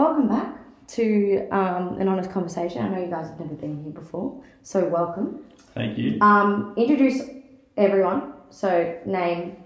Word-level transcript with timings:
welcome 0.00 0.28
back 0.28 0.56
to 0.86 1.46
um, 1.50 1.98
an 2.00 2.08
honest 2.08 2.30
conversation. 2.30 2.82
I 2.82 2.88
know 2.88 3.00
you 3.04 3.10
guys 3.10 3.28
have 3.28 3.38
never 3.38 3.52
been 3.54 3.82
here 3.82 3.92
before, 3.92 4.42
so 4.62 4.88
welcome. 4.88 5.44
Thank 5.74 5.98
you. 5.98 6.18
Um, 6.22 6.72
introduce 6.78 7.20
everyone. 7.76 8.32
So 8.48 8.98
name, 9.04 9.56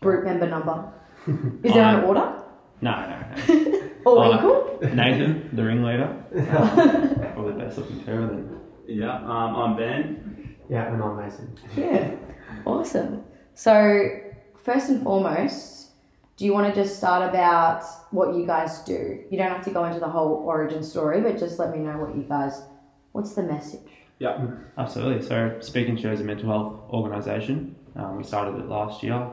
group 0.00 0.24
member 0.24 0.48
number. 0.48 0.92
Is 1.64 1.72
there 1.74 1.82
an 1.98 2.04
order? 2.04 2.40
No, 2.80 2.92
no, 3.10 3.16
no. 3.48 3.90
All 4.06 4.20
Uh, 4.32 4.36
equal? 4.36 4.78
Nathan, 4.94 5.50
the 5.54 5.64
ringleader. 5.64 6.08
Uh, 6.36 7.32
probably 7.34 7.52
the 7.54 7.58
best 7.58 7.78
looking 7.78 8.00
pair 8.04 8.22
of 8.22 8.28
them. 8.28 8.60
Yeah, 8.86 9.16
um, 9.16 9.56
I'm 9.56 9.76
Ben. 9.76 10.54
Yeah, 10.70 10.92
and 10.92 11.02
I'm 11.02 11.16
Mason. 11.16 11.52
Yeah. 11.76 12.14
Awesome. 12.64 13.24
So 13.54 14.20
first 14.56 14.88
and 14.88 15.02
foremost, 15.02 15.87
do 16.38 16.44
you 16.44 16.54
want 16.54 16.72
to 16.72 16.80
just 16.80 16.96
start 16.96 17.28
about 17.28 17.84
what 18.12 18.34
you 18.36 18.46
guys 18.46 18.78
do? 18.80 19.24
You 19.28 19.36
don't 19.36 19.50
have 19.50 19.64
to 19.64 19.70
go 19.70 19.84
into 19.84 19.98
the 19.98 20.08
whole 20.08 20.34
origin 20.34 20.84
story, 20.84 21.20
but 21.20 21.36
just 21.36 21.58
let 21.58 21.76
me 21.76 21.80
know 21.80 21.98
what 21.98 22.16
you 22.16 22.22
guys. 22.22 22.62
What's 23.10 23.34
the 23.34 23.42
message? 23.42 23.90
Yeah. 24.20 24.46
Absolutely. 24.78 25.26
So, 25.26 25.58
Speak 25.60 25.88
and 25.88 25.98
Share 25.98 26.12
is 26.12 26.20
a 26.20 26.24
mental 26.24 26.48
health 26.48 26.80
organisation. 26.90 27.74
Um, 27.96 28.16
we 28.16 28.22
started 28.22 28.56
it 28.60 28.68
last 28.68 29.02
year, 29.02 29.28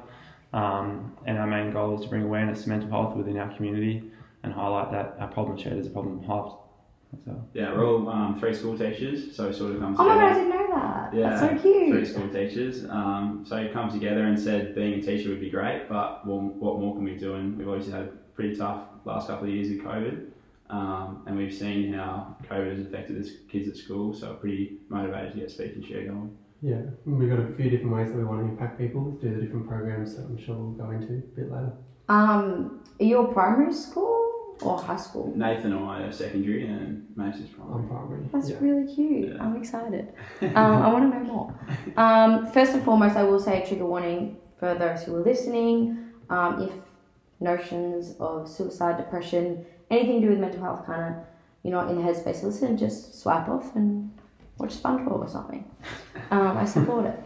um, 0.54 1.16
and 1.28 1.38
our 1.38 1.46
main 1.46 1.72
goal 1.72 1.96
is 1.96 2.02
to 2.02 2.08
bring 2.08 2.24
awareness 2.24 2.64
to 2.64 2.70
mental 2.70 2.90
health 2.90 3.16
within 3.16 3.38
our 3.38 3.56
community 3.56 4.12
and 4.42 4.52
highlight 4.52 4.92
that 4.92 5.16
our 5.20 5.28
problem 5.28 5.58
shared 5.60 5.78
is 5.78 5.86
a 5.86 5.92
problem. 5.92 6.24
So, 7.26 7.44
Yeah, 7.54 7.74
we're 7.74 7.86
all 7.86 8.10
um, 8.10 8.40
three 8.40 8.54
school 8.54 8.78
teachers, 8.78 9.36
so 9.36 9.50
it 9.50 9.56
sort 9.56 9.74
of 9.74 9.80
comes 9.80 9.98
Oh 10.00 10.06
my 10.06 10.16
god, 10.16 10.24
I 10.24 10.34
didn't 10.34 10.50
know 10.50 10.68
that. 10.76 11.14
Yeah, 11.14 11.30
That's 11.30 11.64
so 11.64 11.72
Three 11.92 12.06
school 12.06 12.28
teachers. 12.30 12.86
Um, 12.90 13.46
so 13.48 13.56
it 13.58 13.72
come 13.74 13.90
together 13.90 14.26
and 14.26 14.40
said 14.40 14.76
being 14.76 15.00
a 15.00 15.02
teacher 15.02 15.30
would 15.30 15.40
be 15.40 15.50
great, 15.50 15.88
but 15.88 16.26
well, 16.28 16.40
what 16.40 16.80
more 16.80 16.96
can 16.96 17.04
we 17.04 17.16
do? 17.16 17.36
And 17.36 17.58
we've 17.58 17.68
obviously 17.68 17.94
had 17.94 18.04
a 18.04 18.12
pretty 18.36 18.56
tough 18.56 18.82
last 19.06 19.28
couple 19.28 19.48
of 19.48 19.54
years 19.54 19.70
with 19.70 19.80
COVID. 19.82 20.28
Um, 20.70 21.24
and 21.28 21.38
we've 21.38 21.54
seen 21.54 21.94
how 21.94 22.36
COVID 22.50 22.78
has 22.78 22.86
affected 22.88 23.24
the 23.24 23.32
kids 23.50 23.68
at 23.68 23.78
school, 23.78 24.14
so 24.14 24.32
we're 24.32 24.38
pretty 24.38 24.78
motivated 24.90 25.34
to 25.34 25.40
get 25.40 25.52
Speak 25.52 25.76
and 25.76 25.86
Share 25.86 26.06
going. 26.06 26.36
Yeah, 26.62 26.82
we've 27.06 27.30
got 27.30 27.40
a 27.40 27.54
few 27.56 27.70
different 27.70 27.94
ways 27.94 28.08
that 28.10 28.18
we 28.18 28.24
want 28.24 28.42
to 28.42 28.50
impact 28.50 28.80
people 28.80 29.16
through 29.22 29.36
the 29.36 29.42
different 29.42 29.68
programs 29.68 30.16
that 30.16 30.24
I'm 30.24 30.44
sure 30.44 30.56
we'll 30.56 30.72
go 30.72 30.90
into 30.90 31.14
a 31.14 31.40
bit 31.40 31.52
later. 31.52 31.74
Um, 32.10 32.84
are 33.00 33.06
you 33.06 33.20
a 33.20 33.32
primary 33.34 33.74
school 33.74 34.25
or 34.62 34.78
high 34.78 34.98
school? 34.98 35.34
Nathan 35.36 35.74
and 35.74 35.86
I 35.86 36.02
are 36.04 36.12
secondary, 36.12 36.68
and 36.68 37.08
Mason's 37.16 37.50
I'm 37.60 37.88
primary. 37.88 37.88
primary. 37.88 38.30
That's 38.32 38.50
yeah. 38.50 38.58
really 38.60 38.94
cute. 38.94 39.36
Yeah. 39.36 39.44
I'm 39.44 39.56
excited. 39.58 40.14
Um, 40.42 40.56
I 40.56 40.92
want 40.94 41.12
to 41.12 41.20
know 41.20 41.26
more. 41.26 41.60
Um, 41.98 42.52
first 42.52 42.74
and 42.74 42.84
foremost, 42.84 43.16
I 43.16 43.24
will 43.24 43.40
say 43.40 43.66
trigger 43.68 43.86
warning 43.86 44.38
for 44.60 44.74
those 44.76 45.04
who 45.04 45.16
are 45.16 45.24
listening. 45.24 46.10
Um, 46.30 46.62
if 46.62 46.72
notions 47.40 48.16
of 48.20 48.50
suicide, 48.50 48.98
depression, 48.98 49.66
anything 49.92 50.22
to 50.22 50.28
do 50.28 50.30
with 50.32 50.40
mental 50.40 50.62
health, 50.62 50.86
kind 50.86 51.16
of, 51.16 51.22
you're 51.64 51.74
not 51.74 51.90
in 51.90 51.98
the 51.98 52.02
headspace 52.02 52.40
to 52.40 52.48
listen, 52.48 52.78
just 52.78 53.20
swipe 53.22 53.48
off 53.50 53.76
and 53.76 54.12
watch 54.58 54.74
SpongeBob 54.76 55.20
or 55.20 55.28
something. 55.28 55.70
Um, 56.32 56.58
I 56.58 56.66
support 56.66 57.06
it. 57.06 57.20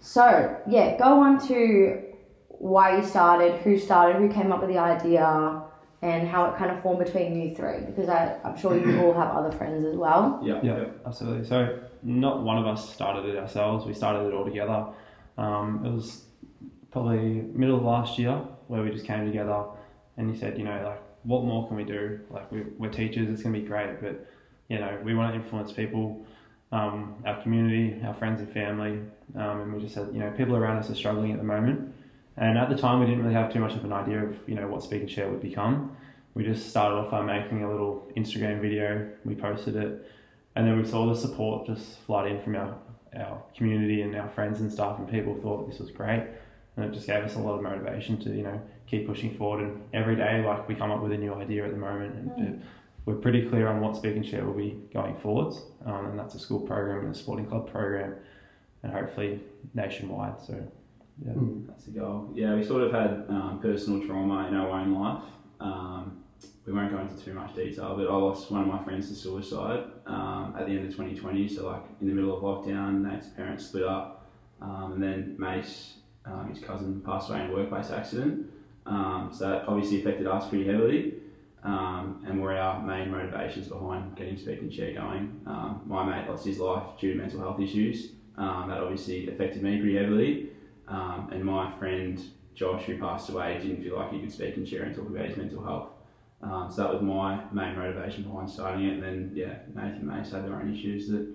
So 0.00 0.56
yeah, 0.68 0.96
go 0.96 1.20
on 1.20 1.46
to 1.48 2.02
why 2.48 2.96
you 2.96 3.04
started, 3.04 3.60
who 3.60 3.78
started, 3.78 4.16
who 4.16 4.28
came 4.28 4.50
up 4.52 4.60
with 4.60 4.70
the 4.70 4.78
idea, 4.78 5.62
and 6.02 6.26
how 6.26 6.46
it 6.46 6.56
kind 6.56 6.70
of 6.70 6.82
formed 6.82 7.04
between 7.04 7.40
you 7.40 7.54
three. 7.54 7.80
Because 7.84 8.08
I, 8.08 8.38
I'm 8.44 8.56
sure 8.56 8.76
you 8.76 9.00
all 9.02 9.12
have 9.12 9.36
other 9.36 9.52
friends 9.52 9.84
as 9.84 9.96
well. 9.96 10.40
Yeah. 10.42 10.60
yeah, 10.62 10.84
absolutely. 11.06 11.46
So, 11.46 11.78
not 12.02 12.42
one 12.42 12.56
of 12.56 12.66
us 12.66 12.92
started 12.92 13.26
it 13.26 13.36
ourselves. 13.36 13.84
We 13.84 13.92
started 13.92 14.26
it 14.28 14.34
all 14.34 14.44
together. 14.44 14.86
Um, 15.36 15.84
it 15.84 15.92
was 15.92 16.24
probably 16.90 17.42
middle 17.52 17.76
of 17.76 17.82
last 17.82 18.18
year 18.18 18.42
where 18.68 18.82
we 18.82 18.90
just 18.90 19.04
came 19.04 19.26
together 19.26 19.64
and 20.16 20.30
he 20.30 20.38
said, 20.38 20.58
you 20.58 20.64
know, 20.64 20.82
like, 20.84 21.02
what 21.22 21.44
more 21.44 21.66
can 21.68 21.76
we 21.76 21.84
do? 21.84 22.20
Like, 22.30 22.50
we, 22.50 22.62
we're 22.78 22.90
teachers, 22.90 23.28
it's 23.28 23.42
going 23.42 23.54
to 23.54 23.60
be 23.60 23.66
great, 23.66 24.00
but, 24.00 24.26
you 24.68 24.78
know, 24.78 24.98
we 25.04 25.14
want 25.14 25.32
to 25.34 25.40
influence 25.40 25.72
people, 25.72 26.24
um, 26.72 27.16
our 27.26 27.42
community, 27.42 28.00
our 28.04 28.14
friends 28.14 28.40
and 28.40 28.50
family. 28.50 29.00
Um, 29.36 29.60
and 29.60 29.74
we 29.74 29.80
just 29.80 29.94
said, 29.94 30.08
you 30.12 30.20
know, 30.20 30.30
people 30.30 30.56
around 30.56 30.78
us 30.78 30.90
are 30.90 30.94
struggling 30.94 31.32
at 31.32 31.38
the 31.38 31.44
moment. 31.44 31.94
And 32.40 32.56
at 32.56 32.70
the 32.70 32.76
time, 32.76 33.00
we 33.00 33.06
didn't 33.06 33.22
really 33.22 33.34
have 33.34 33.52
too 33.52 33.60
much 33.60 33.74
of 33.74 33.84
an 33.84 33.92
idea 33.92 34.24
of, 34.24 34.36
you 34.48 34.54
know, 34.54 34.66
what 34.66 34.82
Speak 34.82 35.02
and 35.02 35.10
Share 35.10 35.28
would 35.28 35.42
become. 35.42 35.94
We 36.34 36.42
just 36.42 36.70
started 36.70 36.96
off 36.96 37.10
by 37.10 37.20
making 37.20 37.62
a 37.62 37.70
little 37.70 38.10
Instagram 38.16 38.62
video. 38.62 39.10
We 39.26 39.34
posted 39.34 39.76
it, 39.76 40.10
and 40.56 40.66
then 40.66 40.80
we 40.80 40.88
saw 40.88 41.06
the 41.06 41.14
support 41.14 41.66
just 41.66 41.98
flood 42.00 42.26
in 42.28 42.40
from 42.40 42.56
our, 42.56 42.78
our 43.14 43.42
community 43.54 44.00
and 44.00 44.16
our 44.16 44.28
friends 44.30 44.60
and 44.60 44.72
stuff, 44.72 44.98
and 44.98 45.08
people 45.08 45.34
thought 45.34 45.68
this 45.68 45.80
was 45.80 45.90
great, 45.90 46.24
and 46.76 46.86
it 46.86 46.92
just 46.94 47.06
gave 47.06 47.22
us 47.22 47.34
a 47.34 47.38
lot 47.38 47.56
of 47.56 47.62
motivation 47.62 48.16
to 48.20 48.30
you 48.30 48.42
know 48.42 48.58
keep 48.86 49.06
pushing 49.06 49.36
forward. 49.36 49.64
And 49.64 49.82
every 49.92 50.16
day, 50.16 50.42
like 50.42 50.66
we 50.66 50.74
come 50.74 50.90
up 50.90 51.02
with 51.02 51.12
a 51.12 51.18
new 51.18 51.34
idea 51.34 51.66
at 51.66 51.72
the 51.72 51.76
moment, 51.76 52.14
and 52.14 52.48
it, 52.48 52.60
we're 53.04 53.16
pretty 53.16 53.48
clear 53.50 53.68
on 53.68 53.80
what 53.80 53.96
Speak 53.96 54.16
and 54.16 54.24
Share 54.24 54.46
will 54.46 54.54
be 54.54 54.80
going 54.94 55.14
forwards, 55.16 55.60
um, 55.84 56.06
and 56.06 56.18
that's 56.18 56.34
a 56.36 56.38
school 56.38 56.60
program 56.60 57.04
and 57.04 57.14
a 57.14 57.18
sporting 57.18 57.46
club 57.46 57.70
program, 57.70 58.14
and 58.82 58.92
hopefully 58.92 59.40
nationwide. 59.74 60.40
So 60.40 60.64
yeah, 61.24 61.32
Mm. 61.32 61.66
That's 61.66 61.84
the 61.84 61.92
goal. 61.92 62.30
Yeah, 62.34 62.54
we 62.54 62.64
sort 62.64 62.82
of 62.82 62.92
had 62.92 63.24
um, 63.28 63.58
personal 63.60 64.06
trauma 64.06 64.46
in 64.48 64.54
our 64.54 64.70
own 64.70 64.94
life. 64.94 65.22
Um, 65.60 66.24
we 66.66 66.72
won't 66.72 66.90
go 66.92 66.98
into 67.00 67.16
too 67.22 67.34
much 67.34 67.54
detail, 67.54 67.96
but 67.96 68.06
I 68.06 68.14
lost 68.14 68.50
one 68.50 68.62
of 68.62 68.66
my 68.66 68.82
friends 68.84 69.08
to 69.08 69.14
suicide 69.14 69.84
um, 70.06 70.54
at 70.58 70.66
the 70.66 70.72
end 70.72 70.86
of 70.86 70.90
2020. 70.92 71.48
So, 71.48 71.66
like 71.66 71.82
in 72.00 72.06
the 72.06 72.14
middle 72.14 72.36
of 72.36 72.42
lockdown, 72.42 73.02
Nate's 73.02 73.28
parents 73.28 73.66
split 73.66 73.84
up, 73.84 74.26
um, 74.62 74.92
and 74.92 75.02
then 75.02 75.36
Mace, 75.38 75.94
um, 76.24 76.48
his 76.52 76.62
cousin, 76.62 77.00
passed 77.00 77.30
away 77.30 77.44
in 77.44 77.50
a 77.50 77.54
workplace 77.54 77.90
accident. 77.90 78.46
Um, 78.86 79.30
so 79.32 79.48
that 79.48 79.68
obviously 79.68 80.00
affected 80.00 80.26
us 80.26 80.48
pretty 80.48 80.66
heavily, 80.66 81.14
um, 81.64 82.24
and 82.26 82.40
were 82.40 82.54
our 82.54 82.82
main 82.82 83.10
motivations 83.10 83.68
behind 83.68 84.16
getting 84.16 84.38
Speak 84.38 84.60
and 84.60 84.72
Share 84.72 84.94
going. 84.94 85.40
Um, 85.46 85.82
my 85.86 86.04
mate 86.04 86.28
lost 86.28 86.46
his 86.46 86.58
life 86.58 86.84
due 86.98 87.12
to 87.12 87.18
mental 87.18 87.40
health 87.40 87.60
issues. 87.60 88.12
Um, 88.36 88.68
that 88.68 88.78
obviously 88.78 89.28
affected 89.28 89.62
me 89.62 89.78
pretty 89.78 89.96
heavily. 89.96 90.50
Um, 90.90 91.30
and 91.32 91.44
my 91.44 91.70
friend 91.78 92.20
Josh, 92.54 92.84
who 92.84 92.98
passed 92.98 93.30
away, 93.30 93.58
didn't 93.62 93.82
feel 93.82 93.96
like 93.96 94.12
he 94.12 94.20
could 94.20 94.32
speak 94.32 94.56
and 94.56 94.68
share 94.68 94.82
and 94.82 94.94
talk 94.94 95.08
about 95.08 95.24
his 95.24 95.36
mental 95.36 95.62
health. 95.62 95.88
Um, 96.42 96.70
so 96.70 96.82
that 96.82 96.92
was 96.92 97.02
my 97.02 97.42
main 97.52 97.76
motivation 97.76 98.24
behind 98.24 98.50
starting 98.50 98.86
it. 98.86 98.94
And 98.94 99.02
then, 99.02 99.32
yeah, 99.34 99.58
Nathan 99.74 100.06
Mace 100.06 100.32
had 100.32 100.44
their 100.44 100.56
own 100.56 100.74
issues 100.74 101.08
that 101.08 101.26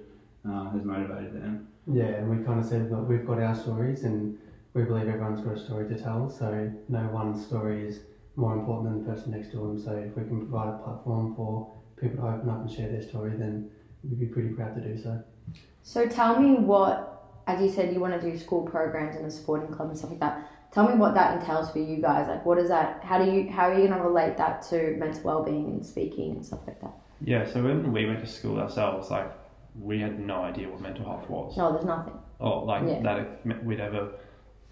uh, 0.48 0.70
has 0.72 0.84
motivated 0.84 1.34
them. 1.34 1.68
Yeah, 1.88 2.06
and 2.06 2.30
we 2.30 2.44
kind 2.44 2.60
of 2.60 2.66
said 2.66 2.90
that 2.92 2.98
we've 2.98 3.26
got 3.26 3.40
our 3.40 3.56
stories 3.56 4.04
and 4.04 4.38
we 4.74 4.84
believe 4.84 5.08
everyone's 5.08 5.42
got 5.42 5.56
a 5.56 5.60
story 5.60 5.88
to 5.88 5.98
tell, 5.98 6.30
so 6.30 6.70
no 6.90 7.00
one 7.00 7.40
story 7.40 7.88
is 7.88 8.02
more 8.36 8.54
important 8.54 8.90
than 8.90 9.06
the 9.06 9.10
person 9.10 9.32
next 9.32 9.52
to 9.52 9.58
them. 9.58 9.80
So 9.80 9.92
if 9.92 10.18
we 10.18 10.24
can 10.24 10.40
provide 10.40 10.74
a 10.74 10.78
platform 10.80 11.34
for 11.36 11.72
people 12.02 12.24
to 12.24 12.30
open 12.30 12.50
up 12.50 12.62
and 12.62 12.70
share 12.70 12.90
their 12.90 13.02
story, 13.02 13.38
then 13.38 13.70
we'd 14.04 14.20
be 14.20 14.26
pretty 14.26 14.50
proud 14.50 14.76
to 14.76 14.82
do 14.82 15.02
so. 15.02 15.24
So 15.84 16.08
tell 16.08 16.40
me 16.40 16.56
what, 16.56 17.15
as 17.47 17.61
you 17.61 17.69
said, 17.69 17.94
you 17.94 18.00
want 18.00 18.19
to 18.19 18.31
do 18.31 18.38
school 18.38 18.63
programs 18.63 19.16
and 19.16 19.25
a 19.25 19.31
sporting 19.31 19.67
club 19.73 19.89
and 19.89 19.97
stuff 19.97 20.09
like 20.11 20.19
that. 20.19 20.50
Tell 20.72 20.88
me 20.89 20.95
what 20.95 21.13
that 21.13 21.39
entails 21.39 21.72
for 21.72 21.79
you 21.79 22.01
guys. 22.01 22.28
Like, 22.28 22.45
what 22.45 22.57
is 22.57 22.67
that? 22.69 23.03
How 23.03 23.23
do 23.23 23.31
you, 23.31 23.50
how 23.50 23.69
are 23.69 23.73
you 23.79 23.88
going 23.88 23.97
to 24.00 24.03
relate 24.06 24.35
that 24.38 24.61
to 24.69 24.95
mental 24.97 25.22
well-being 25.23 25.66
and 25.67 25.85
speaking 25.85 26.31
and 26.31 26.45
stuff 26.45 26.59
like 26.67 26.81
that? 26.81 26.94
yeah. 27.22 27.45
So 27.45 27.63
when 27.63 27.94
we 27.94 28.06
went 28.06 28.19
to 28.19 28.28
school 28.28 28.59
ourselves, 28.59 29.09
like 29.09 29.31
we 29.79 30.00
had 30.00 30.19
no 30.19 30.41
idea 30.41 30.67
what 30.69 30.81
mental 30.81 31.06
health 31.06 31.29
was. 31.29 31.56
No, 31.57 31.72
there's 31.72 31.85
nothing. 31.85 32.13
Oh, 32.41 32.59
like 32.66 32.83
Yeah. 32.88 33.01
that 33.03 33.63
we'd 33.66 33.79
ever 33.79 34.09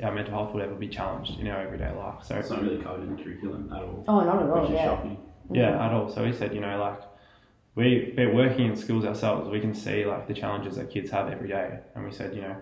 our 0.01 0.11
mental 0.11 0.33
health 0.33 0.53
would 0.53 0.63
ever 0.63 0.73
be 0.75 0.87
challenged 0.89 1.39
in 1.39 1.47
our 1.47 1.61
everyday 1.61 1.91
life. 1.95 2.15
So 2.23 2.35
It's 2.35 2.49
not 2.49 2.61
really 2.63 2.81
covered 2.81 3.03
in 3.03 3.15
the 3.15 3.23
curriculum 3.23 3.71
at 3.73 3.81
all, 3.83 4.03
Oh, 4.07 4.19
not 4.21 4.41
at 4.41 4.49
all. 4.49 4.61
which 4.61 4.71
is 4.71 4.75
Yeah. 4.75 4.85
shocking. 4.85 5.17
yeah, 5.51 5.71
mm-hmm. 5.71 5.81
at 5.81 5.93
all. 5.93 6.09
So 6.09 6.25
he 6.25 6.33
said, 6.33 6.53
you 6.53 6.59
know, 6.59 6.77
like 6.79 6.99
we 7.75 8.13
we're 8.15 8.33
working 8.33 8.67
in 8.67 8.75
schools 8.75 9.05
ourselves. 9.05 9.49
We 9.49 9.59
can 9.59 9.73
see 9.73 10.05
like 10.05 10.27
the 10.27 10.33
challenges 10.33 10.75
that 10.75 10.91
kids 10.91 11.09
have 11.11 11.29
every 11.29 11.47
day, 11.47 11.79
and 11.95 12.05
we 12.05 12.11
said, 12.11 12.35
you 12.35 12.41
know, 12.41 12.55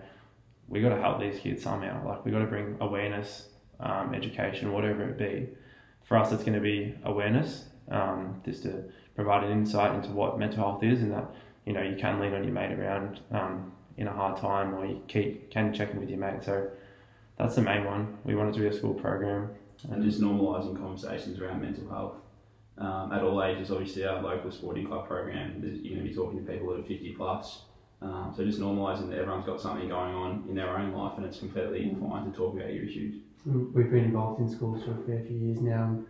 we 0.68 0.80
got 0.80 0.90
to 0.90 1.00
help 1.00 1.20
these 1.20 1.38
kids 1.38 1.62
somehow. 1.62 2.06
Like 2.06 2.24
we 2.24 2.30
got 2.30 2.38
to 2.38 2.46
bring 2.46 2.76
awareness, 2.80 3.48
um, 3.80 4.14
education, 4.14 4.72
whatever 4.72 5.08
it 5.08 5.18
be. 5.18 5.48
For 6.02 6.16
us, 6.16 6.32
it's 6.32 6.42
going 6.42 6.54
to 6.54 6.60
be 6.60 6.94
awareness, 7.04 7.64
um, 7.90 8.40
just 8.44 8.62
to 8.64 8.84
provide 9.14 9.44
an 9.44 9.52
insight 9.52 9.94
into 9.94 10.10
what 10.10 10.38
mental 10.38 10.58
health 10.58 10.82
is, 10.82 11.02
and 11.02 11.12
that 11.12 11.30
you 11.66 11.72
know 11.72 11.82
you 11.82 11.96
can 11.96 12.18
lean 12.18 12.32
on 12.32 12.44
your 12.44 12.52
mate 12.52 12.72
around 12.72 13.20
um, 13.32 13.72
in 13.98 14.08
a 14.08 14.12
hard 14.12 14.38
time, 14.38 14.74
or 14.74 14.86
you 14.86 15.02
keep 15.08 15.50
can 15.50 15.74
check 15.74 15.90
in 15.90 16.00
with 16.00 16.08
your 16.08 16.18
mate. 16.18 16.42
So 16.42 16.70
that's 17.38 17.54
the 17.54 17.62
main 17.62 17.84
one. 17.84 18.16
We 18.24 18.34
wanted 18.34 18.54
to 18.54 18.60
be 18.60 18.66
a 18.66 18.72
school 18.72 18.94
program, 18.94 19.50
And 19.90 20.02
just 20.02 20.20
normalising 20.20 20.78
conversations 20.78 21.38
around 21.38 21.60
mental 21.60 21.88
health. 21.88 22.14
Um, 22.78 23.12
at 23.12 23.22
all 23.22 23.42
ages, 23.44 23.70
obviously, 23.70 24.04
our 24.04 24.22
local 24.22 24.50
sporting 24.50 24.86
club 24.86 25.06
program, 25.06 25.60
you're 25.62 25.94
going 25.94 26.04
to 26.04 26.08
be 26.08 26.14
talking 26.14 26.44
to 26.44 26.50
people 26.52 26.70
that 26.72 26.80
are 26.80 26.84
50 26.84 27.12
plus. 27.16 27.62
Um, 28.00 28.32
so 28.36 28.44
just 28.44 28.58
normalising 28.58 29.10
that 29.10 29.18
everyone's 29.18 29.46
got 29.46 29.60
something 29.60 29.88
going 29.88 30.14
on 30.14 30.44
in 30.48 30.56
their 30.56 30.76
own 30.76 30.92
life 30.92 31.12
and 31.16 31.24
it's 31.26 31.38
completely 31.38 31.94
fine 32.00 32.24
to 32.30 32.36
talk 32.36 32.54
about 32.56 32.72
your 32.72 32.84
issues. 32.84 33.22
We've 33.46 33.90
been 33.90 34.04
involved 34.04 34.40
in 34.40 34.48
schools 34.48 34.82
for 34.84 34.92
a 34.92 35.02
fair 35.06 35.22
few 35.24 35.36
years 35.36 35.60
now. 35.60 35.84
And 35.84 36.06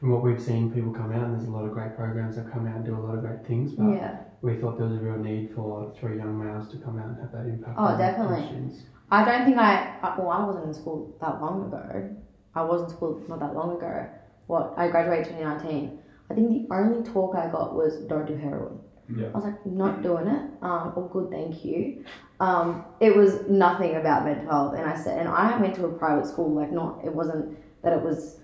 from 0.00 0.10
what 0.10 0.22
we've 0.22 0.40
seen, 0.40 0.70
people 0.70 0.92
come 0.92 1.12
out, 1.12 1.24
and 1.24 1.34
there's 1.34 1.48
a 1.48 1.50
lot 1.50 1.64
of 1.64 1.72
great 1.72 1.96
programs 1.96 2.36
that 2.36 2.50
come 2.50 2.66
out 2.66 2.76
and 2.76 2.84
do 2.84 2.96
a 2.96 3.00
lot 3.00 3.14
of 3.14 3.20
great 3.20 3.44
things. 3.46 3.72
But 3.72 3.88
Yeah. 3.90 4.18
we 4.40 4.56
thought 4.56 4.78
there 4.78 4.86
was 4.86 4.96
a 4.96 5.00
real 5.00 5.18
need 5.18 5.50
for 5.54 5.92
three 5.98 6.16
young 6.16 6.38
males 6.42 6.68
to 6.70 6.78
come 6.78 6.98
out 6.98 7.08
and 7.08 7.20
have 7.20 7.32
that 7.32 7.46
impact. 7.46 7.76
Oh, 7.78 7.84
on 7.86 7.98
definitely. 7.98 8.46
students. 8.46 8.82
I 9.10 9.24
don't 9.24 9.44
think 9.44 9.58
I, 9.58 9.96
I- 10.02 10.14
well, 10.18 10.30
I 10.30 10.44
wasn't 10.46 10.66
in 10.66 10.74
school 10.74 11.14
that 11.20 11.42
long 11.42 11.66
ago. 11.66 12.16
I 12.54 12.62
was 12.62 12.82
in 12.84 12.88
school 12.96 13.20
not 13.28 13.40
that 13.40 13.54
long 13.54 13.76
ago. 13.76 14.06
What, 14.46 14.74
I 14.78 14.88
graduated 14.88 15.26
2019. 15.26 15.98
I 16.30 16.34
think 16.34 16.68
the 16.68 16.74
only 16.74 17.02
talk 17.08 17.36
I 17.36 17.48
got 17.50 17.74
was 17.74 17.96
don't 18.08 18.26
do 18.26 18.34
heroin. 18.36 18.78
Yeah. 19.14 19.26
I 19.28 19.30
was 19.36 19.44
like, 19.44 19.66
not 19.66 20.02
doing 20.02 20.26
it. 20.26 20.42
Um, 20.62 20.92
all 20.96 21.10
good, 21.12 21.30
thank 21.30 21.64
you. 21.64 22.04
Um, 22.40 22.84
it 23.00 23.14
was 23.14 23.46
nothing 23.48 23.96
about 23.96 24.24
mental 24.24 24.50
health, 24.50 24.74
and 24.74 24.88
I 24.88 24.96
said, 24.96 25.18
and 25.18 25.28
I 25.28 25.58
went 25.60 25.74
to 25.76 25.84
a 25.86 25.92
private 25.92 26.26
school. 26.26 26.52
Like, 26.54 26.72
not 26.72 27.00
it 27.04 27.14
wasn't 27.14 27.58
that 27.82 27.92
it 27.92 28.02
was 28.02 28.40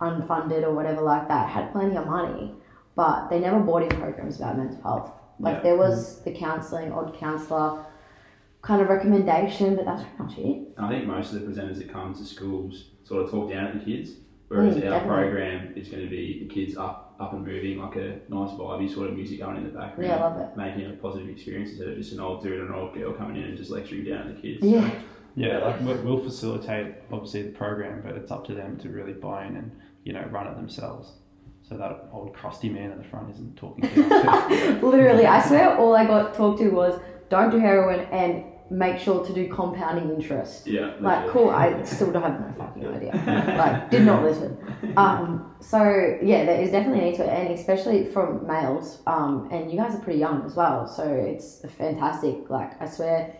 unfunded 0.00 0.62
or 0.62 0.72
whatever 0.74 1.02
like 1.02 1.28
that. 1.28 1.48
Had 1.48 1.72
plenty 1.72 1.96
of 1.96 2.06
money, 2.06 2.54
but 2.94 3.28
they 3.28 3.40
never 3.40 3.58
brought 3.60 3.82
in 3.82 3.88
programs 4.00 4.36
about 4.36 4.56
mental 4.56 4.80
health. 4.82 5.12
Like 5.38 5.56
Yeah. 5.56 5.62
there 5.62 5.76
was 5.76 6.20
the 6.22 6.32
counselling, 6.32 6.92
odd 6.92 7.14
counsellor 7.14 7.84
kind 8.62 8.80
of 8.82 8.88
recommendation, 8.88 9.74
but 9.76 9.84
that's 9.86 10.02
pretty 10.02 10.22
much 10.22 10.38
it. 10.38 10.68
I 10.78 10.88
think 10.88 11.06
most 11.06 11.32
of 11.32 11.40
the 11.40 11.46
presenters 11.46 11.78
that 11.78 11.90
come 11.90 12.14
to 12.14 12.24
schools 12.24 12.90
sort 13.04 13.24
of 13.24 13.30
talk 13.30 13.50
down 13.50 13.66
at 13.66 13.78
the 13.78 13.84
kids, 13.84 14.12
whereas 14.50 14.74
Mm, 14.74 14.84
our 14.84 14.90
definitely. 14.90 15.08
program 15.22 15.72
is 15.76 15.88
going 15.88 16.02
to 16.02 16.10
be 16.10 16.40
the 16.46 16.52
kids 16.54 16.76
up 16.76 17.06
up 17.20 17.34
and 17.34 17.46
moving, 17.46 17.78
like 17.78 17.96
a 17.96 18.18
nice 18.30 18.50
vibey 18.52 18.88
sort 18.92 19.08
of 19.10 19.14
music 19.14 19.38
going 19.40 19.56
in 19.58 19.64
the 19.64 19.68
background, 19.68 20.04
Yeah, 20.10 20.16
I 20.16 20.20
love 20.22 20.40
it. 20.40 20.56
making 20.56 20.80
it 20.82 20.90
a 20.90 20.96
positive 20.96 21.28
experience 21.28 21.68
instead 21.70 21.88
of 21.88 21.96
just 21.98 22.12
an 22.12 22.20
old 22.20 22.42
dude 22.42 22.60
and 22.60 22.70
an 22.70 22.74
old 22.74 22.94
girl 22.94 23.12
coming 23.12 23.36
in 23.36 23.42
and 23.44 23.58
just 23.58 23.70
lecturing 23.70 24.04
down 24.04 24.26
at 24.28 24.36
the 24.36 24.40
kids. 24.40 24.64
Yeah. 24.64 24.90
Yeah, 25.36 25.58
like 25.58 25.80
we- 25.80 26.02
we'll 26.02 26.18
facilitate 26.18 26.94
obviously 27.12 27.42
the 27.42 27.50
program, 27.50 28.00
but 28.02 28.16
it's 28.16 28.30
up 28.32 28.46
to 28.46 28.54
them 28.54 28.78
to 28.78 28.88
really 28.88 29.12
buy 29.12 29.44
in 29.46 29.56
and 29.56 29.70
you 30.04 30.12
know 30.14 30.24
run 30.30 30.46
it 30.46 30.56
themselves. 30.56 31.12
So 31.62 31.76
that 31.76 32.08
old 32.12 32.32
crusty 32.32 32.70
man 32.70 32.90
at 32.90 32.96
the 32.98 33.04
front 33.04 33.30
isn't 33.32 33.56
talking 33.56 33.84
down 33.84 34.48
to. 34.48 34.78
Literally, 34.86 35.26
I 35.26 35.40
swear 35.46 35.76
all 35.76 35.94
I 35.94 36.06
got 36.06 36.32
talked 36.34 36.58
to 36.60 36.70
was 36.70 36.98
don't 37.28 37.50
do 37.50 37.58
heroin 37.58 38.00
and 38.10 38.44
make 38.70 38.98
sure 38.98 39.24
to 39.26 39.32
do 39.32 39.52
compounding 39.52 40.10
interest. 40.10 40.66
Yeah. 40.66 40.94
Like, 41.00 41.28
cool, 41.30 41.50
I 41.50 41.82
still 41.82 42.12
don't 42.12 42.22
have 42.22 42.40
no 42.40 42.52
fucking 42.52 42.86
idea. 42.86 43.12
Like, 43.58 43.90
did 43.90 44.06
not 44.06 44.22
listen. 44.22 44.56
Um, 44.96 45.54
so, 45.60 46.18
yeah, 46.22 46.44
there 46.44 46.60
is 46.60 46.70
definitely 46.70 47.00
a 47.00 47.10
need 47.10 47.16
to 47.16 47.24
it, 47.24 47.28
and 47.28 47.58
especially 47.58 48.06
from 48.06 48.46
males. 48.46 49.02
Um, 49.06 49.48
and 49.50 49.70
you 49.70 49.76
guys 49.76 49.94
are 49.94 49.98
pretty 49.98 50.20
young 50.20 50.44
as 50.46 50.54
well, 50.54 50.86
so 50.86 51.02
it's 51.02 51.62
fantastic. 51.76 52.48
Like, 52.48 52.80
I 52.80 52.86
swear, 52.86 53.36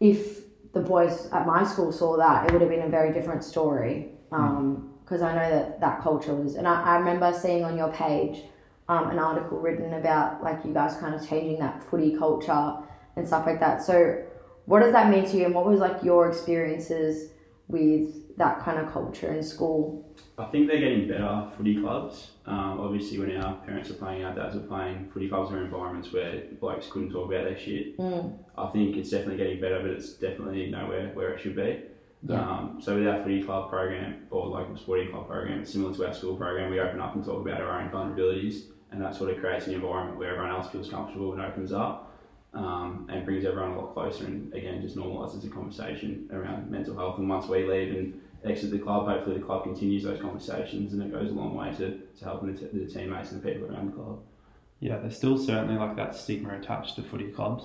if 0.00 0.42
the 0.72 0.80
boys 0.80 1.28
at 1.32 1.46
my 1.46 1.64
school 1.64 1.90
saw 1.90 2.18
that, 2.18 2.46
it 2.46 2.52
would 2.52 2.60
have 2.60 2.70
been 2.70 2.82
a 2.82 2.88
very 2.88 3.12
different 3.12 3.42
story. 3.42 4.12
Because 4.28 5.22
I 5.22 5.34
know 5.34 5.50
that 5.50 5.80
that 5.80 6.02
culture 6.02 6.34
was, 6.34 6.56
and 6.56 6.68
I, 6.68 6.82
I 6.82 6.96
remember 6.98 7.32
seeing 7.32 7.64
on 7.64 7.78
your 7.78 7.90
page 7.90 8.42
um, 8.90 9.08
an 9.08 9.18
article 9.18 9.58
written 9.58 9.94
about 9.94 10.42
like 10.42 10.62
you 10.66 10.74
guys 10.74 10.96
kind 10.96 11.14
of 11.14 11.26
changing 11.26 11.58
that 11.60 11.82
footy 11.82 12.14
culture 12.18 12.76
and 13.16 13.26
stuff 13.26 13.46
like 13.46 13.58
that. 13.60 13.82
So, 13.82 14.22
what 14.68 14.80
does 14.80 14.92
that 14.92 15.10
mean 15.10 15.24
to 15.24 15.36
you, 15.38 15.46
and 15.46 15.54
what 15.54 15.64
was 15.64 15.80
like 15.80 16.02
your 16.02 16.28
experiences 16.28 17.30
with 17.68 18.36
that 18.36 18.60
kind 18.60 18.78
of 18.78 18.92
culture 18.92 19.32
in 19.32 19.42
school? 19.42 20.04
I 20.36 20.44
think 20.44 20.68
they're 20.68 20.78
getting 20.78 21.08
better 21.08 21.48
footy 21.56 21.80
clubs. 21.80 22.32
Um, 22.44 22.78
obviously, 22.78 23.18
when 23.18 23.34
our 23.38 23.54
parents 23.64 23.88
were 23.88 23.96
playing, 23.96 24.24
our 24.24 24.34
dads 24.34 24.54
were 24.54 24.60
playing, 24.60 25.10
footy 25.12 25.28
clubs 25.28 25.50
were 25.50 25.64
environments 25.64 26.12
where 26.12 26.42
blokes 26.60 26.86
couldn't 26.90 27.10
talk 27.10 27.32
about 27.32 27.44
their 27.44 27.58
shit. 27.58 27.96
Mm. 27.96 28.38
I 28.58 28.66
think 28.68 28.98
it's 28.98 29.08
definitely 29.08 29.38
getting 29.38 29.58
better, 29.58 29.80
but 29.80 29.90
it's 29.90 30.12
definitely 30.12 30.70
nowhere 30.70 31.12
where 31.14 31.32
it 31.32 31.40
should 31.40 31.56
be. 31.56 31.80
Yeah. 32.28 32.38
Um, 32.38 32.78
so 32.82 32.98
with 32.98 33.08
our 33.08 33.22
footy 33.22 33.42
club 33.42 33.70
program 33.70 34.26
or 34.30 34.46
local 34.48 34.76
sporting 34.76 35.10
club 35.10 35.28
program, 35.28 35.64
similar 35.64 35.94
to 35.94 36.06
our 36.08 36.12
school 36.12 36.36
program. 36.36 36.70
We 36.70 36.78
open 36.78 37.00
up 37.00 37.14
and 37.14 37.24
talk 37.24 37.40
about 37.40 37.62
our 37.62 37.80
own 37.80 37.88
vulnerabilities, 37.88 38.64
and 38.90 39.00
that 39.00 39.14
sort 39.14 39.30
of 39.30 39.38
creates 39.38 39.66
an 39.66 39.74
environment 39.74 40.18
where 40.18 40.32
everyone 40.34 40.50
else 40.50 40.70
feels 40.70 40.90
comfortable 40.90 41.32
and 41.32 41.40
opens 41.40 41.72
up, 41.72 42.07
um, 42.54 43.06
and 43.10 43.24
brings 43.24 43.44
everyone 43.44 43.72
a 43.72 43.80
lot 43.80 43.94
closer. 43.94 44.24
And 44.26 44.52
again, 44.54 44.80
just 44.82 44.96
normalises 44.96 45.42
the 45.42 45.48
conversation 45.48 46.28
around 46.32 46.70
mental 46.70 46.96
health. 46.96 47.18
And 47.18 47.28
once 47.28 47.46
we 47.46 47.64
leave 47.66 47.94
and 47.96 48.20
exit 48.44 48.70
the 48.70 48.78
club, 48.78 49.06
hopefully 49.06 49.36
the 49.38 49.44
club 49.44 49.64
continues 49.64 50.04
those 50.04 50.20
conversations, 50.20 50.92
and 50.92 51.02
it 51.02 51.12
goes 51.12 51.30
a 51.30 51.34
long 51.34 51.54
way 51.54 51.70
to, 51.76 51.98
to 52.18 52.24
helping 52.24 52.54
the, 52.54 52.58
t- 52.60 52.78
the 52.78 52.86
teammates 52.86 53.32
and 53.32 53.42
the 53.42 53.48
people 53.52 53.70
around 53.72 53.86
the 53.90 53.96
club. 53.96 54.18
Yeah, 54.80 54.98
there's 54.98 55.16
still 55.16 55.36
certainly 55.36 55.74
like 55.76 55.96
that 55.96 56.14
stigma 56.14 56.56
attached 56.56 56.94
to 56.96 57.02
footy 57.02 57.28
clubs, 57.32 57.64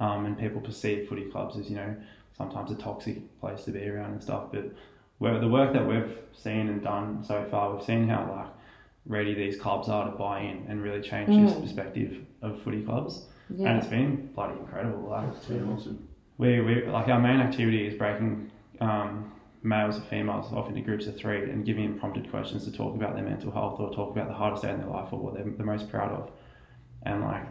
um, 0.00 0.24
and 0.26 0.38
people 0.38 0.60
perceive 0.60 1.08
footy 1.08 1.24
clubs 1.30 1.56
as 1.58 1.68
you 1.68 1.76
know 1.76 1.96
sometimes 2.36 2.70
a 2.70 2.74
toxic 2.76 3.40
place 3.40 3.64
to 3.64 3.70
be 3.72 3.86
around 3.88 4.12
and 4.12 4.22
stuff. 4.22 4.52
But 4.52 4.72
where 5.18 5.38
the 5.38 5.48
work 5.48 5.72
that 5.72 5.86
we've 5.86 6.16
seen 6.32 6.68
and 6.68 6.82
done 6.82 7.22
so 7.24 7.44
far, 7.50 7.74
we've 7.74 7.84
seen 7.84 8.08
how 8.08 8.28
like 8.32 8.46
ready 9.06 9.34
these 9.34 9.56
clubs 9.58 9.88
are 9.88 10.10
to 10.10 10.16
buy 10.16 10.40
in 10.40 10.64
and 10.68 10.80
really 10.82 11.00
change 11.02 11.28
this 11.28 11.56
Mm. 11.56 11.62
perspective 11.62 12.24
of 12.42 12.60
footy 12.62 12.82
clubs, 12.82 13.26
and 13.50 13.78
it's 13.78 13.86
been 13.86 14.30
bloody 14.34 14.58
incredible. 14.58 15.08
Like 15.10 15.28
It's 15.36 15.46
been 15.46 15.70
awesome. 15.72 16.08
we, 16.38 16.60
we 16.60 16.86
like 16.86 17.08
our 17.08 17.20
main 17.20 17.40
activity 17.40 17.86
is 17.86 17.94
breaking 17.94 18.50
um, 18.80 19.32
males 19.62 19.96
and 19.96 20.04
females 20.06 20.52
off 20.52 20.68
into 20.68 20.80
groups 20.80 21.06
of 21.06 21.16
three 21.16 21.50
and 21.50 21.64
giving 21.64 21.84
them 21.90 21.98
prompted 21.98 22.30
questions 22.30 22.64
to 22.64 22.72
talk 22.72 22.94
about 22.94 23.14
their 23.14 23.24
mental 23.24 23.50
health 23.50 23.80
or 23.80 23.92
talk 23.94 24.10
about 24.14 24.28
the 24.28 24.34
hardest 24.34 24.62
day 24.62 24.70
in 24.70 24.78
their 24.78 24.88
life 24.88 25.12
or 25.12 25.18
what 25.18 25.34
they're 25.34 25.44
the 25.44 25.64
most 25.64 25.88
proud 25.90 26.12
of. 26.12 26.30
And 27.02 27.22
like 27.22 27.44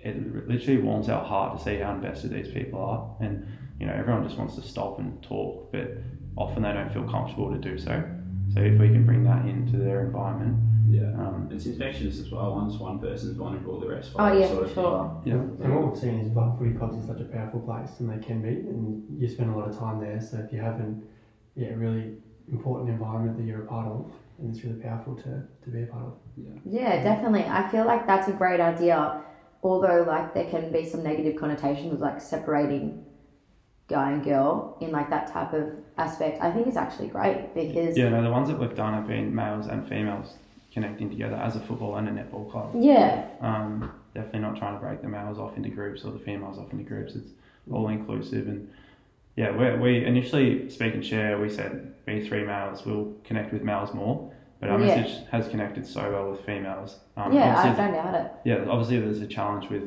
it 0.00 0.48
literally 0.48 0.80
warms 0.80 1.08
our 1.08 1.24
heart 1.24 1.58
to 1.58 1.64
see 1.64 1.76
how 1.76 1.92
invested 1.92 2.30
these 2.32 2.48
people 2.48 2.80
are. 2.80 3.16
And 3.24 3.46
you 3.78 3.86
know 3.86 3.92
everyone 3.94 4.24
just 4.24 4.38
wants 4.38 4.54
to 4.56 4.62
stop 4.62 4.98
and 4.98 5.22
talk, 5.22 5.72
but 5.72 5.90
often 6.36 6.62
they 6.62 6.72
don't 6.72 6.92
feel 6.92 7.04
comfortable 7.08 7.50
to 7.50 7.58
do 7.58 7.78
so. 7.78 8.02
So 8.54 8.60
if 8.60 8.78
we 8.78 8.88
can 8.88 9.06
bring 9.06 9.24
that 9.24 9.46
into 9.46 9.78
their 9.78 10.04
environment, 10.04 10.56
Yeah. 10.88 11.12
um, 11.18 11.48
It's 11.50 11.64
infectious 11.66 12.20
as 12.20 12.30
well. 12.30 12.54
Once 12.54 12.78
one 12.78 12.98
person's 12.98 13.36
vulnerable, 13.36 13.80
the 13.80 13.88
rest 13.88 14.12
follow. 14.12 14.28
Oh 14.28 14.32
follow. 14.32 14.40
yeah, 14.40 14.46
sort 14.48 14.58
for 14.58 14.64
of 14.64 15.22
thing. 15.24 15.32
sure. 15.32 15.56
yeah, 15.58 15.64
And 15.64 15.74
what 15.74 15.92
we've 15.92 16.00
seen 16.00 16.20
is 16.20 16.34
that 16.34 16.54
footy 16.58 16.74
clubs 16.74 16.96
is 16.98 17.06
such 17.06 17.20
a 17.20 17.24
powerful 17.24 17.60
place, 17.60 18.00
and 18.00 18.10
they 18.10 18.24
can 18.24 18.42
be, 18.42 18.48
and 18.48 19.20
you 19.20 19.28
spend 19.28 19.50
a 19.54 19.56
lot 19.56 19.68
of 19.68 19.78
time 19.78 20.00
there. 20.00 20.20
So 20.20 20.38
if 20.38 20.52
you 20.52 20.60
haven't, 20.60 21.04
yeah, 21.54 21.68
really 21.74 22.16
important 22.50 22.90
environment 22.90 23.38
that 23.38 23.44
you're 23.44 23.62
a 23.62 23.66
part 23.66 23.86
of, 23.86 24.12
and 24.38 24.54
it's 24.54 24.64
really 24.64 24.80
powerful 24.80 25.14
to, 25.16 25.42
to 25.64 25.70
be 25.70 25.82
a 25.84 25.86
part 25.86 26.04
of. 26.04 26.14
Yeah, 26.36 26.50
yeah, 26.66 27.02
definitely. 27.02 27.44
I 27.44 27.68
feel 27.70 27.86
like 27.86 28.06
that's 28.06 28.28
a 28.28 28.32
great 28.32 28.60
idea. 28.60 29.22
Although, 29.62 30.02
like, 30.06 30.34
there 30.34 30.50
can 30.50 30.72
be 30.72 30.84
some 30.84 31.02
negative 31.04 31.36
connotations 31.36 31.92
with 31.92 32.00
like 32.00 32.20
separating 32.20 33.04
guy 33.88 34.12
and 34.12 34.24
girl 34.24 34.76
in 34.80 34.90
like 34.90 35.10
that 35.10 35.30
type 35.32 35.52
of 35.52 35.70
aspect. 35.98 36.42
I 36.42 36.50
think 36.50 36.66
is 36.66 36.76
actually 36.76 37.08
great 37.08 37.54
because 37.54 37.96
yeah. 37.96 38.08
No, 38.08 38.22
the 38.22 38.30
ones 38.30 38.48
that 38.48 38.58
we've 38.58 38.74
done 38.74 38.94
have 38.94 39.06
been 39.06 39.34
males 39.34 39.66
and 39.66 39.86
females 39.86 40.34
connecting 40.72 41.10
together 41.10 41.36
as 41.36 41.54
a 41.56 41.60
football 41.60 41.96
and 41.96 42.08
a 42.08 42.12
netball 42.12 42.50
club. 42.50 42.70
yeah, 42.74 43.26
Um, 43.42 43.92
definitely 44.14 44.40
not 44.40 44.56
trying 44.56 44.72
to 44.74 44.80
break 44.80 45.02
the 45.02 45.08
males 45.08 45.38
off 45.38 45.56
into 45.58 45.68
groups 45.68 46.02
or 46.04 46.12
the 46.12 46.18
females 46.18 46.58
off 46.58 46.72
into 46.72 46.84
groups. 46.84 47.14
It's 47.14 47.28
all 47.70 47.88
inclusive 47.88 48.48
and 48.48 48.70
yeah, 49.36 49.50
we, 49.56 49.78
we 49.78 50.04
initially 50.04 50.68
speak 50.70 50.94
and 50.94 51.04
share. 51.04 51.38
We 51.38 51.48
said 51.50 51.94
we 52.06 52.26
three 52.26 52.44
males 52.44 52.84
We'll 52.86 53.12
connect 53.24 53.52
with 53.52 53.62
males 53.62 53.92
more, 53.94 54.32
but 54.60 54.70
our 54.70 54.78
Yeah. 54.80 54.96
message 54.96 55.26
has 55.30 55.48
connected 55.48 55.86
so 55.86 56.10
well 56.10 56.30
with 56.30 56.40
females. 56.40 56.98
Um, 57.18 57.32
yeah, 57.34 57.54
I 57.58 57.74
don't 57.74 57.92
doubt 57.92 58.14
it. 58.14 58.32
yeah, 58.44 58.64
obviously 58.68 58.98
there's 59.00 59.20
a 59.20 59.26
challenge 59.26 59.68
with 59.68 59.84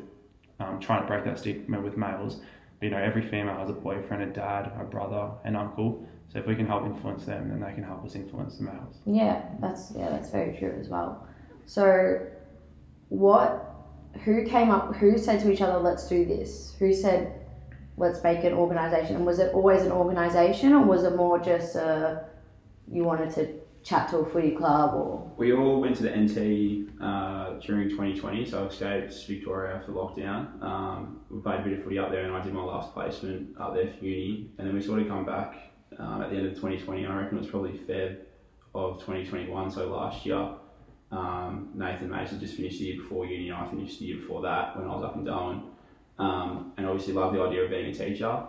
um, 0.59 0.79
trying 0.79 1.01
to 1.01 1.07
break 1.07 1.23
that 1.25 1.39
stigma 1.39 1.79
with 1.81 1.97
males. 1.97 2.41
You 2.81 2.89
know, 2.89 2.97
every 2.97 3.21
female 3.21 3.57
has 3.57 3.69
a 3.69 3.73
boyfriend, 3.73 4.23
a 4.23 4.27
dad, 4.27 4.71
a 4.79 4.83
brother, 4.83 5.31
an 5.43 5.55
uncle. 5.55 6.07
So 6.27 6.39
if 6.39 6.45
we 6.45 6.55
can 6.55 6.67
help 6.67 6.85
influence 6.85 7.25
them, 7.25 7.49
then 7.49 7.61
they 7.61 7.73
can 7.73 7.83
help 7.83 8.03
us 8.05 8.15
influence 8.15 8.57
the 8.57 8.63
males. 8.63 8.97
Yeah, 9.05 9.41
that's 9.59 9.91
yeah, 9.95 10.09
that's 10.09 10.29
very 10.29 10.57
true 10.57 10.75
as 10.79 10.89
well. 10.89 11.27
So, 11.65 12.27
what? 13.09 13.71
Who 14.23 14.45
came 14.45 14.69
up? 14.69 14.95
Who 14.95 15.17
said 15.17 15.39
to 15.41 15.51
each 15.51 15.61
other, 15.61 15.79
"Let's 15.79 16.07
do 16.07 16.25
this"? 16.25 16.75
Who 16.79 16.93
said, 16.93 17.41
"Let's 17.97 18.23
make 18.23 18.43
an 18.43 18.53
organization"? 18.53 19.15
And 19.17 19.25
was 19.25 19.39
it 19.39 19.53
always 19.53 19.83
an 19.83 19.91
organization, 19.91 20.73
or 20.73 20.83
was 20.83 21.03
it 21.03 21.15
more 21.15 21.39
just 21.39 21.75
uh, 21.75 22.19
you 22.91 23.03
wanted 23.03 23.31
to 23.35 23.53
chat 23.85 24.09
to 24.09 24.17
a 24.17 24.25
footy 24.25 24.51
club, 24.51 24.95
or 24.95 25.31
We 25.37 25.53
all 25.53 25.79
went 25.79 25.95
to 25.97 26.03
the 26.03 26.09
NT 26.09 26.89
uh, 26.99 27.59
during 27.59 27.89
2020, 27.89 28.43
so 28.45 28.63
I 28.63 28.67
escaped 28.67 29.27
Victoria 29.27 29.81
for 29.85 29.91
lockdown. 29.91 30.61
Um, 30.61 31.21
we 31.29 31.39
played 31.39 31.59
a 31.59 31.63
bit 31.63 31.77
of 31.77 31.83
footy 31.83 31.99
up 31.99 32.09
there, 32.09 32.25
and 32.25 32.35
I 32.35 32.41
did 32.41 32.51
my 32.51 32.63
last 32.63 32.93
placement 32.93 33.55
up 33.59 33.75
there 33.75 33.87
for 33.87 34.03
uni. 34.03 34.49
And 34.57 34.67
then 34.67 34.75
we 34.75 34.81
sort 34.81 35.01
of 35.01 35.07
come 35.07 35.23
back 35.23 35.71
um, 35.99 36.23
at 36.23 36.31
the 36.31 36.35
end 36.35 36.47
of 36.47 36.55
2020, 36.55 37.03
and 37.03 37.13
I 37.13 37.15
reckon 37.15 37.37
it 37.37 37.41
was 37.41 37.49
probably 37.49 37.73
Feb 37.73 38.17
of 38.73 38.95
2021, 39.01 39.71
so 39.71 39.87
last 39.87 40.25
year. 40.25 40.49
Um, 41.11 41.69
Nathan 41.75 42.09
Mason 42.09 42.39
just 42.39 42.55
finished 42.55 42.79
the 42.79 42.85
year 42.85 42.97
before 42.97 43.27
uni, 43.27 43.49
and 43.49 43.57
I 43.57 43.69
finished 43.69 43.99
the 43.99 44.05
year 44.05 44.17
before 44.17 44.41
that 44.41 44.75
when 44.75 44.87
I 44.89 44.95
was 44.95 45.03
up 45.03 45.15
in 45.15 45.25
Darwin. 45.25 45.61
Um, 46.17 46.73
and 46.77 46.87
obviously, 46.87 47.13
love 47.13 47.33
the 47.33 47.41
idea 47.41 47.63
of 47.63 47.69
being 47.69 47.85
a 47.85 47.93
teacher. 47.93 48.43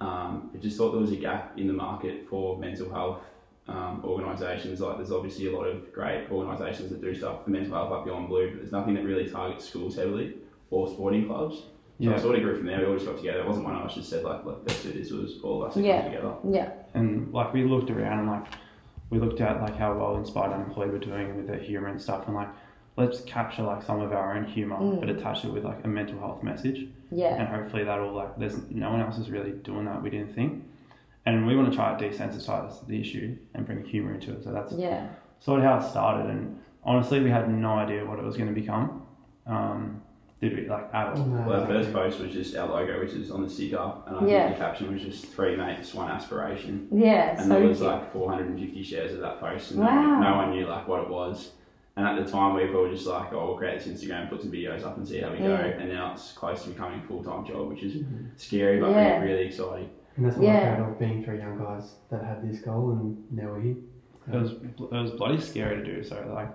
Um, 0.00 0.50
I 0.52 0.58
just 0.58 0.76
thought 0.76 0.90
there 0.90 1.00
was 1.00 1.12
a 1.12 1.16
gap 1.16 1.56
in 1.56 1.68
the 1.68 1.72
market 1.72 2.26
for 2.28 2.58
mental 2.58 2.92
health 2.92 3.22
um, 3.68 4.02
organisations. 4.04 4.80
Like 4.80 4.96
there's 4.96 5.12
obviously 5.12 5.46
a 5.46 5.56
lot 5.56 5.64
of 5.66 5.92
great 5.92 6.28
organisations 6.30 6.90
that 6.90 7.00
do 7.00 7.14
stuff 7.14 7.44
for 7.44 7.50
mental 7.50 7.74
health 7.74 7.90
like 7.90 8.04
Beyond 8.04 8.28
Blue, 8.28 8.48
but 8.50 8.58
there's 8.58 8.72
nothing 8.72 8.94
that 8.94 9.04
really 9.04 9.28
targets 9.28 9.68
schools 9.68 9.96
heavily 9.96 10.34
or 10.70 10.88
sporting 10.88 11.26
clubs. 11.26 11.56
So 11.56 11.64
Yeah. 12.10 12.14
I 12.16 12.18
sort 12.18 12.34
of 12.36 12.42
grew 12.42 12.56
from 12.56 12.66
there. 12.66 12.80
We 12.80 12.86
all 12.86 12.94
just 12.94 13.06
got 13.06 13.16
together. 13.18 13.40
It 13.40 13.46
wasn't 13.46 13.66
one 13.66 13.76
of 13.76 13.82
us 13.86 13.94
just 13.94 14.08
said 14.10 14.24
like, 14.24 14.44
Look, 14.44 14.62
let's 14.66 14.82
do 14.82 14.90
this. 14.92 15.10
It 15.10 15.14
was 15.16 15.38
all 15.42 15.62
of 15.62 15.68
us 15.68 15.74
that 15.76 15.84
Yeah. 15.84 16.02
together. 16.02 16.32
yeah, 16.50 16.70
and 16.94 17.32
like 17.32 17.52
we 17.52 17.64
looked 17.64 17.90
around 17.90 18.20
and 18.20 18.28
like 18.28 18.46
we 19.10 19.18
looked 19.18 19.40
at 19.40 19.60
like 19.60 19.76
how 19.76 19.96
well 19.96 20.16
inspired 20.16 20.52
unemployed 20.52 20.90
were 20.90 20.98
doing 20.98 21.36
with 21.36 21.46
their 21.46 21.58
humor 21.58 21.88
and 21.88 22.00
stuff 22.00 22.26
and 22.26 22.34
like 22.34 22.48
let's 22.96 23.20
capture 23.22 23.62
like 23.62 23.82
some 23.82 24.00
of 24.00 24.12
our 24.12 24.34
own 24.36 24.44
humor 24.44 24.76
Mm. 24.76 25.00
but 25.00 25.08
attach 25.10 25.44
it 25.44 25.52
with 25.52 25.64
like 25.64 25.84
a 25.84 25.88
mental 25.88 26.18
health 26.18 26.42
message 26.42 26.88
yeah, 27.10 27.34
and 27.36 27.46
hopefully 27.48 27.84
that'll 27.84 28.12
like 28.12 28.36
there's 28.38 28.56
no 28.70 28.90
one 28.90 29.00
else 29.02 29.18
is 29.18 29.30
really 29.30 29.50
doing 29.52 29.84
that 29.84 30.02
we 30.02 30.08
didn't 30.10 30.34
think 30.34 30.64
and 31.26 31.46
we 31.46 31.56
want 31.56 31.70
to 31.70 31.76
try 31.76 31.96
to 31.96 32.08
desensitize 32.08 32.84
the 32.86 33.00
issue 33.00 33.36
and 33.54 33.64
bring 33.66 33.84
humor 33.84 34.14
into 34.14 34.32
it 34.32 34.42
so 34.44 34.52
that's 34.52 34.72
yeah, 34.72 35.06
sort 35.40 35.60
of 35.60 35.64
how 35.64 35.78
it 35.78 35.88
started 35.90 36.28
and 36.30 36.58
honestly, 36.84 37.20
we 37.20 37.30
had 37.30 37.48
no 37.48 37.74
idea 37.74 38.04
what 38.04 38.18
it 38.18 38.24
was 38.24 38.36
going 38.36 38.52
to 38.52 38.60
become. 38.60 39.06
Um, 39.46 40.02
did 40.40 40.56
we 40.56 40.68
like 40.68 40.92
at 40.92 41.16
all? 41.16 41.24
No, 41.24 41.46
Well, 41.48 41.60
our 41.60 41.66
first 41.68 41.92
post 41.92 42.18
was 42.18 42.32
just 42.32 42.56
our 42.56 42.68
logo, 42.68 42.98
which 42.98 43.12
is 43.12 43.30
on 43.30 43.44
the 43.44 43.48
sticker, 43.48 43.92
and 44.08 44.16
I 44.16 44.26
Yeah. 44.26 44.44
think 44.46 44.58
the 44.58 44.64
caption 44.64 44.92
was 44.92 45.00
just 45.00 45.26
three 45.26 45.54
mates, 45.54 45.94
one 45.94 46.10
aspiration. 46.10 46.88
Yeah, 46.90 47.30
And 47.30 47.42
so 47.42 47.48
there 47.50 47.68
was 47.68 47.78
cute. 47.78 47.88
like 47.88 48.12
450 48.12 48.82
shares 48.82 49.12
of 49.12 49.20
that 49.20 49.38
post, 49.38 49.70
and 49.70 49.80
Wow. 49.80 50.18
no, 50.18 50.30
no 50.30 50.36
one 50.38 50.50
knew 50.50 50.66
like 50.66 50.88
what 50.88 51.02
it 51.04 51.08
was. 51.08 51.52
And 51.96 52.04
at 52.04 52.16
the 52.24 52.28
time, 52.28 52.54
we 52.54 52.64
were 52.68 52.88
just 52.90 53.06
like, 53.06 53.32
"Oh, 53.32 53.46
we'll 53.46 53.56
create 53.56 53.78
this 53.78 53.86
Instagram, 53.86 54.28
put 54.28 54.40
some 54.42 54.50
videos 54.50 54.82
up, 54.84 54.96
and 54.96 55.06
see 55.06 55.20
how 55.20 55.30
we 55.30 55.38
go." 55.38 55.44
Mm. 55.44 55.80
And 55.82 55.88
now 55.90 56.10
it's 56.12 56.32
close 56.32 56.64
to 56.64 56.70
becoming 56.70 56.98
a 56.98 57.02
full 57.02 57.22
time 57.22 57.44
job, 57.44 57.68
which 57.68 57.84
is 57.84 58.02
scary 58.36 58.80
but 58.80 58.90
Yeah. 58.90 59.20
really, 59.20 59.32
really 59.34 59.46
exciting. 59.46 59.90
And 60.16 60.26
that's 60.26 60.36
what 60.36 60.44
Yeah. 60.44 60.72
I'm 60.72 60.76
proud 60.76 60.92
of 60.92 60.98
being 60.98 61.24
three 61.24 61.38
young 61.38 61.58
guys 61.58 61.94
that 62.10 62.24
had 62.24 62.48
this 62.48 62.60
goal 62.60 62.92
and 62.92 63.16
now 63.30 63.52
we're 63.52 63.60
here. 63.60 63.76
It 64.32 64.40
was 64.40 64.52
it 64.52 64.78
was 64.92 65.10
bloody 65.12 65.40
scary 65.40 65.76
to 65.76 65.84
do. 65.84 66.04
So 66.04 66.16
like, 66.32 66.48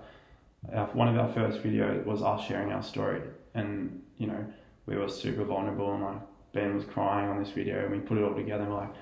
our, 0.74 0.86
one 0.88 1.08
of 1.08 1.18
our 1.18 1.28
first 1.32 1.62
videos 1.62 2.04
was 2.04 2.22
us 2.22 2.44
sharing 2.46 2.72
our 2.72 2.82
story, 2.82 3.20
and 3.54 4.02
you 4.16 4.26
know 4.26 4.44
we 4.86 4.96
were 4.96 5.08
super 5.08 5.44
vulnerable, 5.44 5.92
and 5.92 6.02
like 6.02 6.20
Ben 6.52 6.74
was 6.74 6.84
crying 6.84 7.28
on 7.28 7.42
this 7.42 7.50
video, 7.50 7.84
and 7.84 7.92
we 7.92 7.98
put 7.98 8.18
it 8.18 8.24
all 8.24 8.34
together, 8.34 8.62
and 8.62 8.72
we're 8.72 8.80
like, 8.80 8.94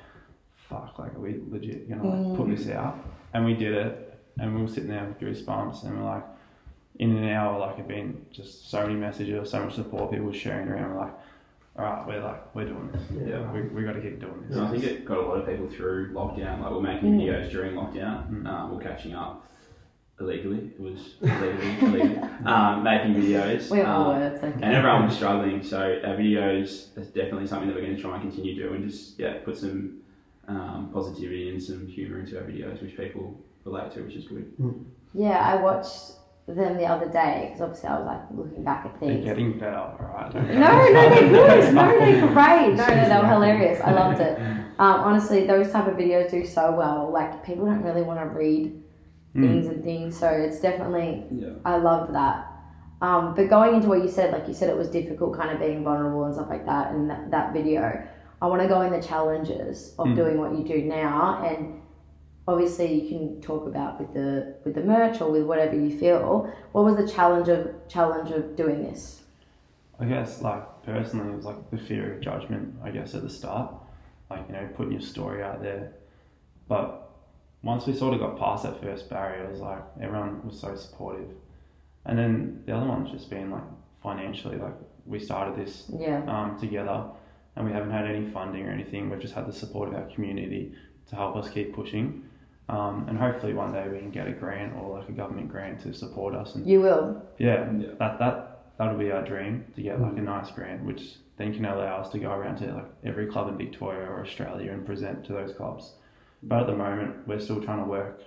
fuck, 0.54 0.98
like 0.98 1.14
are 1.14 1.20
we 1.20 1.40
legit 1.48 1.88
gonna 1.88 2.08
like 2.08 2.36
put 2.36 2.48
this 2.48 2.66
mm. 2.66 2.74
out? 2.74 2.98
And 3.34 3.44
we 3.44 3.54
did 3.54 3.72
it, 3.72 4.18
and 4.38 4.54
we 4.54 4.62
were 4.62 4.68
sitting 4.68 4.90
there 4.90 5.04
with 5.04 5.20
goosebumps, 5.20 5.84
and 5.84 5.96
we're 5.96 6.04
like, 6.04 6.24
in 6.98 7.16
an 7.16 7.28
hour, 7.28 7.58
like 7.60 7.74
it'd 7.74 7.88
been 7.88 8.26
just 8.32 8.70
so 8.70 8.82
many 8.82 8.94
messages, 8.94 9.50
so 9.50 9.64
much 9.64 9.74
support, 9.74 10.10
people 10.10 10.26
were 10.26 10.32
sharing 10.32 10.68
around. 10.68 10.94
We're 10.94 11.00
like, 11.02 11.14
all 11.78 11.84
right, 11.84 12.06
we're 12.06 12.22
like 12.22 12.54
we're 12.54 12.64
doing 12.66 12.90
this. 12.92 13.02
Yeah. 13.28 13.50
we 13.52 13.62
we 13.62 13.82
got 13.84 13.92
to 13.92 14.00
keep 14.00 14.20
doing 14.20 14.44
this. 14.48 14.56
And 14.56 14.66
I 14.66 14.70
think 14.70 14.84
it 14.84 15.04
got 15.04 15.18
a 15.18 15.22
lot 15.22 15.38
of 15.38 15.46
people 15.46 15.68
through 15.68 16.12
lockdown. 16.12 16.60
Like 16.62 16.70
we're 16.72 16.80
making 16.80 17.12
Mm. 17.12 17.20
videos 17.22 17.50
during 17.50 17.74
lockdown. 17.74 18.30
Mm. 18.30 18.46
Um, 18.46 18.74
we're 18.74 18.82
catching 18.82 19.14
up 19.14 19.46
illegally. 20.20 20.70
It 20.74 20.80
was 20.80 21.14
illegally, 21.20 21.76
illegally. 21.80 22.18
Um, 22.46 22.82
making 22.82 23.14
videos. 23.14 23.70
we 23.70 23.78
have 23.78 23.88
Um, 23.88 24.02
more 24.04 24.14
words. 24.18 24.42
Okay. 24.42 24.52
and 24.62 24.74
everyone 24.74 25.04
was 25.06 25.16
struggling. 25.16 25.62
So 25.62 25.78
our 25.80 26.16
videos 26.16 26.96
is 26.98 27.08
definitely 27.08 27.46
something 27.46 27.68
that 27.68 27.74
we're 27.76 27.82
going 27.84 27.96
to 27.96 28.00
try 28.02 28.14
and 28.14 28.22
continue 28.22 28.54
to 28.54 28.68
do, 28.68 28.74
and 28.74 28.88
just 28.88 29.18
yeah, 29.18 29.38
put 29.44 29.56
some 29.58 29.98
um, 30.48 30.90
positivity 30.94 31.50
and 31.50 31.62
some 31.62 31.86
humour 31.86 32.20
into 32.20 32.38
our 32.38 32.44
videos, 32.44 32.80
which 32.80 32.96
people 32.96 33.38
relate 33.64 33.90
to, 33.92 34.00
which 34.02 34.14
is 34.14 34.24
good. 34.26 34.50
Yeah, 35.12 35.38
I 35.38 35.60
watched 35.60 36.12
them 36.54 36.76
the 36.76 36.84
other 36.86 37.08
day 37.08 37.46
because 37.48 37.60
obviously 37.60 37.88
I 37.88 37.98
was 37.98 38.06
like 38.06 38.20
looking 38.30 38.62
back 38.62 38.86
at 38.86 39.00
They're 39.00 39.08
things. 39.10 39.24
getting 39.24 39.58
better, 39.58 39.76
all 39.78 39.98
right? 40.14 40.32
No, 40.34 40.42
no, 40.42 40.92
they're 40.92 41.28
good. 41.28 41.74
No, 41.74 41.98
they're 41.98 42.26
great. 42.32 42.74
No, 42.74 42.86
no, 42.86 43.08
they 43.08 43.18
were 43.20 43.28
hilarious. 43.28 43.80
I 43.82 43.90
loved 43.92 44.20
it. 44.20 44.38
Um, 44.78 45.00
honestly, 45.00 45.46
those 45.46 45.72
type 45.72 45.86
of 45.86 45.94
videos 45.94 46.30
do 46.30 46.44
so 46.44 46.70
well. 46.70 47.10
Like 47.10 47.42
people 47.42 47.64
don't 47.64 47.82
really 47.82 48.02
want 48.02 48.20
to 48.20 48.26
read 48.26 48.82
Mm. 49.34 49.40
things 49.42 49.66
and 49.68 49.82
things, 49.84 50.18
so 50.18 50.28
it's 50.28 50.60
definitely 50.60 51.24
Yeah. 51.30 51.48
I 51.64 51.76
loved 51.78 52.14
that. 52.14 52.46
Um, 53.02 53.34
but 53.34 53.48
going 53.48 53.74
into 53.74 53.88
what 53.88 54.02
you 54.02 54.08
said, 54.08 54.32
like 54.32 54.46
you 54.48 54.52
said, 54.54 54.68
it 54.68 54.76
was 54.76 54.88
difficult, 54.88 55.34
kind 55.36 55.50
of 55.50 55.58
being 55.60 55.82
vulnerable 55.82 56.24
and 56.24 56.34
stuff 56.34 56.48
like 56.50 56.64
that. 56.66 56.92
And 56.92 57.08
that, 57.10 57.30
that 57.30 57.52
video, 57.54 58.02
I 58.42 58.46
want 58.46 58.60
to 58.62 58.68
go 58.68 58.82
in 58.82 58.92
the 58.92 59.00
challenges 59.02 59.94
of 59.98 60.08
Mm. 60.08 60.16
doing 60.16 60.38
what 60.38 60.52
you 60.56 60.62
do 60.64 60.82
now, 60.84 61.42
and 61.42 61.80
obviously 62.48 63.00
you 63.00 63.08
can 63.08 63.40
talk 63.40 63.66
about 63.66 64.00
with 64.00 64.12
the 64.14 64.54
with 64.64 64.74
the 64.74 64.82
merch 64.82 65.20
or 65.20 65.30
with 65.30 65.44
whatever 65.44 65.74
you 65.74 65.96
feel. 65.98 66.52
What 66.72 66.84
was 66.84 66.96
the 66.96 67.08
challenge 67.08 67.48
of 67.48 67.74
challenge 67.88 68.30
of 68.30 68.56
doing 68.56 68.82
this? 68.82 69.22
I 69.98 70.04
guess, 70.04 70.42
like, 70.42 70.62
personally, 70.84 71.32
it 71.32 71.36
was 71.36 71.46
like 71.46 71.70
the 71.70 71.78
fear 71.78 72.14
of 72.14 72.20
judgment, 72.20 72.74
I 72.84 72.90
guess, 72.90 73.14
at 73.14 73.22
the 73.22 73.30
start. 73.30 73.74
Like, 74.28 74.46
you 74.46 74.52
know, 74.52 74.68
putting 74.76 74.92
your 74.92 75.00
story 75.00 75.42
out 75.42 75.62
there. 75.62 75.92
But 76.68 77.10
once 77.62 77.86
we 77.86 77.94
sort 77.94 78.12
of 78.12 78.20
got 78.20 78.38
past 78.38 78.64
that 78.64 78.80
first 78.82 79.08
barrier, 79.08 79.44
it 79.44 79.50
was 79.50 79.60
like 79.60 79.82
everyone 80.00 80.44
was 80.44 80.60
so 80.60 80.74
supportive. 80.76 81.30
And 82.04 82.18
then 82.18 82.62
the 82.66 82.76
other 82.76 82.86
one's 82.86 83.10
just 83.10 83.30
been 83.30 83.50
like 83.50 83.62
financially, 84.02 84.56
like, 84.58 84.74
we 85.06 85.18
started 85.18 85.56
this 85.56 85.90
Yeah, 85.96 86.22
um, 86.26 86.58
together 86.58 87.04
and 87.54 87.64
we 87.64 87.72
haven't 87.72 87.90
had 87.90 88.06
any 88.06 88.26
funding 88.26 88.66
or 88.66 88.70
anything. 88.70 89.08
We've 89.08 89.20
just 89.20 89.34
had 89.34 89.46
the 89.46 89.52
support 89.52 89.88
of 89.88 89.94
our 89.94 90.06
community 90.06 90.74
to 91.08 91.16
help 91.16 91.36
us 91.36 91.48
keep 91.48 91.74
pushing. 91.74 92.24
Um, 92.68 93.06
and 93.08 93.16
hopefully 93.16 93.54
one 93.54 93.72
day 93.72 93.86
we 93.88 93.98
can 93.98 94.10
get 94.10 94.26
a 94.26 94.32
grant 94.32 94.74
or 94.76 94.98
like 94.98 95.08
a 95.08 95.12
government 95.12 95.48
grant 95.48 95.80
to 95.82 95.92
support 95.94 96.34
us 96.34 96.56
and 96.56 96.66
you 96.66 96.80
will. 96.80 97.22
yeah, 97.38 97.70
Yeah. 97.78 97.88
that 98.00 98.18
that 98.18 98.64
that'll 98.76 98.98
be 98.98 99.12
our 99.12 99.24
dream 99.24 99.64
to 99.76 99.82
get 99.82 100.00
like 100.00 100.16
a 100.18 100.20
nice 100.20 100.50
grant, 100.50 100.84
which 100.84 101.14
then 101.36 101.54
can 101.54 101.64
allow 101.64 101.98
us 101.98 102.10
to 102.10 102.18
go 102.18 102.32
around 102.32 102.56
to 102.56 102.72
like 102.74 102.86
every 103.04 103.26
club 103.26 103.48
in 103.48 103.56
Victoria 103.56 104.06
or 104.08 104.20
Australia 104.20 104.72
and 104.72 104.84
present 104.84 105.24
to 105.26 105.32
those 105.32 105.52
clubs. 105.52 105.92
But 106.42 106.60
at 106.62 106.66
the 106.66 106.74
moment, 106.76 107.26
we're 107.28 107.38
still 107.38 107.62
trying 107.62 107.78
to 107.84 107.88
work 107.88 108.22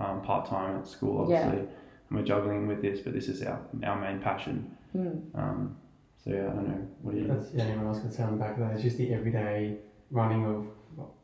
um, 0.00 0.22
part 0.22 0.48
time 0.48 0.78
at 0.78 0.86
school, 0.86 1.28
Yeah. 1.30 1.42
obviously, 1.46 1.68
and 2.08 2.18
we're 2.18 2.24
juggling 2.24 2.66
with 2.66 2.80
this. 2.80 3.00
But 3.00 3.12
this 3.12 3.28
is 3.28 3.42
our 3.42 3.60
our 3.84 4.00
main 4.00 4.20
passion. 4.20 4.74
Hmm. 4.92 5.08
Um, 5.34 5.76
so 6.24 6.30
yeah, 6.30 6.44
I 6.50 6.54
don't 6.54 6.68
know. 6.68 6.88
What 7.02 7.14
do 7.14 7.20
you? 7.20 7.26
That's 7.28 7.52
yeah, 7.52 7.64
anyone 7.64 7.88
else 7.88 8.00
could 8.00 8.14
say 8.14 8.22
on 8.22 8.32
the 8.38 8.42
back 8.42 8.54
of 8.54 8.60
that. 8.60 8.72
It's 8.72 8.82
just 8.82 8.96
the 8.96 9.12
everyday 9.12 9.76
running 10.10 10.46
of 10.46 10.66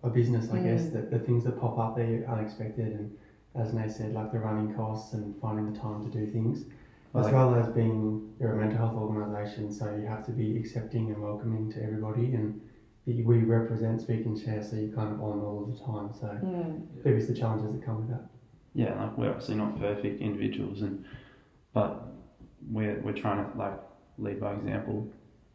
a 0.02 0.08
business, 0.10 0.50
I 0.50 0.58
guess. 0.60 0.88
that 0.90 1.10
The, 1.10 1.18
the 1.18 1.24
things 1.24 1.44
that 1.44 1.58
pop 1.60 1.78
up 1.78 1.96
that 1.96 2.02
are 2.08 2.26
unexpected, 2.26 2.92
and 2.92 3.16
as 3.54 3.72
Nate 3.74 3.90
said, 3.90 4.12
like 4.14 4.32
the 4.32 4.38
running 4.38 4.74
costs 4.74 5.14
and 5.14 5.38
finding 5.40 5.72
the 5.72 5.78
time 5.78 6.02
to 6.04 6.10
do 6.18 6.30
things, 6.30 6.64
as 7.14 7.24
Like- 7.26 7.32
well 7.34 7.54
as 7.54 7.68
being 7.68 8.28
you're 8.38 8.52
a 8.52 8.56
mental 8.56 8.78
health 8.78 8.94
organisation, 8.94 9.70
so 9.72 9.94
you 9.96 10.06
have 10.06 10.24
to 10.26 10.32
be 10.32 10.56
accepting 10.58 11.10
and 11.10 11.22
welcoming 11.22 11.70
to 11.72 11.82
everybody, 11.82 12.34
and 12.34 12.60
we 13.06 13.38
represent 13.44 14.00
Speak 14.02 14.26
and 14.26 14.38
Share, 14.38 14.62
so 14.62 14.76
you're 14.76 14.94
kind 14.94 15.14
of 15.14 15.22
on 15.22 15.40
all 15.40 15.62
of 15.62 15.68
the 15.78 15.82
time. 15.84 16.12
So 16.12 16.26
Hmm. 16.26 17.02
there 17.02 17.14
is 17.16 17.26
the 17.26 17.34
challenges 17.34 17.72
that 17.72 17.82
come 17.82 18.00
with 18.00 18.08
that. 18.10 18.26
yeah, 18.74 19.02
like 19.02 19.16
we're 19.18 19.28
obviously 19.30 19.54
not 19.56 19.78
perfect 19.78 20.20
individuals, 20.20 20.82
and 20.82 21.02
but 21.72 22.06
we're 22.70 23.00
we're 23.00 23.12
trying 23.24 23.50
to 23.50 23.58
like 23.58 23.78
lead 24.18 24.38
by 24.40 24.52
example. 24.54 25.06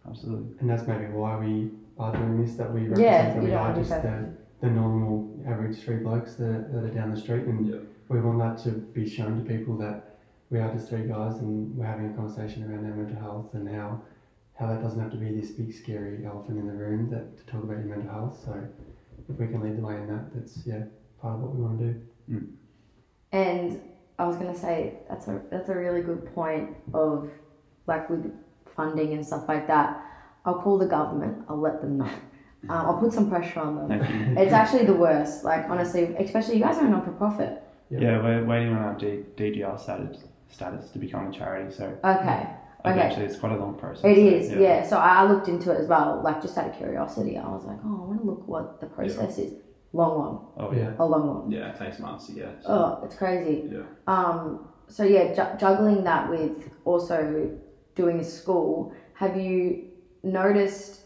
Absolutely. 0.07 0.55
And 0.60 0.69
that's 0.69 0.88
maybe 0.88 1.05
why 1.05 1.38
we 1.38 1.69
are 1.98 2.12
doing 2.12 2.43
this, 2.43 2.55
that 2.55 2.72
we 2.72 2.81
represent 2.81 3.00
Yeah, 3.00 3.33
that 3.33 3.43
we 3.43 3.53
are 3.53 3.62
want 3.62 3.75
to 3.75 3.81
be 3.81 3.88
just 3.88 4.01
the, 4.01 4.29
the 4.62 4.69
normal 4.69 5.29
average 5.45 5.77
three 5.79 5.98
blokes 5.98 6.36
that, 6.36 6.72
that 6.72 6.83
are 6.83 6.89
down 6.89 7.12
the 7.12 7.19
street 7.19 7.45
and 7.45 7.67
Yeah. 7.67 7.79
we 8.10 8.19
want 8.22 8.39
that 8.39 8.57
to 8.63 8.72
be 8.72 9.07
shown 9.07 9.38
to 9.38 9.43
people 9.43 9.77
that 9.77 10.17
we 10.50 10.60
are 10.60 10.72
just 10.72 10.89
three 10.89 11.07
guys 11.07 11.38
and 11.38 11.75
we're 11.75 11.86
having 11.86 12.10
a 12.10 12.13
conversation 12.13 12.63
around 12.63 12.86
our 12.86 12.95
mental 12.95 13.19
health 13.19 13.53
and 13.53 13.67
how 13.67 14.01
how 14.53 14.67
that 14.67 14.83
doesn't 14.83 15.00
have 15.00 15.10
to 15.10 15.17
be 15.17 15.31
this 15.31 15.50
big 15.50 15.74
scary 15.74 16.24
elephant 16.25 16.60
in 16.60 16.67
the 16.67 16.74
room 16.74 17.10
that 17.10 17.36
to 17.38 17.43
talk 17.51 17.63
about 17.63 17.77
your 17.77 17.88
mental 17.88 18.07
health. 18.12 18.39
So 18.45 18.63
if 19.27 19.39
we 19.39 19.48
can 19.48 19.62
lead 19.62 19.77
the 19.77 19.81
way 19.81 19.95
in 19.95 20.07
that, 20.07 20.31
that's 20.36 20.60
yeah, 20.65 20.83
part 21.19 21.36
of 21.36 21.41
what 21.41 21.55
we 21.55 21.62
want 21.63 21.79
to 21.79 21.86
do. 21.86 22.01
Mm. 22.29 22.48
And 23.31 23.81
I 24.19 24.25
was 24.25 24.36
gonna 24.36 24.55
say 24.55 25.00
that's 25.10 25.27
a 25.27 25.41
that's 25.50 25.69
a 25.69 25.75
really 25.75 26.01
good 26.01 26.33
point 26.36 26.75
of 26.93 27.29
like 27.88 28.10
with 28.10 28.31
funding 28.75 29.13
and 29.13 29.25
stuff 29.25 29.45
like 29.47 29.67
that. 29.67 30.01
I'll 30.45 30.59
call 30.61 30.77
the 30.77 30.85
government. 30.85 31.45
I'll 31.49 31.59
let 31.59 31.81
them 31.81 31.97
know. 31.99 32.09
Um, 32.69 32.71
I'll 32.87 32.97
put 32.99 33.11
some 33.13 33.29
pressure 33.29 33.59
on 33.59 33.75
them. 33.87 33.99
Thank. 33.99 34.37
It's 34.39 34.53
actually 34.53 34.85
the 34.85 34.93
worst. 34.93 35.43
Like 35.43 35.69
honestly, 35.69 36.03
especially 36.17 36.55
you 36.57 36.63
guys 36.63 36.77
are 36.77 36.85
a 36.85 36.89
non 36.89 37.03
for 37.03 37.11
profit. 37.11 37.61
Yeah. 37.89 37.99
Yeah, 37.99 38.23
we're 38.23 38.45
waiting 38.45 38.69
on 38.73 38.81
our 38.81 38.95
D- 38.95 39.23
DGR 39.37 39.79
status 39.79 40.23
status 40.49 40.89
to 40.91 40.99
become 40.99 41.27
a 41.27 41.31
charity. 41.31 41.73
So 41.75 41.85
Okay. 42.03 42.47
Okay. 42.85 42.97
eventually, 42.97 43.25
it's 43.25 43.37
quite 43.37 43.53
a 43.53 43.57
long 43.57 43.75
process. 43.75 44.03
It 44.05 44.15
so, 44.15 44.21
is, 44.21 44.51
yeah. 44.59 44.83
So 44.87 44.97
I 44.97 45.21
I 45.21 45.23
looked 45.31 45.47
into 45.47 45.71
it 45.71 45.79
as 45.79 45.87
well, 45.87 46.21
like 46.23 46.41
just 46.41 46.57
out 46.57 46.69
of 46.69 46.75
curiosity. 46.77 47.37
I 47.37 47.47
was 47.47 47.65
like, 47.65 47.77
oh, 47.85 47.95
I 48.03 48.05
want 48.07 48.21
to 48.21 48.25
look 48.27 48.47
what 48.47 48.79
the 48.81 48.87
process 48.87 49.37
is. 49.37 49.53
Long 49.95 50.17
one, 50.17 50.37
Oh 50.57 50.71
yeah. 50.73 50.79
Yeah. 50.89 50.95
a 50.99 51.05
long 51.05 51.27
one. 51.27 51.51
Yeah, 51.51 51.69
it 51.71 51.77
takes 51.77 51.99
months 51.99 52.25
to 52.27 52.31
get. 52.33 52.63
So, 52.63 52.69
Oh, 52.69 53.05
it's 53.05 53.15
crazy. 53.15 53.69
Yeah. 53.71 53.81
Um, 54.07 54.67
so 54.87 55.03
yeah, 55.03 55.33
ju- 55.37 55.57
juggling 55.59 56.03
that 56.05 56.29
with 56.29 56.69
also 56.83 57.51
doing 57.95 58.23
school. 58.23 58.93
Have 59.15 59.38
you 59.38 59.85
noticed 60.23 61.01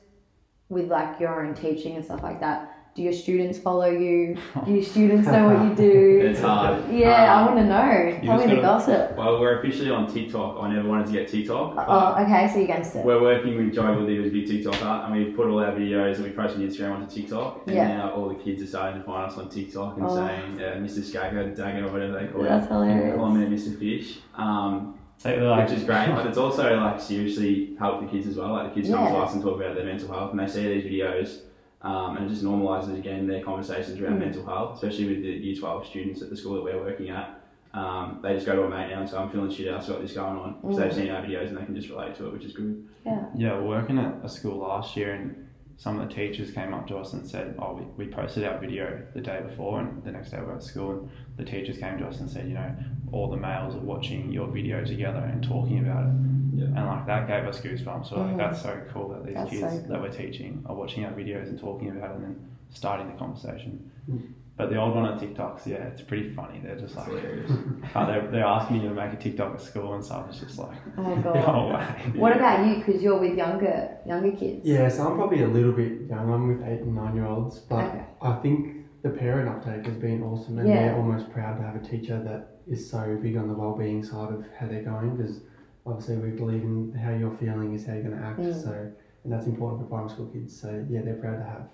with 0.70 0.90
like 0.90 1.20
your 1.20 1.46
own 1.46 1.54
teaching 1.54 1.96
and 1.96 2.04
stuff 2.06 2.24
like 2.24 2.40
that? 2.40 2.74
Do 2.96 3.04
your 3.04 3.14
students 3.14 3.60
follow 3.60 3.92
you? 3.92 4.38
Do 4.66 4.72
your 4.74 4.84
students 4.84 5.28
know 5.28 5.48
what 5.50 5.64
you 5.70 5.76
do? 5.76 6.22
It's 6.28 6.42
hard. 6.42 6.92
Yeah, 6.92 7.32
I 7.36 7.42
Um, 7.42 7.46
want 7.46 7.58
to 7.60 7.66
know. 7.66 8.20
Tell 8.26 8.48
me 8.48 8.56
the 8.56 8.62
gossip. 8.62 9.16
Well, 9.16 9.40
we're 9.40 9.60
officially 9.60 9.92
on 9.92 10.12
TikTok. 10.12 10.58
I 10.60 10.74
never 10.74 10.90
wanted 10.90 11.06
to 11.06 11.14
get 11.14 11.28
TikTok. 11.28 11.76
Oh, 11.78 12.24
okay, 12.24 12.48
so 12.48 12.56
you're 12.56 12.64
against 12.64 12.96
it. 12.96 13.06
We're 13.06 13.22
working 13.22 13.56
with 13.56 13.76
Joe 13.76 13.94
Woodley, 13.96 14.16
who's 14.16 14.30
a 14.30 14.30
big 14.32 14.48
TikToker, 14.48 15.06
and 15.06 15.14
we 15.16 15.26
put 15.32 15.46
all 15.48 15.60
our 15.60 15.74
videos 15.74 16.16
and 16.16 16.24
we 16.26 16.32
post 16.32 16.56
on 16.56 16.62
Instagram 16.68 16.96
onto 16.96 17.16
TikTok. 17.16 17.62
And 17.68 17.76
Yeah. 17.76 17.98
now 17.98 18.10
all 18.14 18.30
the 18.30 18.36
kids 18.36 18.64
are 18.64 18.66
starting 18.66 19.00
to 19.02 19.06
find 19.06 19.30
us 19.32 19.38
on 19.38 19.48
TikTok 19.50 19.98
and 19.98 20.06
Oh. 20.08 20.16
saying 20.16 20.60
uh, 20.60 20.78
Mr. 20.84 21.04
Skagger, 21.04 21.52
Dagger, 21.54 21.86
or 21.86 21.92
whatever 21.92 22.14
they 22.20 22.26
call 22.26 22.42
That's 22.42 22.66
it. 22.66 22.72
hilarious. 22.72 23.16
Call 23.16 23.30
me 23.30 23.46
Mr. 23.46 23.78
Fish. 23.78 24.22
Um, 24.36 24.97
So, 25.20 25.36
like, 25.36 25.68
which 25.68 25.78
is 25.80 25.84
great, 25.84 26.10
but 26.10 26.28
it's 26.28 26.38
also 26.38 26.80
like 26.80 27.02
seriously 27.02 27.76
help 27.80 28.02
the 28.02 28.08
kids 28.08 28.28
as 28.28 28.36
well. 28.36 28.52
Like 28.54 28.70
the 28.74 28.76
kids 28.82 28.90
come 28.94 29.08
to 29.08 29.18
us 29.18 29.34
and 29.34 29.42
talk 29.42 29.56
about 29.60 29.76
their 29.76 29.86
mental 29.86 30.12
health, 30.12 30.32
and 30.32 30.40
they 30.40 30.48
see 30.48 30.68
these 30.68 30.84
videos, 30.86 31.40
um, 31.82 32.18
and 32.18 32.26
it 32.26 32.30
just 32.30 32.44
normalises 32.44 32.96
again 32.98 33.26
their 33.28 33.44
conversations 33.44 34.00
around 34.00 34.18
Mm. 34.18 34.20
mental 34.20 34.46
health, 34.46 34.76
especially 34.76 35.08
with 35.08 35.24
the 35.24 35.30
Year 35.30 35.56
Twelve 35.56 35.86
students 35.88 36.22
at 36.22 36.30
the 36.30 36.38
school 36.38 36.54
that 36.56 36.64
we're 36.64 36.80
working 36.80 37.10
at. 37.10 37.42
Um, 37.74 38.20
they 38.22 38.34
just 38.34 38.46
go 38.46 38.56
to 38.56 38.64
a 38.64 38.70
mate 38.70 38.90
now 38.92 39.00
and 39.02 39.10
say, 39.10 39.18
"I'm 39.18 39.30
feeling 39.30 39.50
shit. 39.50 39.74
I've 39.74 39.86
got 39.88 40.02
this 40.02 40.14
going 40.14 40.38
on." 40.38 40.56
Because 40.62 40.78
Mm. 40.78 40.82
they've 40.84 40.94
seen 40.94 41.10
our 41.10 41.22
videos 41.24 41.48
and 41.48 41.58
they 41.58 41.66
can 41.66 41.76
just 41.76 41.90
relate 41.90 42.14
to 42.16 42.28
it, 42.28 42.34
which 42.34 42.46
is 42.46 42.54
good. 42.54 42.84
Yeah. 43.06 43.26
yeah, 43.36 43.54
we're 43.56 43.68
working 43.68 43.98
at 43.98 44.16
a 44.24 44.30
school 44.30 44.58
last 44.60 44.96
year, 44.96 45.14
and 45.14 45.47
some 45.80 46.00
of 46.00 46.08
the 46.10 46.14
teachers 46.14 46.50
came 46.52 46.74
up 46.74 46.88
to 46.88 46.98
us 46.98 47.14
and 47.14 47.26
said, 47.26 47.56
"Oh, 47.60 47.74
we, 47.98 48.06
we 48.06 48.12
posted 48.12 48.44
our 48.44 48.58
video 48.58 49.02
the 49.14 49.22
day 49.22 49.42
before, 49.42 49.80
and 49.80 50.04
the 50.04 50.12
next 50.12 50.32
day 50.32 50.40
we 50.40 50.46
were 50.46 50.56
at 50.56 50.64
school, 50.64 50.92
and 50.92 51.10
the 51.38 51.46
teachers 51.46 51.78
came 51.78 52.00
to 52.00 52.08
us 52.08 52.20
and 52.20 52.28
said, 52.30 52.48
you 52.48 52.56
know, 52.56 52.76
all 53.12 53.30
the 53.30 53.38
males 53.38 53.76
are 53.76 53.80
watching 53.80 54.32
your 54.32 54.48
video 54.48 54.84
together 54.84 55.20
and 55.20 55.44
talking 55.44 55.80
about 55.80 56.06
it, 56.08 56.14
Yeah. 56.60 56.66
and 56.66 56.86
like 56.88 57.06
that 57.06 57.28
gave 57.28 57.46
us 57.46 57.62
goosebumps. 57.62 58.08
So 58.10 58.20
like 58.20 58.34
Mm. 58.34 58.38
that's 58.38 58.62
so 58.64 58.82
cool 58.92 59.10
that 59.10 59.24
these 59.26 59.36
That's 59.36 59.50
kids 59.52 59.62
so 59.84 59.88
that 59.90 60.02
we're 60.02 60.10
teaching 60.10 60.64
are 60.66 60.76
watching 60.76 61.06
our 61.06 61.12
videos 61.14 61.48
and 61.48 61.60
talking 61.60 61.90
about 61.92 62.10
it, 62.12 62.16
and 62.16 62.24
then 62.24 62.48
starting 62.72 63.08
the 63.12 63.14
conversation. 63.18 63.92
Mm. 64.10 64.22
But 64.58 64.72
the 64.72 64.78
old 64.82 64.96
one 64.96 65.06
on 65.06 65.20
TikToks, 65.20 65.68
yeah, 65.68 65.84
it's 65.86 66.02
pretty 66.02 66.30
funny. 66.30 66.60
They're 66.64 66.80
just 66.80 66.96
like, 66.96 67.08
hilarious. 67.08 67.52
oh, 67.96 68.06
they're, 68.08 68.28
they're 68.32 68.44
asking 68.44 68.82
you 68.82 68.90
to 68.90 68.96
make 68.96 69.14
a 69.14 69.16
TikTok 69.16 69.54
at 69.54 69.62
school 69.62 69.94
and 69.94 70.04
stuff. 70.04 70.26
It's 70.30 70.40
just 70.40 70.58
like, 70.58 70.76
Oh 70.98 71.02
my 71.04 71.16
no 71.22 71.22
god. 71.34 71.74
way. 71.74 72.20
What 72.20 72.36
about 72.36 72.66
you? 72.66 72.78
Because 72.84 73.04
you're 73.04 73.20
with 73.20 73.38
younger 73.38 73.98
younger 74.08 74.32
kids. 74.36 74.66
Yeah, 74.66 74.90
so 74.90 75.08
I'm 75.08 75.16
probably 75.16 75.44
a 75.44 75.48
little 75.48 75.74
bit 75.74 76.02
young. 76.10 76.34
I'm 76.34 76.48
with 76.48 76.68
eight 76.68 76.82
and 76.82 76.96
nine 76.96 77.14
year 77.16 77.26
olds, 77.28 77.60
but 77.60 77.86
Okay. 77.86 78.04
I 78.22 78.34
think 78.38 78.78
the 79.04 79.12
parent 79.12 79.48
uptake 79.48 79.86
has 79.86 79.96
been 79.98 80.24
awesome, 80.24 80.58
and 80.58 80.68
Yeah. 80.68 80.88
they're 80.88 80.96
almost 80.96 81.30
proud 81.32 81.58
to 81.58 81.64
have 81.64 81.76
a 81.76 81.86
teacher 81.88 82.22
that 82.24 82.58
is 82.66 82.90
so 82.90 83.16
big 83.22 83.38
on 83.38 83.48
the 83.48 83.54
well-being 83.54 84.04
side 84.04 84.34
of 84.34 84.44
how 84.60 84.66
they're 84.68 84.82
going. 84.84 85.16
Because 85.18 85.42
obviously 85.86 86.16
we 86.18 86.32
believe 86.32 86.64
in 86.64 86.94
how 86.94 87.12
you're 87.12 87.38
feeling 87.38 87.76
is 87.76 87.86
how 87.86 87.94
you're 87.94 88.04
going 88.10 88.18
to 88.20 88.26
act. 88.26 88.40
Mm. 88.40 88.64
So, 88.64 88.92
and 89.24 89.32
that's 89.32 89.46
important 89.46 89.84
for 89.84 89.88
primary 89.88 90.10
school 90.10 90.26
kids. 90.34 90.60
So 90.60 90.84
yeah, 90.90 91.02
they're 91.04 91.14
proud 91.22 91.38
to 91.38 91.44
have, 91.44 91.70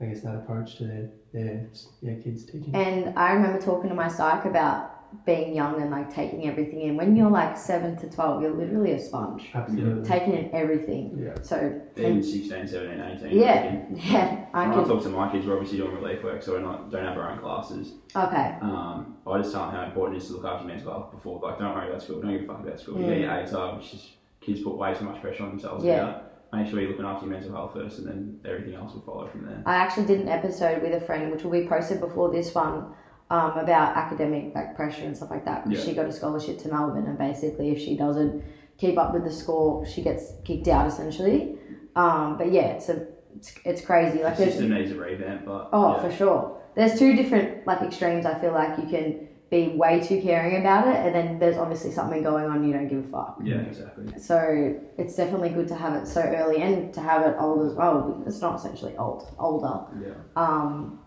I 0.00 0.06
guess, 0.06 0.22
that 0.22 0.34
approach 0.34 0.76
to 0.76 0.84
their 0.84 1.10
their 1.32 1.68
yeah 2.00 2.14
kids 2.22 2.44
teaching. 2.44 2.74
And 2.74 3.16
I 3.18 3.32
remember 3.32 3.60
talking 3.60 3.88
to 3.90 3.94
my 3.94 4.08
psych 4.08 4.46
about 4.46 4.96
being 5.26 5.54
young 5.54 5.80
and 5.82 5.90
like 5.90 6.12
taking 6.14 6.48
everything 6.48 6.82
in. 6.82 6.96
When 6.96 7.16
you're 7.16 7.30
like 7.30 7.58
seven 7.58 7.96
to 7.96 8.08
twelve, 8.08 8.42
you're 8.42 8.54
literally 8.54 8.92
a 8.92 9.00
sponge, 9.00 9.50
Absolutely. 9.52 10.08
taking 10.08 10.34
in 10.34 10.54
everything. 10.54 11.18
Yeah. 11.20 11.42
So 11.42 11.80
Even 11.96 12.22
16, 12.22 12.68
17, 12.68 13.00
18. 13.26 13.38
yeah, 13.38 13.84
yeah, 13.94 14.46
I 14.54 14.68
When 14.68 14.78
I 14.80 14.84
talk 14.84 15.02
to 15.02 15.08
my 15.10 15.30
kids, 15.30 15.46
we're 15.46 15.54
obviously 15.54 15.78
doing 15.78 15.94
relief 15.94 16.22
work, 16.22 16.42
so 16.42 16.52
we're 16.52 16.60
not 16.60 16.90
don't 16.90 17.04
have 17.04 17.18
our 17.18 17.32
own 17.32 17.38
classes. 17.38 17.92
Okay. 18.14 18.56
Um, 18.62 19.16
I 19.26 19.38
just 19.38 19.52
tell 19.52 19.66
them 19.66 19.74
how 19.74 19.84
important 19.84 20.16
it 20.16 20.22
is 20.22 20.28
to 20.28 20.34
look 20.36 20.44
after 20.44 20.66
your 20.66 20.74
mental 20.74 20.92
health 20.92 21.10
before. 21.12 21.40
Like, 21.40 21.58
don't 21.58 21.74
worry 21.74 21.88
about 21.88 22.02
school. 22.02 22.20
Don't 22.20 22.32
give 22.32 22.42
a 22.42 22.46
fuck 22.46 22.60
about 22.60 22.80
school. 22.80 22.98
You 23.00 23.06
get 23.06 23.18
your 23.18 23.30
ATAR, 23.30 23.76
which 23.76 23.94
is 23.94 24.10
kids 24.40 24.62
put 24.62 24.76
way 24.76 24.94
too 24.94 25.04
much 25.04 25.20
pressure 25.20 25.42
on 25.42 25.50
themselves. 25.50 25.84
Mm. 25.84 25.86
Yeah. 25.88 26.08
About. 26.08 26.29
Make 26.52 26.66
sure 26.68 26.80
you're 26.80 26.90
looking 26.90 27.04
after 27.06 27.26
your 27.26 27.34
mental 27.34 27.52
health 27.52 27.74
first, 27.74 27.98
and 27.98 28.08
then 28.08 28.40
everything 28.44 28.74
else 28.74 28.92
will 28.92 29.02
follow 29.02 29.28
from 29.28 29.46
there. 29.46 29.62
I 29.66 29.76
actually 29.76 30.06
did 30.06 30.20
an 30.20 30.28
episode 30.28 30.82
with 30.82 30.92
a 31.00 31.04
friend, 31.04 31.30
which 31.30 31.44
will 31.44 31.52
be 31.52 31.66
posted 31.68 32.00
before 32.00 32.32
this 32.32 32.52
one, 32.54 32.92
um, 33.30 33.52
about 33.56 33.96
academic 33.96 34.52
like 34.54 34.74
pressure 34.74 35.04
and 35.04 35.16
stuff 35.16 35.30
like 35.30 35.44
that. 35.44 35.64
Because 35.68 35.84
Yeah. 35.84 35.90
she 35.90 35.94
got 35.96 36.06
a 36.06 36.12
scholarship 36.12 36.58
to 36.60 36.68
Melbourne, 36.68 37.06
and 37.06 37.16
basically, 37.16 37.70
if 37.70 37.78
she 37.78 37.96
doesn't 37.96 38.42
keep 38.78 38.98
up 38.98 39.14
with 39.14 39.22
the 39.24 39.30
score, 39.30 39.86
she 39.86 40.02
gets 40.02 40.32
kicked 40.44 40.66
out 40.66 40.86
essentially. 40.88 41.56
Um, 41.94 42.36
but 42.36 42.50
yeah, 42.50 42.66
it's 42.72 42.88
a 42.88 43.06
it's, 43.36 43.54
it's 43.64 43.80
crazy. 43.80 44.22
Like 44.24 44.36
the 44.36 44.46
system 44.46 44.70
needs 44.70 44.90
a 44.90 44.96
revamp, 44.96 45.44
but 45.46 45.68
Oh, 45.72 45.94
yeah. 45.96 46.02
for 46.02 46.10
sure. 46.16 46.56
There's 46.74 46.98
two 46.98 47.14
different 47.14 47.64
like 47.66 47.80
extremes. 47.82 48.26
I 48.26 48.34
feel 48.40 48.52
like 48.52 48.76
you 48.76 48.86
can 48.88 49.28
be 49.50 49.68
way 49.68 50.00
too 50.00 50.22
caring 50.22 50.60
about 50.60 50.86
it, 50.86 50.94
and 51.04 51.14
then 51.14 51.38
there's 51.40 51.56
obviously 51.56 51.90
something 51.90 52.22
going 52.22 52.46
on 52.46 52.64
you 52.66 52.72
don't 52.72 52.88
give 52.88 53.04
a 53.04 53.08
fuck. 53.08 53.38
yeah, 53.42 53.56
exactly. 53.56 54.06
So 54.18 54.78
it's 54.96 55.16
definitely 55.16 55.48
good 55.50 55.66
to 55.68 55.74
have 55.74 56.00
it 56.00 56.06
so 56.06 56.20
early 56.20 56.62
and 56.62 56.94
to 56.94 57.00
have 57.00 57.26
it 57.26 57.36
old 57.38 57.68
as 57.68 57.74
well. 57.74 58.22
It's 58.26 58.40
not 58.40 58.56
essentially 58.56 58.96
old, 58.96 59.34
older. 59.38 59.86
Yeah. 60.00 60.14
Um, 60.36 61.00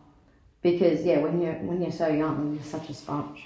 because 0.61 1.03
yeah, 1.05 1.19
when 1.19 1.41
you're 1.41 1.53
when 1.53 1.81
you're 1.81 1.91
so 1.91 2.07
young, 2.07 2.53
you're 2.53 2.63
such 2.63 2.89
a 2.89 2.93
sponge. 2.93 3.43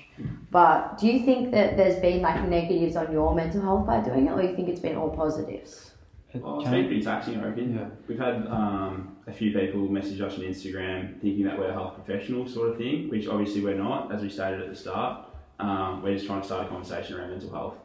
But 0.51 0.97
do 0.97 1.07
you 1.07 1.23
think 1.25 1.51
that 1.51 1.77
there's 1.77 1.99
been 1.99 2.21
like 2.21 2.47
negatives 2.47 2.95
on 2.95 3.11
your 3.11 3.35
mental 3.35 3.61
health 3.61 3.85
by 3.85 4.01
doing 4.01 4.27
it, 4.27 4.31
or 4.31 4.41
you 4.41 4.55
think 4.55 4.69
it's 4.69 4.79
been 4.79 4.95
all 4.95 5.09
positives? 5.09 5.91
Well, 6.33 6.55
it's 6.59 6.63
can- 6.69 6.73
been 6.73 6.85
pretty 6.87 7.01
taxing, 7.03 7.39
I 7.39 7.45
reckon. 7.47 7.75
yeah. 7.75 7.87
We've 8.07 8.19
had 8.19 8.45
um, 8.47 9.17
a 9.27 9.31
few 9.33 9.51
people 9.51 9.87
message 9.87 10.19
us 10.21 10.33
on 10.35 10.41
Instagram 10.41 11.19
thinking 11.21 11.45
that 11.45 11.57
we're 11.57 11.69
a 11.69 11.73
health 11.73 11.95
professionals, 11.95 12.53
sort 12.53 12.69
of 12.69 12.77
thing, 12.77 13.09
which 13.09 13.27
obviously 13.27 13.61
we're 13.61 13.77
not, 13.77 14.11
as 14.13 14.21
we 14.21 14.29
stated 14.29 14.61
at 14.61 14.69
the 14.69 14.75
start. 14.75 15.25
Um, 15.59 16.03
we're 16.03 16.13
just 16.13 16.27
trying 16.27 16.41
to 16.41 16.45
start 16.45 16.65
a 16.67 16.69
conversation 16.69 17.17
around 17.17 17.31
mental 17.31 17.51
health. 17.51 17.75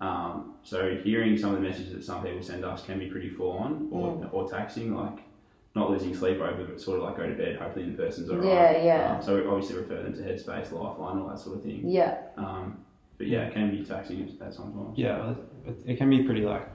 Um, 0.00 0.54
so 0.62 0.96
hearing 1.02 1.36
some 1.36 1.54
of 1.54 1.60
the 1.60 1.68
messages 1.68 1.92
that 1.92 2.04
some 2.04 2.22
people 2.22 2.40
send 2.42 2.64
us 2.64 2.84
can 2.84 2.98
be 3.00 3.06
pretty 3.08 3.30
full 3.30 3.50
on 3.58 3.88
or, 3.90 4.28
or 4.32 4.48
taxing, 4.48 4.94
like 4.94 5.18
not 5.74 5.90
losing 5.90 6.14
sleep 6.14 6.38
over, 6.40 6.64
but 6.64 6.80
sort 6.80 6.98
of 6.98 7.04
like 7.04 7.16
go 7.16 7.26
to 7.28 7.34
bed, 7.34 7.56
hopefully 7.56 7.90
the 7.90 7.96
person's 7.96 8.30
alright. 8.30 8.46
Yeah, 8.46 8.84
yeah. 8.84 9.16
Um, 9.16 9.22
so 9.22 9.34
we 9.36 9.46
obviously 9.46 9.76
refer 9.76 10.02
them 10.04 10.14
to 10.14 10.20
Headspace, 10.22 10.70
Lifeline, 10.72 11.18
all 11.18 11.28
that 11.28 11.38
sort 11.40 11.56
of 11.56 11.62
thing. 11.64 11.82
Yeah, 11.84 12.18
Um, 12.36 12.78
but 13.18 13.26
yeah, 13.26 13.42
it 13.48 13.54
can 13.54 13.70
be 13.72 13.84
taxing 13.84 14.36
at- 14.40 14.54
sometimes. 14.54 14.96
Yeah, 14.96 15.34
it, 15.66 15.76
it 15.84 15.96
can 15.98 16.08
be 16.08 16.22
pretty 16.22 16.42
like 16.42 16.68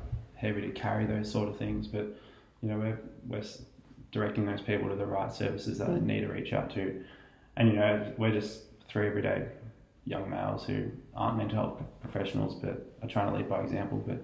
heavy 0.43 0.61
to 0.61 0.69
carry 0.69 1.05
those 1.05 1.31
sort 1.31 1.49
of 1.49 1.57
things, 1.57 1.87
but 1.87 2.05
you 2.61 2.69
know 2.69 2.77
we're 2.77 2.99
we're 3.27 3.43
directing 4.11 4.45
those 4.45 4.61
people 4.61 4.89
to 4.89 4.95
the 4.95 5.05
right 5.05 5.31
services 5.33 5.77
that 5.79 5.87
Mm. 5.89 5.93
they 5.99 6.13
need 6.13 6.21
to 6.21 6.27
reach 6.27 6.53
out 6.53 6.69
to, 6.75 7.03
and 7.57 7.67
you 7.69 7.75
know 7.75 8.13
we're 8.17 8.31
just 8.31 8.61
three 8.87 9.07
everyday 9.07 9.47
young 10.05 10.29
males 10.29 10.65
who 10.65 10.85
aren't 11.15 11.37
mental 11.37 11.57
health 11.57 11.81
professionals 12.01 12.55
but 12.55 12.93
are 13.01 13.07
trying 13.07 13.31
to 13.31 13.37
lead 13.37 13.49
by 13.49 13.61
example. 13.61 14.03
But 14.05 14.21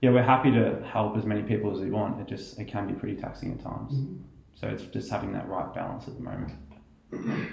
yeah, 0.00 0.10
we're 0.10 0.22
happy 0.22 0.50
to 0.52 0.80
help 0.86 1.16
as 1.16 1.24
many 1.24 1.42
people 1.42 1.72
as 1.74 1.80
we 1.80 1.90
want. 1.90 2.20
It 2.20 2.28
just 2.28 2.58
it 2.58 2.66
can 2.68 2.86
be 2.86 2.94
pretty 2.94 3.16
taxing 3.16 3.52
at 3.52 3.60
times. 3.60 3.92
Mm. 3.94 4.22
So 4.54 4.68
it's 4.68 4.84
just 4.84 5.10
having 5.10 5.32
that 5.32 5.48
right 5.48 5.72
balance 5.74 6.08
at 6.08 6.14
the 6.16 6.22
moment. 6.22 6.52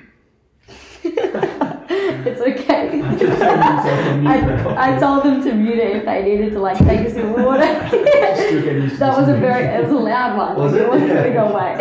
it's 1.90 2.42
okay. 2.42 3.02
I 3.02 3.16
just 3.16 3.40
turned 3.40 3.60
myself 3.60 4.08
on 4.08 4.24
mute 4.24 4.64
for 4.64 4.70
a 4.70 4.80
I, 4.80 5.00
told 5.00 5.24
them 5.24 5.44
to 5.44 5.54
mute 5.54 5.78
it 5.78 5.98
if 5.98 6.06
they 6.06 6.24
needed 6.24 6.54
to 6.54 6.60
like 6.60 6.80
take 6.80 7.02
a 7.02 7.12
sip 7.12 7.26
of 7.26 7.46
water. 7.46 7.62
Still 8.36 8.62
getting 8.64 8.82
used 8.84 8.94
to 8.94 9.00
that 9.00 9.18
was 9.20 9.30
a 9.30 9.38
very 9.38 9.66
it 9.66 9.84
was 9.84 9.92
a 9.92 9.96
loud 9.96 10.38
one. 10.38 10.56
Was 10.58 10.72
like, 10.74 10.82
it? 10.82 10.90
wasn't 10.90 11.10
gonna 11.10 11.34
go 11.34 11.48
away. 11.50 11.76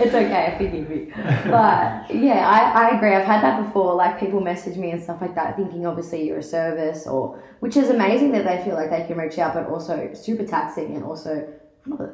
it's 0.00 0.14
okay, 0.14 0.54
forgive 0.58 0.88
me. 0.90 1.12
But 1.50 2.14
yeah, 2.14 2.46
I, 2.46 2.88
I 2.88 2.96
agree. 2.96 3.14
I've 3.14 3.24
had 3.24 3.42
that 3.42 3.64
before. 3.64 3.94
Like 3.94 4.20
people 4.20 4.40
message 4.40 4.76
me 4.76 4.90
and 4.90 5.02
stuff 5.02 5.22
like 5.22 5.34
that, 5.34 5.56
thinking 5.56 5.86
obviously 5.86 6.26
you're 6.26 6.38
a 6.38 6.42
service 6.42 7.06
or 7.06 7.42
which 7.60 7.78
is 7.78 7.88
amazing 7.88 8.32
that 8.32 8.44
they 8.44 8.62
feel 8.64 8.74
like 8.74 8.90
they 8.90 9.06
can 9.06 9.16
reach 9.16 9.38
out, 9.38 9.54
but 9.54 9.66
also 9.66 10.10
super 10.12 10.44
taxing 10.44 10.94
and 10.94 11.04
also 11.04 11.50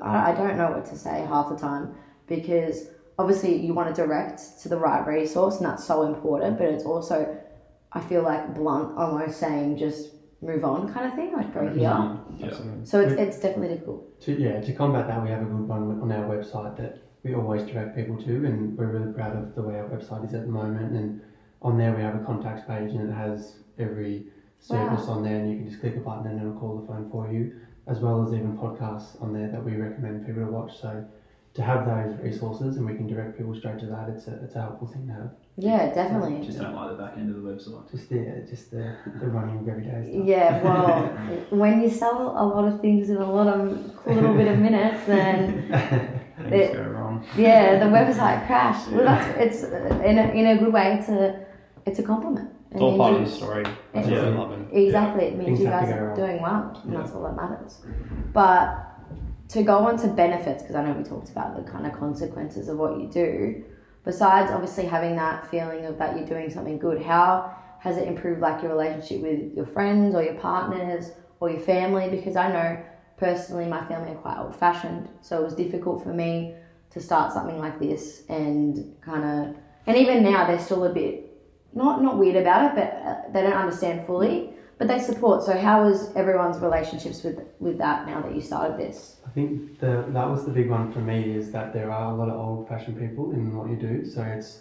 I 0.03 0.31
I 0.31 0.35
don't 0.35 0.57
know 0.57 0.71
what 0.71 0.85
to 0.87 0.97
say 0.97 1.27
half 1.29 1.49
the 1.49 1.57
time 1.57 1.95
because 2.29 2.89
obviously 3.19 3.57
you 3.57 3.75
want 3.75 3.95
to 3.95 4.03
direct 4.03 4.41
to 4.63 4.69
the 4.69 4.77
right 4.77 5.07
resource 5.07 5.57
and 5.57 5.67
that's 5.67 5.85
so 5.85 6.03
important 6.03 6.59
but 6.59 6.69
it's 6.69 6.85
also 6.85 7.37
i 7.93 8.01
feel 8.01 8.23
like 8.23 8.55
blunt 8.55 8.97
almost 8.97 9.39
saying 9.41 9.77
just 9.77 10.11
move 10.41 10.65
on 10.65 10.93
kind 10.93 11.07
of 11.07 11.15
thing 11.15 11.33
like 11.33 11.53
go 11.53 11.61
mm-hmm. 11.61 11.79
here 11.79 11.89
Yeah. 12.39 12.47
Absolutely. 12.47 12.87
so 12.87 13.01
it's, 13.01 13.13
it's 13.13 13.41
definitely 13.41 13.75
difficult 13.75 14.21
To, 14.23 14.33
yeah, 14.33 14.61
to 14.61 14.73
combat 14.73 15.07
that, 15.09 15.23
we 15.23 15.31
have 15.31 15.43
a 15.43 15.45
good 15.45 15.69
one 15.69 16.01
on 16.01 16.11
our 16.13 16.27
website 16.29 16.77
that 16.77 17.03
we 17.23 17.35
always 17.35 17.63
direct 17.63 17.97
people 17.97 18.17
to, 18.17 18.47
and 18.47 18.77
we're 18.77 18.87
really 18.87 19.13
proud 19.13 19.37
of 19.37 19.55
the 19.55 19.63
way 19.63 19.77
our 19.77 19.89
website 19.89 20.25
is 20.27 20.35
at 20.35 20.43
the 20.43 20.53
moment. 20.53 20.93
And 20.93 21.21
on 21.63 21.77
there, 21.79 21.95
we 21.95 22.03
have 22.03 22.15
a 22.15 22.25
contacts 22.25 22.67
page, 22.67 22.91
and 22.91 23.09
it 23.09 23.13
has 23.13 23.57
every 23.79 24.27
service 24.61 25.07
on 25.09 25.23
there, 25.23 25.37
and 25.37 25.51
you 25.51 25.59
can 25.59 25.69
just 25.69 25.81
click 25.81 25.97
a 25.97 26.01
button 26.01 26.27
and 26.27 26.41
it'll 26.41 26.59
call 26.59 26.81
the 26.81 26.87
phone 26.87 27.11
for 27.11 27.31
you, 27.33 27.61
as 27.87 28.01
well 28.01 28.27
as 28.27 28.33
even 28.33 28.57
podcasts 28.57 29.21
on 29.23 29.33
there 29.33 29.49
that 29.49 29.63
we 29.63 29.77
recommend 29.77 30.27
people 30.27 30.45
to 30.45 30.51
watch. 30.51 30.79
So 30.81 31.05
to 31.59 31.63
have 31.71 31.81
those 31.93 32.13
resources, 32.29 32.77
and 32.77 32.87
we 32.87 32.95
can 32.99 33.07
direct 33.13 33.37
people 33.39 33.55
straight 33.55 33.79
to 33.81 33.87
that, 33.87 34.09
it's 34.15 34.27
a 34.29 34.35
it's 34.45 34.55
a 34.55 34.61
helpful 34.67 34.87
thing 34.93 35.05
to 35.09 35.13
have. 35.19 35.31
yeah 35.71 35.83
definitely 36.01 36.35
Just 36.47 36.59
don't 36.63 36.75
like 36.81 36.91
the 36.95 37.01
back 37.03 37.15
end 37.21 37.29
of 37.33 37.37
the 37.43 37.47
website. 37.51 37.85
Just 37.95 38.09
the 38.13 38.21
just 38.51 38.71
the, 38.75 38.85
the 39.21 39.27
running 39.37 39.57
of 39.61 39.69
every 39.73 39.85
day 39.91 40.01
stuff. 40.11 40.27
yeah 40.35 40.63
well 40.63 40.99
when 41.63 41.75
you 41.83 41.91
sell 42.03 42.19
a 42.43 42.47
lot 42.55 42.65
of 42.71 42.75
things 42.85 43.05
in 43.11 43.17
a 43.29 43.31
lot 43.39 43.49
of 43.55 43.61
little 44.07 44.35
bit 44.41 44.49
of 44.55 44.59
minutes 44.69 45.01
then 45.07 45.37
Things 46.49 46.77
go 46.77 46.83
wrong. 46.97 47.15
yeah 47.37 47.79
the 47.85 47.91
website 47.99 48.47
crashed 48.47 48.87
well 48.93 49.05
that's 49.11 49.29
it's 49.45 49.59
uh, 49.65 50.01
in 50.11 50.17
a, 50.23 50.27
in 50.41 50.45
a 50.53 50.55
good 50.63 50.73
way 50.73 50.87
it's 50.97 51.09
a 51.09 51.23
it's 51.89 51.99
a 51.99 52.07
compliment 52.13 52.49
It's 52.71 52.81
all 52.81 52.97
part 52.97 53.13
you- 53.15 53.19
of 53.19 53.25
the 53.27 53.31
story. 53.41 53.65
That's 53.95 54.07
Yeah. 54.09 54.19
what 54.19 54.33
I 54.33 54.39
love 54.43 54.53
it. 54.57 54.63
Exactly. 54.87 55.25
It 55.31 55.35
means 55.39 55.47
Things 55.49 55.61
you 55.65 55.67
guys 55.77 55.91
are 55.91 56.15
doing 56.23 56.39
well, 56.47 56.61
and 56.85 56.93
Yeah. 56.93 56.99
that's 56.99 57.13
all 57.15 57.23
that 57.27 57.35
matters. 57.43 57.73
But 58.39 58.67
to 59.49 59.63
go 59.63 59.79
on 59.79 59.97
to 59.99 60.09
benefits, 60.09 60.63
because 60.63 60.77
I 60.77 60.85
know 60.85 60.93
we 60.93 61.05
talked 61.05 61.31
about 61.31 61.57
the 61.57 61.71
kind 61.71 61.87
of 61.87 61.99
consequences 61.99 62.69
of 62.69 62.77
what 62.77 63.01
you 63.01 63.09
do, 63.09 63.65
besides 64.05 64.51
obviously 64.51 64.87
having 64.87 65.17
that 65.17 65.51
feeling 65.51 65.87
of 65.87 65.99
that 65.99 66.17
you're 66.17 66.27
doing 66.27 66.51
something 66.51 66.79
good, 66.79 67.03
how 67.03 67.55
has 67.81 67.97
it 67.97 68.09
improved 68.09 68.41
like 68.41 68.63
your 68.63 68.73
relationship 68.73 69.23
with 69.23 69.55
your 69.55 69.67
friends 69.67 70.15
or 70.15 70.23
your 70.23 70.35
partners 70.35 71.13
or 71.41 71.51
your 71.51 71.61
family? 71.61 72.09
Because 72.11 72.37
I 72.37 72.53
know 72.53 72.85
personally 73.17 73.67
my 73.67 73.85
family 73.87 74.13
are 74.13 74.17
quite 74.17 74.39
old 74.39 74.55
fashioned, 74.55 75.09
so 75.23 75.41
it 75.41 75.45
was 75.45 75.55
difficult 75.55 76.03
for 76.03 76.13
me 76.13 76.55
to 76.91 77.01
start 77.01 77.33
something 77.33 77.59
like 77.59 77.79
this 77.79 78.25
and 78.29 78.95
kind 79.01 79.25
of, 79.25 79.57
and 79.87 79.97
even 79.97 80.23
now 80.23 80.47
they're 80.47 80.59
still 80.59 80.85
a 80.85 80.93
bit 80.93 81.29
not 81.75 82.03
not 82.03 82.19
weird 82.19 82.37
about 82.37 82.65
it, 82.65 82.75
but 82.75 83.09
uh, 83.09 83.33
they 83.33 83.43
don't 83.43 83.53
understand 83.53 84.07
fully. 84.07 84.55
But 84.79 84.87
they 84.87 85.01
support. 85.01 85.43
So 85.43 85.59
how 85.59 85.89
is 85.89 86.11
everyone's 86.15 86.59
relationships 86.59 87.23
with 87.25 87.41
with 87.59 87.79
that 87.79 88.07
now 88.07 88.21
that 88.23 88.35
you 88.35 88.41
started 88.41 88.79
this? 88.79 89.17
I 89.27 89.31
think 89.31 89.81
the 89.81 90.05
that 90.11 90.29
was 90.31 90.45
the 90.45 90.53
big 90.53 90.71
one 90.71 90.93
for 90.93 91.01
me 91.01 91.35
is 91.35 91.51
that 91.53 91.73
there 91.73 91.91
are 91.91 92.13
a 92.13 92.17
lot 92.17 92.29
of 92.29 92.37
old 92.39 92.69
fashioned 92.69 92.99
people 92.99 93.33
in 93.33 93.57
what 93.57 93.69
you 93.69 93.77
do. 93.77 94.05
So 94.07 94.23
it's 94.23 94.61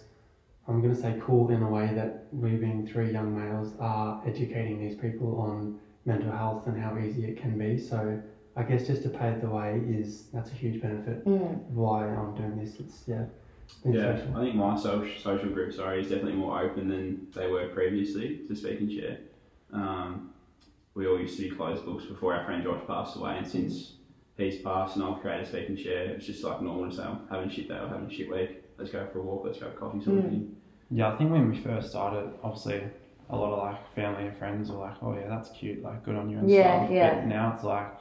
I'm 0.67 0.81
gonna 0.81 0.95
say 0.95 1.21
cool 1.23 1.49
in 1.51 1.61
a 1.61 1.69
way 1.69 1.91
that 1.93 2.25
we 2.31 2.49
being 2.55 2.85
three 2.87 3.11
young 3.11 3.37
males 3.39 3.73
are 3.79 4.21
educating 4.25 4.79
these 4.79 4.97
people 4.97 5.39
on 5.39 5.79
mental 6.05 6.31
health 6.31 6.65
and 6.67 6.81
how 6.81 6.97
easy 6.97 7.25
it 7.25 7.37
can 7.39 7.57
be. 7.57 7.77
So 7.77 8.19
I 8.55 8.63
guess 8.63 8.87
just 8.87 9.03
to 9.03 9.09
pave 9.09 9.39
the 9.41 9.49
way 9.49 9.81
is 9.87 10.23
that's 10.33 10.49
a 10.51 10.55
huge 10.55 10.81
benefit 10.81 11.23
Mm. 11.25 11.69
of 11.69 11.77
why 11.77 12.07
I'm 12.07 12.33
doing 12.35 12.57
this. 12.57 12.79
It's 12.79 13.03
yeah, 13.07 13.25
Yeah, 13.85 14.15
special. 14.17 14.35
I 14.37 14.39
think 14.45 14.55
my 14.55 14.75
social, 14.75 15.15
social 15.21 15.49
group, 15.49 15.73
sorry, 15.73 16.01
is 16.01 16.09
definitely 16.09 16.39
more 16.39 16.59
open 16.63 16.87
than 16.89 17.27
they 17.35 17.47
were 17.51 17.67
previously 17.67 18.39
to 18.47 18.55
speak 18.55 18.79
and 18.79 18.91
share. 18.91 19.19
Um, 19.73 20.31
we 20.93 21.07
all 21.07 21.19
used 21.19 21.37
to 21.37 21.49
be 21.49 21.55
closed 21.55 21.85
books 21.85 22.05
before 22.05 22.33
our 22.33 22.45
friend 22.45 22.63
Josh 22.63 22.81
passed 22.87 23.15
away, 23.17 23.37
and 23.37 23.47
since 23.47 23.93
he's 24.35 24.61
passed 24.61 24.95
and 24.95 25.05
I've 25.05 25.21
created 25.21 25.47
Speak 25.47 25.69
and 25.69 25.79
Share, 25.79 26.05
it's 26.05 26.25
just 26.25 26.43
like 26.43 26.61
normal 26.61 26.89
to 26.89 26.95
say, 26.95 27.03
I'm 27.03 27.19
having 27.29 27.49
a 27.49 27.53
shit 27.53 27.67
day 27.67 27.75
or 27.75 27.87
having 27.87 28.05
a 28.09 28.13
shit 28.13 28.29
week. 28.29 28.63
Let's 28.77 28.91
go 28.91 29.07
for 29.11 29.19
a 29.19 29.21
walk, 29.23 29.43
let's 29.45 29.59
go 29.59 29.69
for 29.71 29.77
coffee, 29.77 30.03
sort 30.03 30.17
of 30.19 30.23
Mm. 30.25 30.29
thing. 30.29 30.55
Yeah, 30.89 31.11
I 31.13 31.17
think 31.17 31.31
when 31.31 31.49
we 31.49 31.57
first 31.57 31.89
started, 31.89 32.31
obviously 32.43 32.81
a 33.29 33.35
lot 33.35 33.51
of 33.51 33.59
like 33.59 33.93
family 33.93 34.25
and 34.27 34.37
friends 34.37 34.71
were 34.71 34.77
like, 34.79 34.95
"Oh 35.03 35.13
yeah, 35.13 35.27
that's 35.27 35.49
cute, 35.49 35.81
like 35.83 36.03
good 36.03 36.15
on 36.15 36.29
you 36.29 36.37
and 36.37 36.49
Yeah, 36.49 36.85
stuff." 36.85 36.91
yeah. 36.91 37.15
But 37.15 37.25
now 37.27 37.53
it's 37.53 37.63
like 37.63 37.91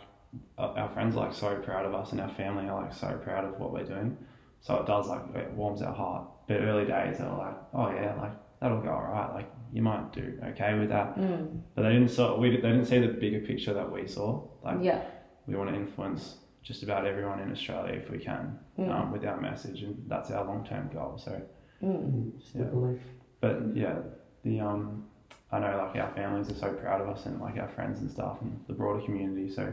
uh, 0.59 0.73
our 0.77 0.89
friends 0.91 1.17
are 1.17 1.25
like 1.25 1.35
so 1.35 1.57
proud 1.57 1.85
of 1.85 1.95
us, 1.95 2.13
and 2.13 2.21
our 2.21 2.29
family 2.29 2.69
are 2.69 2.83
like 2.83 2.93
so 2.95 3.09
proud 3.25 3.45
of 3.45 3.59
what 3.59 3.73
we're 3.73 3.85
doing. 3.85 4.17
So 4.61 4.77
it 4.77 4.87
does 4.87 5.09
like 5.09 5.23
it 5.35 5.51
warms 5.53 5.83
our 5.83 5.93
heart. 5.95 6.29
But 6.47 6.61
early 6.61 6.85
days, 6.87 7.19
they 7.19 7.25
were 7.25 7.31
like, 7.39 7.57
"Oh 7.75 7.89
yeah, 7.91 8.15
like 8.21 8.33
that'll 8.61 8.81
go 8.83 8.91
alright. 8.91 9.35
Like 9.35 9.56
you 9.73 9.83
might 9.83 10.13
do 10.13 10.39
okay 10.51 10.79
with 10.79 10.89
that." 10.91 11.17
Mm. 11.17 11.61
But 11.75 11.83
they 11.83 11.93
didn't 11.93 12.11
saw 12.11 12.39
we 12.39 12.51
they 12.51 12.57
didn't 12.57 12.87
see 12.87 12.99
the 12.99 13.09
bigger 13.09 13.41
picture 13.41 13.75
that 13.75 13.91
we 13.91 14.07
saw. 14.07 14.43
Like 14.65 14.79
Yeah. 14.83 15.03
we 15.47 15.55
want 15.57 15.71
to 15.71 15.77
influence 15.77 16.39
just 16.63 16.83
about 16.83 17.07
everyone 17.07 17.39
in 17.41 17.51
Australia 17.53 17.95
if 17.95 18.11
we 18.11 18.19
can 18.19 18.59
Mm. 18.79 18.91
um, 18.91 19.13
with 19.13 19.25
our 19.25 19.41
message, 19.41 19.83
and 19.83 20.03
that's 20.09 20.31
our 20.31 20.45
long 20.45 20.65
term 20.65 20.89
goal. 20.93 21.17
So. 21.19 21.41
Mm. 21.83 21.99
Mm, 22.03 22.39
just 22.41 22.53
the 22.55 22.61
Yeah. 22.61 22.71
belief. 22.71 23.01
But 23.41 23.57
yeah, 23.75 23.97
the 24.43 24.61
um, 24.61 25.05
I 25.53 25.59
know 25.61 25.77
like 25.93 26.03
our 26.03 26.11
families 26.15 26.51
are 26.51 26.55
so 26.55 26.73
proud 26.73 27.01
of 27.03 27.09
us 27.09 27.27
and 27.27 27.41
like 27.41 27.59
our 27.59 27.69
friends 27.69 28.01
and 28.01 28.11
stuff 28.11 28.41
and 28.41 28.59
the 28.67 28.73
broader 28.73 29.05
community. 29.05 29.49
So 29.51 29.73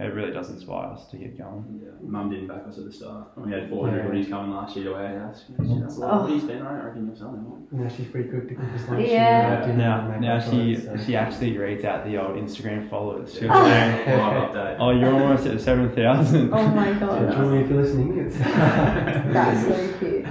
it 0.00 0.14
really 0.14 0.30
does 0.32 0.48
inspire 0.50 0.92
us 0.92 1.08
to 1.10 1.16
get 1.16 1.36
going. 1.36 1.80
Yeah. 1.82 1.90
Mum 2.00 2.30
didn't 2.30 2.46
back 2.46 2.62
us 2.68 2.78
at 2.78 2.84
the 2.84 2.92
start. 2.92 3.28
We 3.36 3.50
had 3.50 3.68
400 3.68 3.96
Yeah. 3.98 4.04
hoodies 4.10 4.30
coming 4.30 4.52
last 4.54 4.76
year 4.76 4.84
to 4.86 4.94
our 4.94 5.18
house. 5.18 5.44
That's 5.58 5.96
a 5.96 6.00
lot 6.00 6.10
of 6.12 6.30
hoodies 6.30 6.46
then, 6.46 6.62
I 6.62 6.72
don't 6.76 6.84
reckon 6.86 7.06
you're 7.08 7.16
selling 7.16 7.42
them. 7.42 7.66
Now 7.72 7.88
she's 7.88 8.06
pretty 8.06 8.28
good 8.28 8.48
to 8.48 8.54
cook 8.54 8.64
us 8.76 8.88
lunch. 8.88 9.08
Yeah. 9.08 9.62
and 9.64 9.72
dinner 9.72 10.18
Now, 10.20 10.20
now 10.20 10.38
she 10.40 10.74
it, 10.74 10.84
so. 10.84 10.96
she 11.04 11.16
actually 11.16 11.58
reads 11.58 11.84
out 11.84 12.04
the 12.04 12.16
old 12.16 12.36
Instagram 12.36 12.88
followers. 12.88 13.34
She'll 13.34 13.48
Yeah. 13.48 14.04
say, 14.04 14.16
Live 14.54 14.76
"Oh, 14.80 14.90
you're 14.90 15.12
almost 15.12 15.46
at 15.46 15.60
seven 15.60 15.88
thousand. 15.90 16.50
Oh 16.54 16.68
my 16.68 16.92
So, 16.98 17.00
god. 17.06 17.32
Julie, 17.34 17.58
if 17.62 17.68
you're 17.70 17.82
listening, 17.82 18.18
it's 18.18 18.38
That's 18.38 19.62
so 19.66 19.98
cute. 19.98 20.26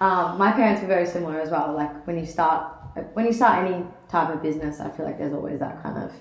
Um, 0.00 0.38
my 0.38 0.52
parents 0.52 0.80
were 0.82 0.88
very 0.88 1.06
similar 1.06 1.40
as 1.40 1.50
well. 1.50 1.74
Like 1.74 2.06
when 2.06 2.18
you 2.18 2.26
start 2.26 2.72
when 3.14 3.26
you 3.26 3.32
start 3.32 3.66
any 3.66 3.84
type 4.08 4.32
of 4.34 4.42
business, 4.42 4.78
I 4.80 4.90
feel 4.90 5.06
like 5.06 5.18
there's 5.18 5.32
always 5.32 5.58
that 5.60 5.82
kind 5.82 5.98
of 6.04 6.12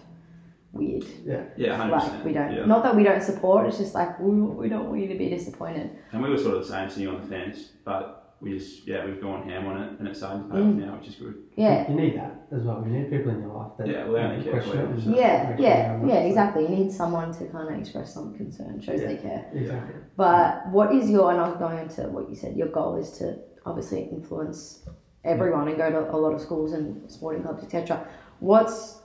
weird. 0.73 1.03
yeah. 1.25 1.43
Yeah, 1.57 1.77
100%. 1.77 1.91
Like 1.91 2.25
we 2.25 2.33
don't. 2.33 2.53
Yeah. 2.55 2.65
Not 2.65 2.83
that 2.83 2.95
we 2.95 3.03
don't 3.03 3.21
support. 3.21 3.67
It's 3.67 3.77
just 3.77 3.93
like 3.95 4.19
we, 4.19 4.31
we 4.41 4.69
don't 4.69 4.87
want 4.89 5.01
you 5.01 5.07
to 5.09 5.15
be 5.17 5.29
disappointed. 5.29 5.91
And 6.11 6.21
we 6.23 6.29
were 6.29 6.37
sort 6.37 6.55
of 6.57 6.63
the 6.63 6.69
same, 6.73 6.89
sitting 6.89 7.07
on 7.09 7.21
the 7.21 7.27
fence, 7.27 7.69
but 7.83 8.17
we 8.39 8.57
just, 8.57 8.87
yeah, 8.87 9.05
we've 9.05 9.21
gone 9.21 9.47
ham 9.47 9.67
on 9.67 9.81
it 9.83 9.99
and 9.99 10.07
it's 10.07 10.17
starting 10.19 10.43
to 10.47 10.49
pay 10.49 10.59
Mm. 10.59 10.69
off 10.69 10.75
now, 10.89 10.97
which 10.97 11.09
is 11.09 11.15
good. 11.15 11.35
Yeah. 11.55 11.87
You 11.89 11.95
need 11.95 12.17
that 12.17 12.47
as 12.51 12.63
well. 12.63 12.83
You 12.83 12.91
need 12.91 13.11
people 13.11 13.31
in 13.31 13.41
your 13.41 13.53
life 13.53 13.73
that 13.77 13.87
Yeah, 13.87 14.05
well, 14.05 14.13
they 14.13 14.19
only 14.21 14.43
care 14.43 14.53
question 14.53 14.87
for 14.87 14.93
it 14.97 15.03
so- 15.03 15.09
Yeah, 15.15 15.55
yeah, 15.59 15.99
yeah, 16.07 16.13
exactly. 16.21 16.63
You 16.63 16.69
need 16.69 16.91
someone 16.91 17.31
to 17.33 17.45
kind 17.49 17.71
of 17.71 17.79
express 17.79 18.13
some 18.13 18.33
concern, 18.33 18.81
shows 18.81 18.99
Yeah. 19.01 19.07
they 19.07 19.17
care. 19.17 19.45
Exactly. 19.53 19.93
But 20.17 20.67
what 20.71 20.91
is 20.95 21.11
your, 21.11 21.31
and 21.31 21.39
I 21.39 21.49
was 21.49 21.57
going 21.57 21.77
into 21.77 22.01
what 22.09 22.29
you 22.29 22.35
said, 22.35 22.55
your 22.55 22.69
goal 22.69 22.95
is 22.95 23.11
to 23.19 23.37
obviously 23.65 24.03
influence 24.11 24.87
everyone 25.23 25.67
and 25.67 25.77
go 25.77 25.91
to 25.91 26.11
a 26.11 26.17
lot 26.17 26.33
of 26.33 26.41
schools 26.41 26.71
and 26.73 27.11
sporting 27.11 27.43
clubs, 27.43 27.61
etc. 27.63 28.07
What's 28.39 29.00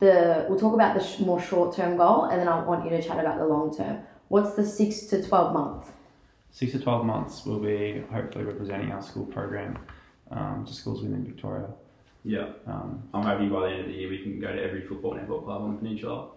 the, 0.00 0.46
we'll 0.48 0.58
talk 0.58 0.74
about 0.74 0.98
the 0.98 1.04
sh- 1.04 1.20
more 1.20 1.40
short 1.40 1.74
term 1.74 1.96
goal 1.96 2.24
and 2.24 2.40
then 2.40 2.48
I 2.48 2.62
want 2.64 2.84
you 2.84 2.90
to 2.90 3.02
chat 3.02 3.18
about 3.18 3.38
the 3.38 3.46
long 3.46 3.76
term. 3.76 4.02
What's 4.28 4.54
the 4.54 4.66
six 4.66 5.00
to 5.06 5.26
12 5.26 5.52
month? 5.52 5.92
Six 6.50 6.72
to 6.72 6.80
twelve 6.80 7.04
months, 7.04 7.44
we'll 7.44 7.60
be 7.60 8.02
hopefully 8.10 8.44
representing 8.44 8.90
our 8.90 9.02
school 9.02 9.26
program 9.26 9.78
um, 10.30 10.64
to 10.66 10.72
schools 10.72 11.02
within 11.02 11.24
Victoria. 11.24 11.68
Yeah. 12.24 12.48
Um, 12.66 13.02
I'm 13.12 13.22
hoping 13.22 13.50
by 13.50 13.68
the 13.68 13.74
end 13.74 13.80
of 13.82 13.86
the 13.88 13.92
year 13.92 14.08
we 14.08 14.22
can 14.22 14.40
go 14.40 14.52
to 14.52 14.62
every 14.62 14.80
football 14.82 15.14
and 15.14 15.28
netball 15.28 15.44
club 15.44 15.62
on 15.62 15.72
the 15.72 15.78
peninsula, 15.78 16.30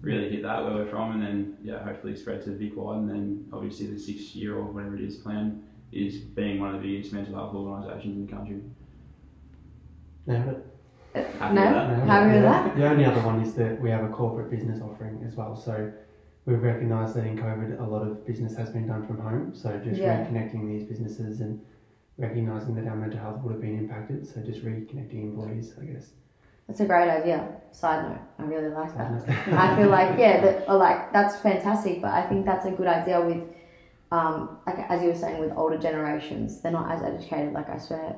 really 0.00 0.30
hit 0.30 0.42
that 0.42 0.64
where 0.64 0.74
we're 0.74 0.88
from, 0.88 1.12
and 1.12 1.22
then 1.22 1.56
yeah, 1.62 1.84
hopefully 1.84 2.16
spread 2.16 2.42
to 2.44 2.50
the 2.50 2.56
big 2.56 2.74
wide, 2.74 2.98
and 2.98 3.10
then 3.10 3.46
obviously 3.52 3.86
the 3.86 3.98
six 3.98 4.34
year 4.34 4.56
or 4.56 4.64
whatever 4.64 4.96
it 4.96 5.02
is 5.02 5.16
plan 5.16 5.62
is 5.92 6.16
being 6.16 6.58
one 6.58 6.74
of 6.74 6.82
the 6.82 6.88
biggest 6.88 7.12
mental 7.12 7.34
health 7.34 7.54
organisations 7.54 8.16
in 8.16 8.26
the 8.26 8.32
country. 8.32 8.60
Nailed 10.26 10.48
it. 10.48 10.66
Happy 11.14 11.54
no? 11.54 11.64
with 11.64 11.74
that? 11.74 12.06
Happy 12.06 12.32
with 12.32 12.42
that? 12.42 12.76
The 12.76 12.88
only 12.88 13.04
other 13.04 13.20
one 13.22 13.40
is 13.42 13.54
that 13.54 13.80
we 13.80 13.90
have 13.90 14.04
a 14.04 14.08
corporate 14.08 14.50
business 14.50 14.80
offering 14.80 15.22
as 15.26 15.34
well. 15.34 15.56
So 15.56 15.92
we've 16.46 16.62
recognised 16.62 17.14
that 17.16 17.26
in 17.26 17.36
COVID, 17.36 17.80
a 17.80 17.84
lot 17.84 18.02
of 18.02 18.26
business 18.26 18.56
has 18.56 18.70
been 18.70 18.86
done 18.86 19.06
from 19.06 19.18
home. 19.18 19.54
So 19.54 19.76
just 19.78 20.00
Yeah. 20.00 20.24
reconnecting 20.24 20.66
these 20.66 20.84
businesses 20.84 21.40
and 21.40 21.60
recognising 22.18 22.74
that 22.76 22.86
our 22.86 22.96
mental 22.96 23.18
health 23.18 23.42
would 23.42 23.52
have 23.52 23.60
been 23.60 23.78
impacted. 23.78 24.26
So 24.26 24.40
just 24.40 24.64
reconnecting 24.64 25.22
employees, 25.22 25.74
I 25.80 25.84
guess. 25.84 26.12
That's 26.68 26.80
a 26.80 26.86
great 26.86 27.10
idea. 27.10 27.48
Side 27.72 28.08
note, 28.08 28.18
I 28.38 28.42
really 28.44 28.68
like 28.68 28.96
that. 28.96 29.28
I 29.52 29.76
feel 29.76 29.88
like 29.88 30.16
yeah, 30.18 30.40
that 30.40 30.68
or 30.68 30.76
like 30.76 31.12
that's 31.12 31.36
fantastic. 31.36 32.00
But 32.00 32.12
I 32.12 32.22
think 32.28 32.44
that's 32.46 32.64
a 32.64 32.70
good 32.70 32.86
idea 32.86 33.20
with, 33.20 33.42
um, 34.12 34.58
like 34.66 34.78
as 34.88 35.02
you 35.02 35.08
were 35.08 35.14
saying, 35.16 35.40
with 35.40 35.52
older 35.56 35.78
generations, 35.78 36.60
they're 36.60 36.70
not 36.70 36.90
as 36.92 37.02
educated. 37.02 37.52
Like 37.52 37.68
I 37.68 37.78
swear, 37.78 38.16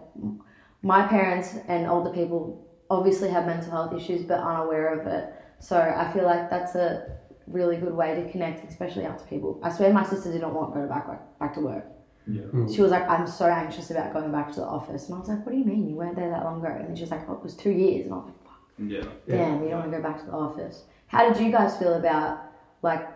my 0.83 1.07
parents 1.07 1.57
and 1.69 1.87
older 1.87 2.11
people 2.11 2.63
obviously 2.93 3.31
have 3.31 3.47
mental 3.47 3.71
health 3.71 3.95
issues, 3.95 4.23
but 4.23 4.39
aren't 4.39 4.65
aware 4.65 4.99
of 4.99 5.07
it. 5.07 5.35
So 5.59 5.79
I 5.81 6.13
feel 6.13 6.25
like 6.25 6.51
that's 6.51 6.75
a 6.75 7.17
really 7.47 7.77
good 7.77 7.95
way 7.95 8.15
to 8.15 8.31
connect, 8.31 8.69
especially 8.69 9.07
out 9.07 9.19
to 9.19 9.25
people. 9.25 9.61
I 9.63 9.71
swear, 9.71 9.93
my 9.93 10.05
sister 10.05 10.31
didn't 10.31 10.55
want 10.55 10.75
to 10.75 10.81
go 10.81 10.87
back 10.87 11.07
back 11.39 11.55
to 11.55 11.61
work. 11.61 11.87
Yeah. 12.27 12.43
Mm. 12.43 12.73
She 12.75 12.81
was 12.83 12.91
like, 12.93 13.09
"I'm 13.09 13.27
so 13.27 13.47
anxious 13.47 13.91
about 13.91 14.13
going 14.13 14.31
back 14.31 14.53
to 14.53 14.61
the 14.61 14.67
office," 14.67 15.07
and 15.07 15.17
I 15.17 15.19
was 15.19 15.29
like, 15.29 15.45
"What 15.45 15.53
do 15.53 15.59
you 15.59 15.65
mean? 15.65 15.89
You 15.89 15.97
weren't 15.97 16.15
there 16.17 16.31
that 16.31 16.45
long 16.45 16.65
ago?" 16.65 16.73
And 16.73 16.89
then 16.89 16.95
she 16.95 17.03
was 17.03 17.11
like, 17.11 17.29
"Oh, 17.29 17.35
it 17.35 17.43
was 17.43 17.57
two 17.57 17.71
years," 17.71 18.05
and 18.07 18.15
I 18.15 18.19
was 18.19 18.27
like. 18.27 18.37
Yeah. 18.79 19.05
Yeah. 19.27 19.37
Damn, 19.37 19.63
you 19.63 19.71
don't 19.71 19.81
want 19.81 19.93
to 19.93 19.97
go 19.99 20.03
back 20.03 20.19
to 20.21 20.27
the 20.27 20.33
office. 20.33 20.85
How 21.07 21.31
did 21.31 21.41
you 21.43 21.53
guys 21.53 21.77
feel 21.77 21.95
about 21.95 22.41
like 22.83 23.07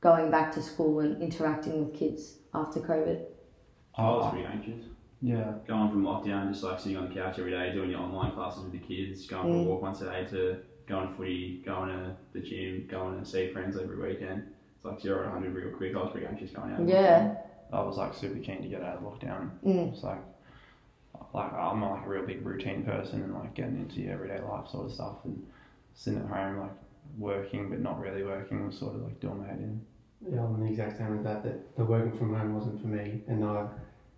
going 0.00 0.30
back 0.30 0.52
to 0.52 0.62
school 0.62 1.00
and 1.00 1.22
interacting 1.22 1.86
with 1.86 1.94
kids 1.94 2.38
after 2.52 2.80
COVID? 2.80 3.24
I 3.96 4.02
was 4.02 4.30
pretty 4.32 4.46
anxious. 4.46 4.84
Yeah, 5.22 5.52
Going 5.68 5.90
from 5.90 6.02
lockdown, 6.02 6.50
just 6.50 6.64
like 6.64 6.80
sitting 6.80 6.98
on 6.98 7.08
the 7.08 7.14
couch 7.14 7.38
every 7.38 7.52
day, 7.52 7.72
doing 7.72 7.90
your 7.90 8.00
online 8.00 8.32
classes 8.32 8.64
with 8.64 8.72
the 8.72 8.78
kids, 8.78 9.26
going 9.26 9.44
for 9.44 9.48
Mm. 9.48 9.64
a 9.66 9.68
walk 9.68 9.82
once 9.82 10.00
a 10.00 10.06
day 10.06 10.26
to 10.30 10.56
going 10.88 11.08
to 11.08 11.14
footy, 11.14 11.62
going 11.64 11.88
to 11.90 12.16
the 12.32 12.40
gym, 12.40 12.86
going 12.90 13.18
to 13.18 13.24
see 13.24 13.52
friends 13.52 13.76
every 13.78 13.96
weekend. 13.96 14.42
It's 14.76 14.84
like 14.84 15.00
zero 15.00 15.18
to 15.22 15.28
100 15.30 15.54
real 15.54 15.70
quick. 15.76 15.94
I 15.94 16.00
was 16.02 16.10
pretty 16.10 16.26
anxious 16.26 16.50
going 16.50 16.72
out. 16.72 16.86
Yeah. 16.88 17.36
I 17.72 17.80
was 17.82 17.96
like 17.96 18.12
super 18.14 18.38
keen 18.40 18.62
to 18.62 18.68
get 18.68 18.82
out 18.82 18.96
of 18.96 19.02
lockdown. 19.04 19.50
Mm. 19.64 19.92
It's 19.94 20.02
like, 20.02 20.18
like 21.32 21.52
I'm 21.52 21.80
not 21.80 21.92
like 21.92 22.06
a 22.06 22.08
real 22.08 22.26
big 22.26 22.44
routine 22.44 22.84
person 22.84 23.22
and 23.22 23.32
like 23.34 23.54
getting 23.54 23.76
into 23.78 24.00
your 24.00 24.14
everyday 24.14 24.40
life 24.40 24.68
sort 24.70 24.86
of 24.86 24.92
stuff 24.92 25.16
and 25.24 25.42
sitting 25.94 26.18
at 26.20 26.26
home 26.26 26.58
like 26.58 26.72
working 27.18 27.70
but 27.70 27.80
not 27.80 28.00
really 28.00 28.24
working 28.24 28.66
was 28.66 28.76
sort 28.78 28.94
of 28.96 29.02
like 29.02 29.20
doing 29.20 29.38
my 29.40 29.46
head 29.46 29.58
in. 29.58 29.80
Yeah, 30.32 30.42
I'm 30.44 30.60
the 30.60 30.66
exact 30.70 30.98
same 30.98 31.12
with 31.16 31.24
that. 31.24 31.42
That 31.44 31.76
the 31.76 31.84
working 31.84 32.16
from 32.18 32.34
home 32.34 32.54
wasn't 32.54 32.80
for 32.80 32.88
me, 32.88 33.22
and 33.28 33.44
I 33.44 33.66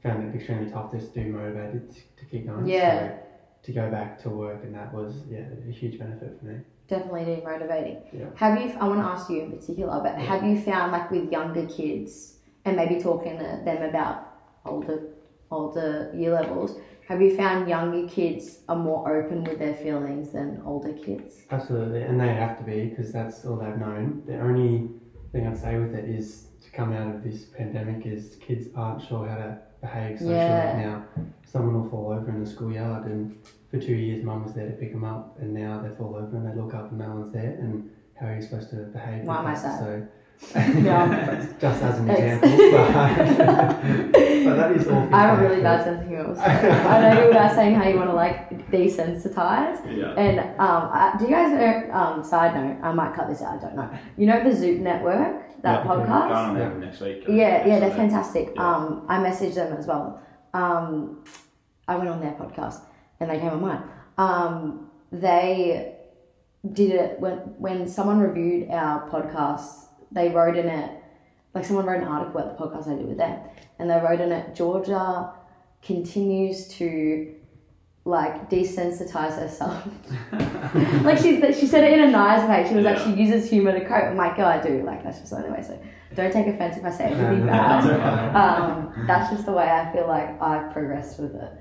found 0.04 0.28
it 0.28 0.36
extremely 0.36 0.70
tough 0.70 0.92
to 0.92 1.00
stay 1.00 1.24
motivated 1.24 1.90
to, 1.90 2.00
to 2.16 2.30
keep 2.30 2.46
going. 2.46 2.68
Yeah. 2.68 3.08
So 3.08 3.18
to 3.64 3.72
go 3.72 3.90
back 3.90 4.22
to 4.22 4.28
work, 4.28 4.62
and 4.62 4.74
that 4.74 4.92
was 4.92 5.14
yeah 5.28 5.46
a 5.68 5.72
huge 5.72 5.98
benefit 5.98 6.38
for 6.38 6.44
me. 6.44 6.60
Definitely 6.86 7.24
demotivating. 7.24 8.02
Yeah. 8.12 8.26
Have 8.36 8.60
you? 8.60 8.76
I 8.78 8.86
want 8.86 9.00
to 9.00 9.06
ask 9.06 9.30
you 9.30 9.40
in 9.42 9.52
particular, 9.52 10.00
but 10.00 10.16
have 10.18 10.44
you 10.44 10.60
found 10.60 10.92
like 10.92 11.10
with 11.10 11.32
younger 11.32 11.66
kids 11.66 12.36
and 12.66 12.76
maybe 12.76 13.00
talking 13.00 13.38
to 13.38 13.62
them 13.64 13.82
about 13.82 14.30
older 14.64 15.08
older 15.50 16.12
year 16.14 16.32
levels? 16.32 16.78
Have 17.08 17.20
you 17.20 17.36
found 17.36 17.68
younger 17.68 18.08
kids 18.08 18.60
are 18.68 18.76
more 18.76 19.14
open 19.14 19.44
with 19.44 19.58
their 19.58 19.74
feelings 19.74 20.32
than 20.32 20.62
older 20.64 20.92
kids? 20.92 21.42
Absolutely, 21.50 22.02
and 22.02 22.20
they 22.20 22.28
have 22.28 22.58
to 22.58 22.64
be 22.64 22.86
because 22.86 23.12
that's 23.12 23.44
all 23.46 23.56
they've 23.56 23.76
known. 23.76 24.22
The 24.26 24.38
only 24.40 24.90
thing 25.32 25.46
I'd 25.46 25.56
say 25.56 25.78
with 25.78 25.94
it 25.94 26.08
is 26.08 26.48
to 26.62 26.70
come 26.70 26.92
out 26.92 27.14
of 27.14 27.22
this 27.22 27.44
pandemic 27.44 28.06
is 28.06 28.36
kids 28.36 28.68
aren't 28.74 29.02
sure 29.02 29.26
how 29.26 29.36
to 29.36 29.58
behave 29.84 30.18
socially 30.18 30.36
Yeah. 30.36 30.82
now. 30.86 31.24
Someone 31.44 31.74
will 31.82 31.88
fall 31.88 32.08
over 32.12 32.28
in 32.30 32.40
the 32.42 32.50
schoolyard, 32.50 33.04
and 33.06 33.36
for 33.70 33.78
two 33.78 33.94
years, 33.94 34.24
mum 34.24 34.42
was 34.44 34.54
there 34.54 34.66
to 34.66 34.72
pick 34.72 34.92
them 34.92 35.04
up, 35.04 35.36
and 35.40 35.52
now 35.54 35.80
they 35.80 35.94
fall 35.94 36.16
over 36.16 36.36
and 36.36 36.46
they 36.48 36.54
look 36.60 36.74
up 36.74 36.90
and 36.90 36.98
no 36.98 37.08
one's 37.16 37.32
there, 37.32 37.56
and 37.60 37.90
how 38.18 38.26
are 38.28 38.34
you 38.36 38.42
supposed 38.42 38.70
to 38.70 38.76
behave? 38.96 39.24
Why 39.24 39.38
am 39.40 39.46
I 39.46 39.54
sad? 39.54 39.78
So, 39.80 40.06
Yeah. 40.80 41.46
just 41.60 41.82
as 41.82 41.98
an 42.00 42.10
example, 42.10 42.50
but, 42.72 44.14
but 44.44 44.57
that 44.57 44.72
is. 44.72 44.87
I 45.12 45.20
have 45.20 45.38
a 45.38 45.42
really 45.42 45.62
bad 45.62 45.85
sense 45.85 46.02
of 46.02 46.09
humor. 46.09 46.35
so 46.35 46.42
I 46.42 47.00
know 47.14 47.22
you 47.28 47.35
were 47.35 47.52
saying 47.54 47.74
how 47.74 47.88
you 47.88 47.96
want 47.96 48.11
to 48.11 48.14
like 48.16 48.70
desensitize. 48.70 49.78
Yeah. 49.96 50.12
And 50.14 50.38
um, 50.61 50.90
I, 50.92 51.14
do 51.18 51.24
you 51.24 51.30
guys 51.30 51.52
know? 51.52 51.94
Um, 51.94 52.24
side 52.24 52.54
note, 52.54 52.78
I 52.83 52.92
might 52.92 53.14
cut 53.14 53.28
this 53.28 53.42
out. 53.42 53.59
I 53.59 53.61
don't 53.62 53.76
know. 53.76 53.90
You 54.16 54.26
know 54.26 54.42
the 54.44 54.50
Zoot 54.50 54.80
Network, 54.80 55.62
that 55.62 55.85
Yeah. 55.85 55.87
Going 55.87 56.07
podcast. 56.07 56.35
on 56.64 56.80
next 56.80 57.00
week. 57.00 57.24
Yeah, 57.28 57.66
yeah, 57.66 57.78
they're 57.80 57.90
So, 57.90 57.96
fantastic. 57.96 58.52
yeah. 58.54 58.62
Um, 58.76 59.07
I 59.09 59.18
messaged 59.18 59.54
them 59.54 59.72
as 59.76 59.87
well. 59.87 60.20
Um, 60.52 61.24
I 61.88 61.96
went 61.96 62.09
on 62.09 62.20
their 62.20 62.33
podcast 62.33 62.80
and 63.20 63.28
they 63.30 63.38
came 63.38 63.50
on 63.50 63.61
mine. 63.61 63.83
Um, 64.18 64.90
they 65.12 65.96
did 66.72 66.92
it 66.92 67.20
when 67.20 67.37
when 67.59 67.87
someone 67.88 68.18
reviewed 68.20 68.70
our 68.70 69.09
podcast. 69.11 69.87
they 70.12 70.28
wrote 70.30 70.57
in 70.57 70.66
it, 70.68 70.90
like 71.54 71.64
someone 71.64 71.86
wrote 71.86 72.02
an 72.02 72.08
article 72.08 72.40
about 72.40 72.58
the 72.58 72.64
podcast 72.64 72.92
I 72.92 72.96
did 72.96 73.06
with 73.06 73.18
them, 73.18 73.38
and 73.78 73.88
they 73.88 73.96
wrote 73.96 74.20
in 74.20 74.32
it, 74.32 74.54
Georgia 74.54 75.32
continues 75.82 76.68
to 76.68 77.34
like 78.04 78.50
desensitize 78.50 79.38
herself. 79.38 79.86
like 81.04 81.18
she, 81.18 81.40
she 81.54 81.66
said 81.66 81.84
it 81.84 81.98
in 81.98 82.08
a 82.08 82.10
nice 82.10 82.46
way. 82.48 82.66
She 82.68 82.74
was 82.74 82.84
like, 82.84 82.98
she 82.98 83.12
uses 83.12 83.48
humor 83.48 83.72
to 83.72 83.80
cope. 83.80 84.04
I'm 84.04 84.16
like, 84.16 84.36
yeah, 84.36 84.48
I 84.48 84.62
do. 84.62 84.82
Like, 84.82 85.02
that's 85.02 85.20
just 85.20 85.30
the 85.30 85.38
only 85.38 85.50
way. 85.50 85.62
So 85.62 85.80
don't 86.14 86.32
take 86.32 86.46
offense 86.46 86.76
if 86.76 86.84
I 86.84 86.90
say 86.90 87.12
it 87.12 87.16
really 87.16 87.40
bad. 87.46 87.84
Um, 88.36 88.92
that's 89.06 89.30
just 89.30 89.46
the 89.46 89.52
way 89.52 89.64
I 89.64 89.90
feel 89.92 90.06
like 90.06 90.40
I've 90.40 90.72
progressed 90.72 91.18
with 91.18 91.34
it. 91.34 91.52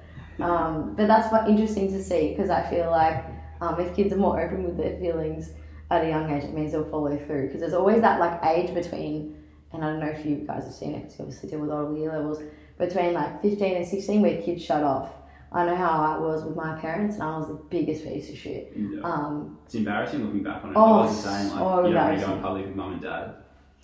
Um, 0.42 0.96
but 0.96 1.08
that's 1.08 1.32
what 1.32 1.48
interesting 1.48 1.92
to 1.94 2.04
see 2.04 2.30
because 2.30 2.50
I 2.50 2.68
feel 2.70 2.90
like 2.90 3.24
um, 3.62 3.80
if 3.80 3.96
kids 3.96 4.12
are 4.14 4.18
more 4.18 4.42
open 4.42 4.64
with 4.64 4.78
their 4.78 4.98
feelings 5.00 5.52
at 5.92 6.04
a 6.04 6.10
young 6.10 6.30
age, 6.30 6.44
it 6.44 6.54
means 6.54 6.72
they'll 6.74 6.90
follow 6.90 7.18
through. 7.18 7.48
Because 7.48 7.62
there's 7.62 7.74
always 7.74 8.02
that 8.02 8.20
like 8.20 8.44
age 8.44 8.74
between, 8.74 9.38
and 9.74 9.84
I 9.84 9.90
don't 9.90 10.00
know 10.00 10.08
if 10.08 10.26
you 10.26 10.38
guys 10.48 10.64
have 10.64 10.74
seen 10.74 10.94
it 10.96 11.04
because 11.04 11.20
you 11.20 11.26
obviously 11.26 11.50
deal 11.50 11.60
with 11.60 11.72
all 11.72 11.92
the 11.92 12.00
year 12.00 12.12
levels, 12.12 12.42
between 12.78 13.14
like 13.14 13.42
15 13.42 13.76
and 13.78 13.88
16 13.88 14.22
where 14.22 14.42
kids 14.42 14.64
shut 14.64 14.84
off. 14.84 15.12
I 15.52 15.66
know 15.66 15.76
how 15.76 16.02
I 16.02 16.18
was 16.18 16.44
with 16.44 16.56
my 16.56 16.76
parents, 16.80 17.16
and 17.16 17.24
I 17.24 17.38
was 17.38 17.48
the 17.48 17.54
biggest 17.54 18.04
piece 18.04 18.28
of 18.30 18.36
shit. 18.36 18.74
Yeah. 18.76 19.02
Um, 19.04 19.60
It's 19.66 19.76
embarrassing 19.76 20.26
looking 20.26 20.42
back 20.42 20.64
on 20.64 20.72
it. 20.72 20.74
Oh, 20.76 21.02
I 21.02 21.06
was 21.06 21.24
the 21.24 21.30
same. 21.30 21.52
Like, 21.52 21.60
so 21.60 21.60
you 21.60 21.60
don't 21.60 21.76
to 21.76 21.82
go 21.84 21.88
embarrassing. 21.88 22.32
in 22.32 22.42
public 22.42 22.66
with 22.66 22.76
mum 22.76 22.94
and 22.94 23.02
dad. 23.02 23.36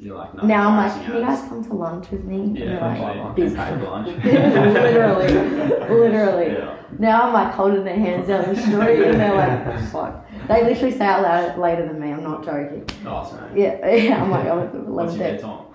You're 0.02 0.15
like, 0.15 0.34
no. 0.34 0.47
now 0.47 0.69
I'm 0.69 0.78
like, 0.78 1.06
can 1.06 1.15
you 1.15 1.21
guys 1.21 1.41
come 1.41 1.63
to 1.63 1.73
lunch 1.73 2.10
with 2.10 2.23
me? 2.23 2.58
Yeah, 2.58 2.97
like, 2.97 3.36
busy. 3.36 3.56
lunch. 3.58 4.23
literally, 4.23 5.28
literally. 5.89 6.54
Yeah. 6.54 6.80
Now 6.97 7.23
I'm 7.23 7.34
like 7.34 7.54
holding 7.54 7.84
their 7.84 7.97
hands 7.97 8.30
down 8.30 8.54
the 8.54 8.60
street 8.60 9.04
and 9.04 9.19
they're 9.19 9.36
like, 9.36 9.91
fuck. 9.91 10.25
They 10.47 10.63
literally 10.63 10.91
say 10.91 11.06
out 11.06 11.21
loud 11.21 11.60
later 11.60 11.86
than 11.86 11.99
me, 11.99 12.12
I'm 12.12 12.23
not 12.23 12.45
joking. 12.45 12.89
Oh, 13.06 13.30
sorry. 13.30 13.62
Yeah, 13.62 13.88
yeah, 13.93 14.23
I'm 14.23 14.32
like, 14.32 14.47
I'm 14.47 14.60
at 14.60 14.73
What's 14.73 15.15
your 15.15 15.25
11 15.25 15.38
bedtime? 15.38 15.65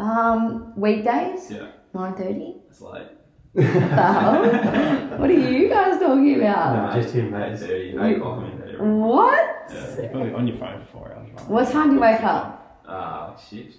Um, 0.00 0.72
weekdays, 0.80 1.50
Yeah, 1.50 1.66
9.30. 1.94 2.54
it's 2.70 2.80
late. 2.80 3.06
What 3.52 3.64
the 3.64 3.70
hell? 3.80 5.18
What 5.18 5.28
are 5.30 5.32
you 5.32 5.68
guys 5.68 6.00
talking 6.00 6.36
about? 6.40 6.94
No, 6.94 7.02
just 7.02 7.14
him, 7.14 7.34
Eight 7.34 7.50
mate. 7.50 7.58
thirty. 7.58 7.98
Eight 7.98 8.16
o'clock 8.16 8.38
I'm 8.38 8.44
in 8.46 8.58
bed. 8.58 8.68
every- 8.74 8.92
What? 8.92 9.66
Yeah. 9.72 9.96
You're 10.00 10.08
probably 10.10 10.34
on 10.34 10.46
your 10.46 10.56
phone 10.56 10.80
for 10.80 10.86
four 10.86 11.12
hours, 11.12 11.28
right? 11.36 11.48
What 11.48 11.68
time 11.70 11.88
do 11.90 11.94
you 11.96 12.00
wake 12.00 12.22
up? 12.22 12.80
Ah, 12.88 13.26
like 13.30 13.38
six, 13.40 13.74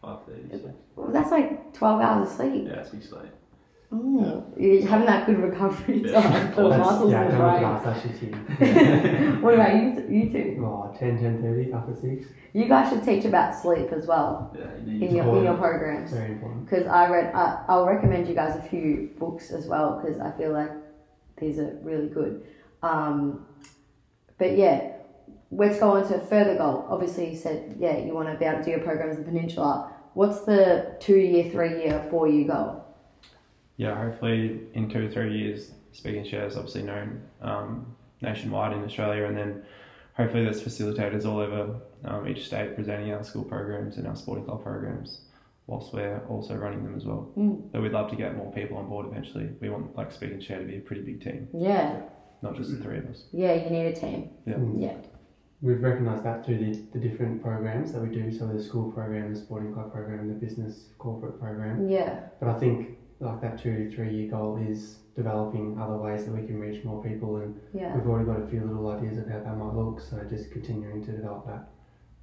five 0.00 0.18
thirty. 0.26 0.48
six. 0.50 0.64
Well, 0.94 1.08
that's 1.10 1.30
like 1.30 1.72
12 1.74 2.00
hours 2.02 2.28
of 2.28 2.34
sleep. 2.36 2.66
Yeah, 2.68 2.82
six 2.84 3.10
late. 3.12 3.32
Oh, 3.94 4.44
you're 4.56 4.86
having 4.86 5.06
that 5.06 5.26
good 5.26 5.38
recovery 5.38 6.02
Yeah. 6.06 6.22
time 6.22 6.52
for 6.52 6.62
the 6.62 6.68
That's- 6.70 6.86
muscles 6.86 7.12
yeah, 7.12 7.22
in 7.24 7.30
the 7.32 7.36
don't 7.38 7.50
brain. 7.50 7.64
at 7.64 7.72
us, 7.72 7.84
that's 7.84 8.02
just 8.08 8.20
him. 8.22 9.42
what 9.42 9.54
about 9.54 9.74
you, 9.74 10.06
you 10.08 10.30
two? 10.32 10.64
Oh, 10.66 10.94
10, 10.98 11.18
10, 11.20 11.42
30, 11.42 11.72
up 11.74 11.88
at 11.90 11.98
6. 11.98 12.26
You 12.54 12.68
guys 12.68 12.88
should 12.90 13.04
teach 13.04 13.24
about 13.26 13.54
sleep 13.54 13.92
as 13.92 14.06
well 14.06 14.56
Yeah, 14.58 14.64
you 14.86 15.06
in 15.08 15.14
your, 15.16 15.36
in 15.36 15.44
your 15.44 15.56
programs. 15.58 16.10
Very 16.10 16.32
important. 16.32 16.64
because 16.70 16.86
I 16.86 17.08
read. 17.08 17.34
I, 17.34 17.64
I'll 17.68 17.86
recommend 17.86 18.28
you 18.28 18.34
guys 18.34 18.56
a 18.56 18.62
few 18.62 19.10
books 19.18 19.50
as 19.50 19.66
well 19.66 20.00
because 20.00 20.18
I 20.20 20.30
feel 20.38 20.52
like 20.52 20.70
these 21.38 21.58
are 21.58 21.78
really 21.82 22.08
good. 22.08 22.46
Um, 22.82 23.46
but 24.38 24.56
yeah, 24.56 24.92
let's 25.50 25.78
go 25.80 25.90
on 25.92 26.08
to 26.08 26.16
a 26.16 26.20
further 26.26 26.56
goal. 26.56 26.86
Obviously, 26.88 27.30
you 27.30 27.36
said 27.36 27.76
yeah 27.78 27.98
you 27.98 28.14
want 28.14 28.28
to 28.28 28.36
be 28.38 28.44
able 28.44 28.58
to 28.58 28.64
do 28.64 28.70
your 28.70 28.80
programs 28.80 29.16
in 29.16 29.24
the 29.24 29.28
peninsula. 29.30 29.92
What's 30.14 30.40
the 30.44 30.96
two 31.00 31.16
year, 31.18 31.50
three 31.50 31.82
year, 31.84 32.06
four 32.10 32.26
year 32.28 32.46
goal? 32.48 32.81
Yeah, 33.76 33.96
hopefully 33.96 34.60
in 34.74 34.88
two 34.90 35.06
or 35.06 35.08
three 35.08 35.36
years, 35.38 35.72
Speak 35.92 36.16
and 36.16 36.26
Share 36.26 36.46
is 36.46 36.56
obviously 36.56 36.82
known 36.82 37.22
um, 37.40 37.94
nationwide 38.20 38.72
in 38.72 38.84
Australia, 38.84 39.24
and 39.24 39.36
then 39.36 39.62
hopefully 40.14 40.44
there's 40.44 40.62
facilitators 40.62 41.24
all 41.26 41.38
over 41.38 41.80
um, 42.04 42.28
each 42.28 42.46
state 42.46 42.74
presenting 42.74 43.12
our 43.12 43.22
school 43.24 43.44
programs 43.44 43.96
and 43.96 44.06
our 44.06 44.16
sporting 44.16 44.44
club 44.44 44.62
programs, 44.62 45.22
whilst 45.66 45.92
we're 45.92 46.18
also 46.28 46.54
running 46.54 46.84
them 46.84 46.94
as 46.96 47.04
well. 47.04 47.30
Mm. 47.36 47.72
So 47.72 47.80
we'd 47.80 47.92
love 47.92 48.10
to 48.10 48.16
get 48.16 48.36
more 48.36 48.52
people 48.52 48.76
on 48.76 48.88
board 48.88 49.06
eventually. 49.06 49.48
We 49.60 49.70
want 49.70 49.96
like 49.96 50.12
Speak 50.12 50.32
and 50.32 50.42
Share 50.42 50.58
to 50.58 50.64
be 50.64 50.76
a 50.76 50.80
pretty 50.80 51.02
big 51.02 51.22
team, 51.22 51.48
Yeah, 51.54 52.00
not 52.42 52.56
just 52.56 52.70
the 52.70 52.82
three 52.82 52.98
of 52.98 53.06
us. 53.06 53.24
yeah, 53.32 53.54
you 53.54 53.70
need 53.70 53.86
a 53.86 53.94
team. 53.94 54.30
Yeah. 54.46 54.54
Mm. 54.54 54.82
Yeah, 54.82 54.94
We've 55.62 55.80
recognised 55.82 56.24
that 56.24 56.44
through 56.44 56.58
the, 56.58 56.82
the 56.92 56.98
different 56.98 57.40
programs 57.42 57.92
that 57.92 58.02
we 58.02 58.08
do. 58.14 58.32
So 58.36 58.46
the 58.48 58.62
school 58.62 58.90
program, 58.92 59.32
the 59.34 59.40
sporting 59.40 59.72
club 59.72 59.92
program, 59.92 60.28
the 60.28 60.34
business 60.34 60.86
corporate 60.98 61.38
program. 61.40 61.88
yeah, 61.88 62.20
But 62.40 62.48
I 62.48 62.58
think 62.58 62.98
like 63.22 63.40
that 63.40 63.62
two 63.62 63.88
to 63.88 63.94
three 63.94 64.14
year 64.14 64.30
goal 64.30 64.56
is 64.68 64.96
developing 65.16 65.78
other 65.80 65.96
ways 65.96 66.24
that 66.24 66.32
we 66.32 66.46
can 66.46 66.58
reach 66.58 66.84
more 66.84 67.02
people, 67.02 67.36
and 67.36 67.58
yeah. 67.72 67.94
we've 67.94 68.06
already 68.06 68.26
got 68.26 68.40
a 68.42 68.46
few 68.48 68.60
little 68.64 68.88
ideas 68.90 69.18
of 69.18 69.28
how 69.28 69.38
that 69.40 69.56
might 69.56 69.74
look. 69.74 70.00
So 70.00 70.18
just 70.28 70.50
continuing 70.50 71.04
to 71.04 71.12
develop 71.12 71.46
that. 71.46 71.68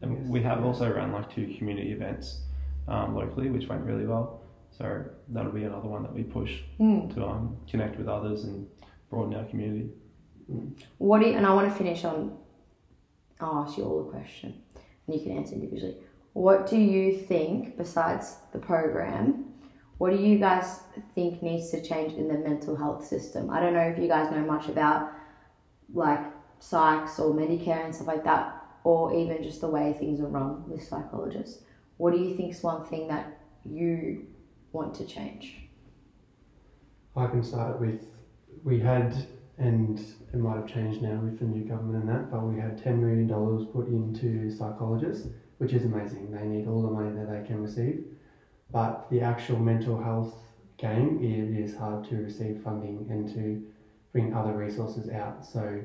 And 0.02 0.30
we 0.30 0.42
have 0.44 0.64
also 0.64 0.90
run 0.92 1.12
like 1.12 1.30
two 1.34 1.54
community 1.58 1.92
events 1.92 2.42
um, 2.88 3.16
locally, 3.16 3.50
which 3.50 3.68
went 3.68 3.84
really 3.84 4.06
well. 4.06 4.42
So 4.72 5.04
that'll 5.30 5.52
be 5.52 5.64
another 5.64 5.88
one 5.88 6.04
that 6.04 6.14
we 6.14 6.24
push 6.24 6.62
Mm. 6.80 7.14
to 7.16 7.26
um, 7.26 7.58
connect 7.70 7.98
with 7.98 8.08
others 8.08 8.44
and 8.46 8.68
broaden 9.10 9.36
our 9.36 9.46
community. 9.46 9.90
What 10.98 11.20
do 11.22 11.28
you, 11.28 11.34
and 11.34 11.46
I 11.46 11.54
want 11.54 11.70
to 11.72 11.76
finish 11.78 12.04
on. 12.06 12.38
I'll 13.40 13.60
ask 13.64 13.78
you 13.78 13.84
all 13.86 14.08
a 14.08 14.12
question, 14.12 14.54
and 15.08 15.16
you 15.16 15.22
can 15.22 15.38
answer 15.38 15.54
individually. 15.56 15.96
What 16.34 16.68
do 16.70 16.78
you 16.78 17.18
think, 17.18 17.78
besides 17.78 18.38
the 18.54 18.60
program, 18.60 19.49
what 20.00 20.12
do 20.12 20.18
you 20.18 20.40
guys 20.40 20.80
think 21.14 21.44
needs 21.44 21.70
to 21.72 21.82
change 21.82 22.14
in 22.14 22.30
the 22.30 22.38
mental 22.38 22.76
health 22.76 23.06
system? 23.06 23.50
I 23.50 23.60
don't 23.60 23.74
know 23.74 23.82
if 23.82 24.00
you 24.00 24.08
guys 24.08 24.32
know 24.32 24.40
much 24.40 24.70
about 24.70 25.12
like 25.94 26.22
psychs 26.62 27.20
or 27.20 27.34
Medicare 27.34 27.84
and 27.84 27.94
stuff 27.94 28.08
like 28.08 28.24
that, 28.24 28.66
or 28.86 29.14
even 29.14 29.44
just 29.44 29.60
the 29.60 29.68
way 29.68 29.94
things 30.00 30.22
are 30.22 30.28
run 30.28 30.68
with 30.70 30.82
psychologists. 30.82 31.64
What 31.98 32.14
do 32.14 32.20
you 32.20 32.36
think 32.36 32.54
is 32.54 32.64
one 32.64 32.86
thing 32.86 33.10
that 33.10 33.42
you 33.66 34.26
want 34.72 34.96
to 34.96 35.06
change? 35.06 35.68
I 37.18 37.28
can 37.28 37.44
start 37.44 37.76
it 37.76 37.82
with 37.82 38.06
we 38.64 38.80
had, 38.80 39.28
and 39.58 40.00
it 40.34 40.38
might 40.38 40.56
have 40.56 40.68
changed 40.68 41.02
now 41.02 41.20
with 41.20 41.40
the 41.40 41.46
new 41.46 41.68
government 41.68 42.04
and 42.04 42.10
that, 42.10 42.32
but 42.32 42.44
we 42.44 42.58
had 42.58 42.82
$10 42.82 43.00
million 43.00 43.28
put 43.68 43.88
into 43.88 44.50
psychologists, 44.50 45.28
which 45.58 45.74
is 45.74 45.84
amazing. 45.84 46.32
They 46.32 46.46
need 46.46 46.68
all 46.68 46.82
the 46.82 46.90
money 46.90 47.14
that 47.18 47.30
they 47.30 47.46
can 47.46 47.62
receive. 47.62 48.06
But 48.72 49.10
the 49.10 49.22
actual 49.22 49.60
mental 49.60 50.00
health 50.00 50.42
game, 50.78 51.20
it 51.22 51.58
is 51.64 51.76
hard 51.76 52.04
to 52.06 52.16
receive 52.18 52.62
funding 52.64 53.08
and 53.10 53.28
to 53.34 53.62
bring 54.12 54.34
other 54.34 54.54
resources 54.54 55.10
out. 55.10 55.46
So 55.46 55.84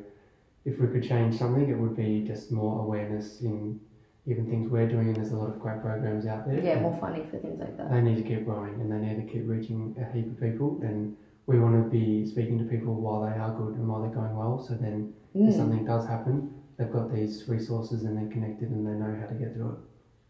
if 0.65 0.81
we 0.81 0.89
could 0.89 1.03
change 1.03 1.37
something, 1.39 1.69
it 1.69 1.79
would 1.79 1.97
be 1.97 2.23
just 2.27 2.51
more 2.53 2.81
awareness 2.81 3.41
in 3.41 3.81
even 4.27 4.47
things 4.49 4.71
we're 4.71 4.89
doing, 4.89 5.09
and 5.09 5.17
there's 5.17 5.33
a 5.33 5.37
lot 5.37 5.49
of 5.51 5.59
great 5.59 5.81
programs 5.81 6.27
out 6.27 6.47
there. 6.47 6.59
Yeah, 6.59 6.77
more 6.77 6.95
funding 6.95 7.25
for 7.27 7.39
things 7.39 7.61
like 7.61 7.77
that. 7.77 7.91
they 7.91 8.01
need 8.01 8.17
to 8.17 8.23
keep 8.23 8.45
growing 8.45 8.81
and 8.81 8.91
they 8.91 8.99
need 8.99 9.17
to 9.17 9.23
keep 9.23 9.47
reaching 9.47 9.95
a 9.99 10.05
heap 10.17 10.31
of 10.31 10.41
people 10.41 10.79
and 10.83 11.11
we 11.47 11.59
want 11.59 11.75
to 11.75 11.83
be 11.91 12.25
speaking 12.25 12.57
to 12.59 12.65
people 12.65 13.01
while 13.01 13.21
they 13.21 13.35
are 13.37 13.53
good 13.53 13.75
and 13.75 13.87
while 13.87 14.01
they're 14.01 14.09
going 14.23 14.35
well 14.35 14.59
so 14.59 14.75
then 14.75 15.07
if 15.45 15.53
Mm. 15.53 15.57
something 15.57 15.85
does 15.85 16.07
happen 16.07 16.49
they've 16.79 16.89
got 16.91 17.11
these 17.11 17.45
resources 17.47 18.05
and 18.05 18.17
they're 18.17 18.25
connected 18.25 18.71
and 18.71 18.87
they 18.87 18.95
know 18.95 19.15
how 19.15 19.27
to 19.27 19.35
get 19.35 19.53
through 19.53 19.73
it. 19.73 19.79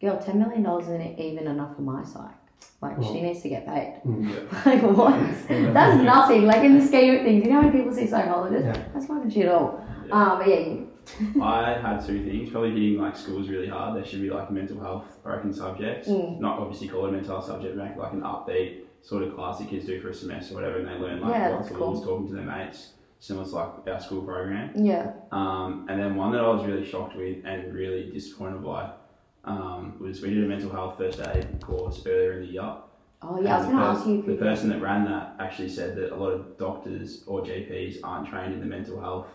Girl, 0.00 0.16
ten 0.16 0.38
million 0.38 0.62
dollars 0.62 0.88
isn't 0.88 1.20
even 1.20 1.46
enough 1.46 1.76
for 1.76 1.82
my 1.82 2.02
psych. 2.02 2.43
Like 2.80 2.98
Well- 2.98 3.12
she 3.12 3.20
needs 3.22 3.40
to 3.42 3.48
get 3.48 3.66
paid. 3.66 3.94
it 3.96 4.06
mm. 4.06 4.66
Like 4.66 4.82
what? 4.82 5.18
That's 5.74 6.02
nothing. 6.02 6.44
Like 6.46 6.64
in 6.64 6.78
the 6.78 6.84
scheme 6.86 7.14
of 7.16 7.22
things, 7.22 7.44
you 7.44 7.50
know 7.52 7.60
when 7.62 7.72
people 7.72 7.92
see 7.92 8.06
psychologists, 8.06 8.66
Yeah. 8.66 8.84
that's 8.92 9.06
fucking 9.06 9.30
shit 9.30 9.48
all. 9.48 9.82
Yeah. 10.06 10.12
Um, 10.14 10.38
but 10.38 10.48
yeah, 10.48 11.42
I 11.42 11.78
had 11.80 12.06
two 12.06 12.24
things. 12.24 12.50
Probably 12.50 12.70
hitting 12.72 12.98
like 13.00 13.16
schools 13.16 13.48
really 13.48 13.68
hard. 13.68 13.96
There 13.96 14.04
should 14.04 14.20
be 14.22 14.30
like 14.30 14.50
mental 14.50 14.80
health 14.80 15.04
broken 15.22 15.52
subjects. 15.52 16.08
Mm. 16.08 16.40
Not 16.40 16.58
obviously 16.58 16.88
call 16.88 17.06
it 17.06 17.08
a 17.10 17.12
mental 17.12 17.36
health 17.36 17.46
subject, 17.46 17.76
but 17.76 17.84
make 17.88 17.96
like 17.96 18.12
an 18.12 18.20
upbeat 18.22 18.80
sort 19.02 19.22
of 19.22 19.34
class 19.34 19.58
that 19.58 19.68
kids 19.68 19.84
do 19.86 20.00
for 20.00 20.08
a 20.10 20.14
semester 20.14 20.54
or 20.54 20.56
whatever, 20.56 20.78
and 20.78 20.88
they 20.88 20.94
learn 20.94 21.20
like 21.20 21.34
Yeah, 21.34 21.48
lots 21.50 21.62
that's 21.64 21.70
of 21.72 21.76
cool. 21.78 21.92
rules, 21.92 22.04
talking 22.06 22.28
to 22.28 22.34
their 22.34 22.44
mates, 22.44 22.92
similar 23.20 23.44
to 23.46 23.54
like 23.54 23.68
our 23.88 24.00
school 24.00 24.22
program. 24.22 24.72
yeah, 24.76 25.12
Um, 25.30 25.86
and 25.90 26.00
then 26.00 26.16
one 26.16 26.32
that 26.32 26.40
I 26.42 26.48
was 26.48 26.64
really 26.66 26.84
shocked 26.86 27.14
with 27.16 27.44
and 27.44 27.72
really 27.74 28.10
disappointed 28.10 28.64
by 28.64 28.90
um, 29.46 29.96
was 30.00 30.20
we 30.22 30.30
did 30.34 30.44
a 30.44 30.46
mental 30.46 30.70
health 30.70 30.96
first 30.98 31.20
aid 31.20 31.60
course 31.60 32.02
earlier 32.06 32.32
in 32.40 32.46
the 32.46 32.52
year. 32.52 32.74
oh 33.22 33.40
yeah, 33.40 33.56
I 33.56 33.58
was 33.58 33.66
gonna 33.66 33.78
the 33.78 33.84
ask 33.90 34.06
you. 34.06 34.22
The 34.22 34.34
person 34.36 34.68
that 34.70 34.80
ran 34.80 35.04
that 35.06 35.36
actually 35.38 35.68
said 35.68 35.96
that 35.96 36.12
a 36.12 36.16
lot 36.16 36.30
of 36.32 36.56
doctors 36.58 37.24
or 37.26 37.42
GPs 37.42 37.98
aren't 38.02 38.28
trained 38.28 38.54
in 38.54 38.60
the 38.60 38.66
mental 38.66 39.00
health 39.00 39.26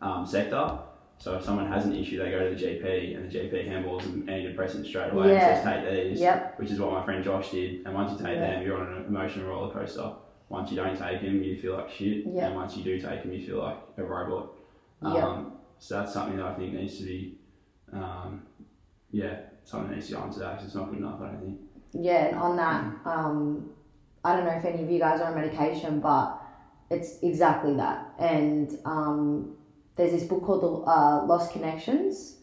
um, 0.00 0.26
sector. 0.26 0.78
So 1.18 1.36
if 1.36 1.44
someone 1.44 1.66
has 1.70 1.86
an 1.86 1.94
issue, 1.94 2.18
they 2.18 2.30
go 2.30 2.48
to 2.50 2.54
the 2.54 2.60
GP 2.60 3.16
and 3.16 3.30
the 3.30 3.38
GP 3.38 3.68
handballs 3.68 4.02
them 4.02 4.26
antidepressants 4.26 4.86
straight 4.88 5.12
away 5.12 5.28
Yeah. 5.32 5.54
and 5.54 5.64
says 5.64 5.84
take 5.84 6.10
these, 6.10 6.20
Yep. 6.20 6.58
which 6.58 6.70
is 6.70 6.80
what 6.80 6.92
my 6.92 7.04
friend 7.04 7.22
Josh 7.24 7.50
did. 7.52 7.86
And 7.86 7.94
once 7.94 8.10
you 8.12 8.18
take 8.18 8.34
Yeah. 8.36 8.50
them, 8.56 8.66
you're 8.66 8.76
on 8.78 8.92
an 8.92 9.04
emotional 9.06 9.48
roller 9.48 9.72
coaster. 9.72 10.10
Once 10.48 10.70
you 10.70 10.76
don't 10.76 10.98
take 10.98 11.22
them, 11.22 11.42
you 11.42 11.56
feel 11.56 11.74
like 11.74 11.88
shit. 11.88 12.26
Yeah. 12.26 12.48
And 12.48 12.56
once 12.56 12.76
you 12.76 12.82
do 12.82 13.00
take 13.00 13.22
them, 13.22 13.32
you 13.32 13.46
feel 13.46 13.58
like 13.60 13.76
a 13.96 14.02
robot. 14.02 14.50
Um, 15.02 15.52
so 15.78 15.94
that's 16.00 16.12
something 16.12 16.36
that 16.36 16.46
I 16.46 16.54
think 16.54 16.74
needs 16.74 16.98
to 16.98 17.04
be, 17.04 17.38
um, 17.92 18.42
yeah, 19.20 19.36
something 19.64 19.94
needs 19.94 20.08
to 20.08 20.14
go 20.14 20.20
onto 20.20 20.40
that 20.40 20.56
'cause 20.56 20.66
it's 20.66 20.74
not 20.74 20.90
good 20.90 20.98
enough, 20.98 21.20
I 21.22 21.26
don't 21.28 21.40
think. 21.44 21.58
Yeah, 21.92 22.22
and 22.26 22.36
on 22.38 22.56
that, 22.56 22.84
um, 23.06 23.70
I 24.24 24.34
don't 24.34 24.44
know 24.44 24.52
if 24.60 24.64
any 24.64 24.82
of 24.82 24.90
you 24.90 24.98
guys 24.98 25.20
are 25.20 25.28
on 25.30 25.34
medication, 25.36 26.00
but 26.00 26.26
it's 26.90 27.22
exactly 27.22 27.74
that. 27.76 27.98
And 28.18 28.66
um, 28.84 29.56
there's 29.96 30.12
this 30.12 30.24
book 30.24 30.42
called 30.44 30.62
The 30.62 30.72
uh, 30.90 31.24
Lost 31.26 31.52
Connections 31.52 32.40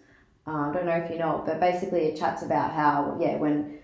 Uh, 0.47 0.69
I 0.69 0.73
don't 0.73 0.87
know 0.87 0.99
if 1.03 1.11
you 1.11 1.19
know 1.19 1.37
it, 1.39 1.45
but 1.45 1.59
basically 1.59 2.01
it 2.09 2.15
chats 2.21 2.41
about 2.41 2.71
how 2.71 3.15
yeah 3.23 3.35
when 3.37 3.77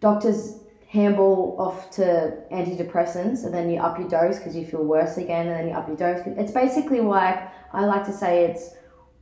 doctors 0.00 0.40
handball 0.88 1.54
off 1.58 1.90
to 1.98 2.04
antidepressants 2.50 3.44
and 3.44 3.52
then 3.52 3.68
you 3.70 3.78
up 3.78 3.98
your 3.98 4.08
dose 4.08 4.38
because 4.38 4.56
you 4.56 4.64
feel 4.64 4.84
worse 4.84 5.18
again 5.18 5.44
and 5.48 5.56
then 5.56 5.66
you 5.68 5.74
up 5.74 5.86
your 5.86 5.98
dose. 6.04 6.20
It's 6.42 6.52
basically 6.62 7.00
like 7.18 7.38
I 7.74 7.84
like 7.84 8.04
to 8.06 8.12
say 8.22 8.44
it's 8.46 8.64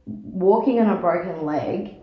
walking 0.07 0.79
on 0.83 0.89
a 0.97 0.99
broken 1.01 1.45
leg 1.45 1.97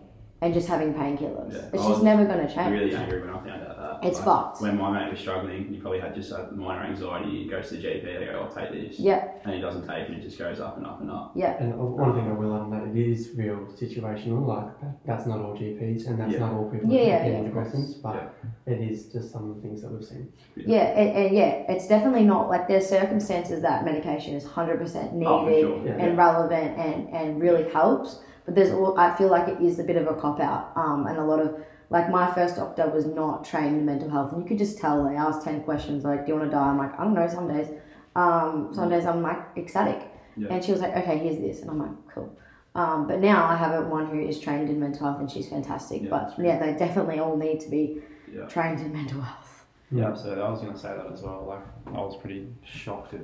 and 0.44 0.52
just 0.52 0.68
having 0.68 0.92
painkillers. 0.92 1.54
Yeah. 1.54 1.70
It's 1.72 1.82
I 1.82 1.88
just 1.88 2.02
never 2.02 2.26
going 2.26 2.46
to 2.46 2.54
change. 2.54 2.70
really 2.70 2.94
angry 2.94 3.20
when 3.22 3.30
I 3.30 3.38
found 3.38 3.62
out 3.62 4.00
that. 4.02 4.06
It's 4.06 4.20
fucked. 4.20 4.60
When 4.60 4.76
my 4.76 4.90
mate 4.92 5.10
was 5.10 5.18
struggling, 5.18 5.72
he 5.72 5.78
probably 5.80 6.00
had 6.00 6.14
just 6.14 6.32
a 6.32 6.50
minor 6.52 6.82
anxiety. 6.84 7.44
He 7.44 7.48
goes 7.48 7.70
to 7.70 7.76
the 7.76 7.82
GP, 7.82 8.04
they 8.18 8.26
go, 8.26 8.40
I'll 8.46 8.54
take 8.54 8.70
this. 8.70 9.00
Yeah, 9.00 9.28
And 9.44 9.54
he 9.54 9.60
doesn't 9.62 9.86
take 9.88 10.10
it, 10.10 10.18
it 10.18 10.22
just 10.22 10.38
goes 10.38 10.60
up 10.60 10.76
and 10.76 10.86
up 10.86 11.00
and 11.00 11.10
up. 11.10 11.32
yeah, 11.34 11.56
And 11.62 11.74
one 11.78 12.12
thing 12.14 12.28
I 12.28 12.34
will 12.34 12.54
add 12.54 12.70
that, 12.72 12.94
it 12.94 13.08
is 13.10 13.30
real 13.36 13.56
situational. 13.80 14.46
Like 14.46 14.78
that, 14.82 14.96
that's 15.06 15.26
not 15.26 15.38
all 15.40 15.56
GPs, 15.56 16.06
and 16.08 16.20
that's 16.20 16.32
Yeah. 16.34 16.40
not 16.40 16.52
all 16.52 16.70
people 16.70 16.90
Yeah, 16.90 17.04
that 17.04 17.06
yeah, 17.08 17.22
take 17.22 17.32
yeah, 17.32 17.50
antidepressants. 17.50 18.02
But 18.02 18.34
it 18.66 18.80
is 18.82 19.06
just 19.06 19.32
some 19.32 19.48
of 19.50 19.56
the 19.56 19.62
things 19.62 19.80
that 19.80 19.90
we've 19.90 20.04
seen. 20.04 20.30
yeah, 20.56 20.84
and, 21.00 21.10
and 21.26 21.34
yeah. 21.34 21.64
It's 21.72 21.88
definitely 21.88 22.24
not 22.24 22.50
like 22.50 22.68
there's 22.68 22.86
circumstances 22.86 23.62
that 23.62 23.86
medication 23.86 24.34
is 24.34 24.44
hundred 24.44 24.78
percent 24.78 25.12
oh, 25.14 25.16
needed 25.46 25.64
Oh, 25.64 25.78
sure. 25.78 25.86
Yeah. 25.86 26.04
and 26.04 26.18
relevant 26.18 26.78
and 26.78 27.08
and 27.08 27.40
really 27.40 27.70
helps. 27.72 28.20
But 28.44 28.54
there's 28.54 28.70
all 28.72 28.98
I 28.98 29.14
feel 29.16 29.28
like 29.28 29.48
it 29.48 29.60
is 29.60 29.78
a 29.78 29.84
bit 29.84 29.96
of 29.96 30.06
a 30.06 30.14
cop 30.14 30.40
out, 30.40 30.72
um, 30.76 31.06
and 31.06 31.16
a 31.18 31.24
lot 31.24 31.40
of 31.40 31.62
like 31.90 32.10
my 32.10 32.30
first 32.32 32.56
doctor 32.56 32.88
was 32.88 33.06
not 33.06 33.44
trained 33.44 33.76
in 33.78 33.86
mental 33.86 34.10
health, 34.10 34.32
and 34.32 34.42
you 34.42 34.48
could 34.48 34.58
just 34.58 34.78
tell. 34.78 35.04
They 35.04 35.16
asked 35.16 35.42
ten 35.42 35.62
questions 35.62 36.04
like, 36.04 36.26
"Do 36.26 36.32
you 36.32 36.38
want 36.38 36.50
to 36.50 36.56
die?" 36.56 36.68
I'm 36.68 36.78
like, 36.78 36.98
"I 36.98 37.04
don't 37.04 37.14
know." 37.14 37.26
Some 37.28 37.48
days, 37.48 37.68
um, 38.16 38.70
some 38.72 38.88
days 38.90 39.06
I'm 39.06 39.22
like 39.22 39.38
ecstatic, 39.56 40.08
Yeah. 40.36 40.48
and 40.50 40.62
she 40.64 40.72
was 40.72 40.80
like, 40.82 40.94
"Okay, 40.96 41.18
here's 41.18 41.38
this," 41.38 41.62
and 41.62 41.70
I'm 41.70 41.78
like, 41.78 41.90
"Cool." 42.14 42.30
Um, 42.74 43.06
but 43.06 43.20
now 43.20 43.46
I 43.46 43.54
have 43.56 43.84
a 43.84 43.88
one 43.88 44.06
who 44.06 44.18
is 44.20 44.38
trained 44.40 44.68
in 44.68 44.78
mental 44.80 45.06
health, 45.06 45.20
and 45.20 45.30
she's 45.30 45.48
fantastic. 45.48 46.02
Yeah, 46.02 46.10
but 46.10 46.34
yeah, 46.38 46.58
they 46.58 46.76
definitely 46.76 47.20
all 47.20 47.36
need 47.36 47.60
to 47.60 47.70
be 47.70 48.02
Yeah. 48.34 48.46
trained 48.46 48.80
in 48.80 48.92
mental 48.92 49.20
health. 49.20 49.64
Yeah, 49.92 50.08
absolutely. 50.08 50.42
I 50.42 50.50
was 50.50 50.60
going 50.60 50.72
to 50.72 50.78
say 50.78 50.88
that 50.88 51.06
as 51.12 51.22
well. 51.22 51.44
Like, 51.46 51.94
I 51.96 52.00
was 52.00 52.16
pretty 52.16 52.48
shocked 52.64 53.12
that 53.12 53.20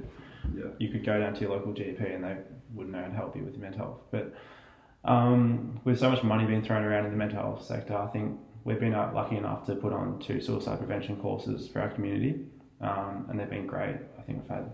Yeah. 0.56 0.66
you 0.78 0.88
could 0.90 1.04
go 1.04 1.18
down 1.18 1.34
to 1.34 1.40
your 1.40 1.50
local 1.50 1.72
GP 1.72 2.14
and 2.14 2.22
they 2.22 2.36
wouldn't 2.74 2.94
know 2.94 3.02
and 3.02 3.12
help 3.12 3.34
you 3.34 3.42
with 3.42 3.54
your 3.54 3.62
mental 3.62 3.80
health. 3.86 3.98
But 4.12 4.32
um, 5.04 5.80
with 5.84 5.98
so 5.98 6.10
much 6.10 6.22
money 6.22 6.44
being 6.44 6.62
thrown 6.62 6.82
around 6.84 7.06
in 7.06 7.10
the 7.10 7.16
mental 7.16 7.38
health 7.40 7.64
sector, 7.64 7.96
I 7.96 8.06
think 8.08 8.38
we've 8.64 8.80
been 8.80 8.94
uh, 8.94 9.10
lucky 9.14 9.36
enough 9.36 9.66
to 9.66 9.74
put 9.74 9.92
on 9.92 10.18
two 10.18 10.40
suicide 10.40 10.78
prevention 10.78 11.16
courses 11.16 11.68
for 11.68 11.80
our 11.80 11.88
community, 11.88 12.40
um, 12.80 13.26
and 13.28 13.38
they've 13.40 13.48
been 13.50 13.66
great. 13.66 13.96
I 14.18 14.22
think 14.22 14.42
we've 14.42 14.50
had 14.50 14.70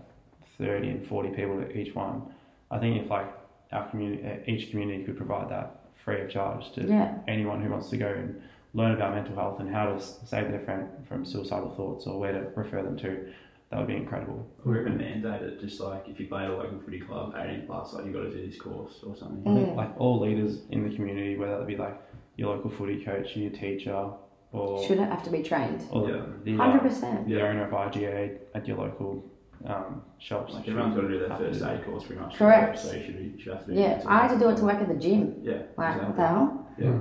30 0.57 0.89
and 0.89 1.07
40 1.07 1.29
people 1.29 1.61
at 1.61 1.75
each 1.75 1.95
one. 1.95 2.23
I 2.71 2.79
think 2.79 3.01
if 3.03 3.09
like 3.09 3.27
our 3.71 3.89
community, 3.89 4.51
each 4.51 4.69
community 4.71 5.03
could 5.03 5.17
provide 5.17 5.49
that 5.49 5.81
free 5.93 6.21
of 6.21 6.29
charge 6.29 6.71
to 6.73 6.85
Yeah, 6.85 7.17
anyone 7.27 7.61
who 7.61 7.69
wants 7.69 7.89
to 7.89 7.97
go 7.97 8.07
and 8.07 8.41
learn 8.73 8.91
about 8.91 9.15
mental 9.15 9.35
health 9.35 9.59
and 9.59 9.69
how 9.73 9.85
to 9.93 10.01
save 10.01 10.51
their 10.51 10.59
friend 10.59 10.87
from 11.07 11.25
suicidal 11.25 11.69
thoughts 11.69 12.05
or 12.05 12.19
where 12.19 12.33
to 12.33 12.49
refer 12.55 12.83
them 12.83 12.97
to, 12.97 13.31
that 13.69 13.79
would 13.79 13.87
be 13.87 13.95
incredible. 13.95 14.47
Or 14.65 14.77
even 14.79 14.97
mandate 14.97 15.41
it, 15.41 15.59
just 15.59 15.79
like 15.81 16.05
if 16.07 16.19
you 16.19 16.27
play 16.27 16.43
at 16.45 16.49
a 16.51 16.55
local 16.55 16.79
footy 16.79 16.99
club, 17.01 17.33
18 17.37 17.65
plus, 17.67 17.93
like 17.93 18.05
you've 18.05 18.13
got 18.13 18.21
to 18.21 18.31
do 18.31 18.45
this 18.47 18.59
course 18.59 18.99
or 19.05 19.15
something. 19.15 19.41
I 19.45 19.55
think 19.55 19.69
Mm. 19.73 19.75
like 19.75 19.99
all 19.99 20.19
leaders 20.21 20.61
in 20.69 20.87
the 20.89 20.95
community, 20.95 21.37
whether 21.37 21.57
that 21.57 21.67
be 21.67 21.75
like 21.75 21.99
your 22.37 22.55
local 22.55 22.69
footy 22.69 23.03
coach, 23.03 23.35
and 23.35 23.43
your 23.43 23.51
teacher, 23.51 24.09
or 24.53 24.83
should 24.85 24.99
have 24.99 25.21
to 25.23 25.29
be 25.29 25.43
trained. 25.43 25.83
or 25.91 26.09
Yeah. 26.09 26.21
the, 26.45 26.55
Hundred 26.55 26.79
uh, 26.79 26.83
percent. 26.83 27.27
the 27.27 27.41
owner 27.41 27.65
of 27.65 27.71
IGA 27.73 28.37
at 28.55 28.65
your 28.67 28.77
local 28.77 29.25
um, 29.65 30.01
shops. 30.19 30.53
Like 30.53 30.63
should 30.63 30.71
everyone's 30.71 30.95
got 30.95 31.01
to 31.01 31.07
do 31.09 31.19
their 31.19 31.29
have 31.29 31.39
to 31.39 31.45
first 31.47 31.59
do 31.59 31.67
aid 31.69 31.83
course 31.85 32.03
pretty 32.05 32.21
much. 32.21 32.35
Correct. 32.35 32.79
So 32.79 32.93
you 32.93 33.03
should, 33.03 33.17
be, 33.17 33.23
you 33.23 33.39
should 33.41 33.53
have 33.53 33.65
to 33.65 33.73
do 33.73 33.79
Yeah, 33.79 34.01
I 34.07 34.19
had 34.27 34.31
to 34.33 34.39
do 34.39 34.49
it 34.49 34.57
to 34.57 34.63
work 34.63 34.75
at 34.75 34.87
the 34.87 34.93
gym. 34.95 35.35
Yeah. 35.41 35.53
Like 35.75 35.95
exactly. 35.95 36.05
what 36.05 36.15
the 36.15 36.27
hell? 36.27 36.67
Yeah. 36.77 36.99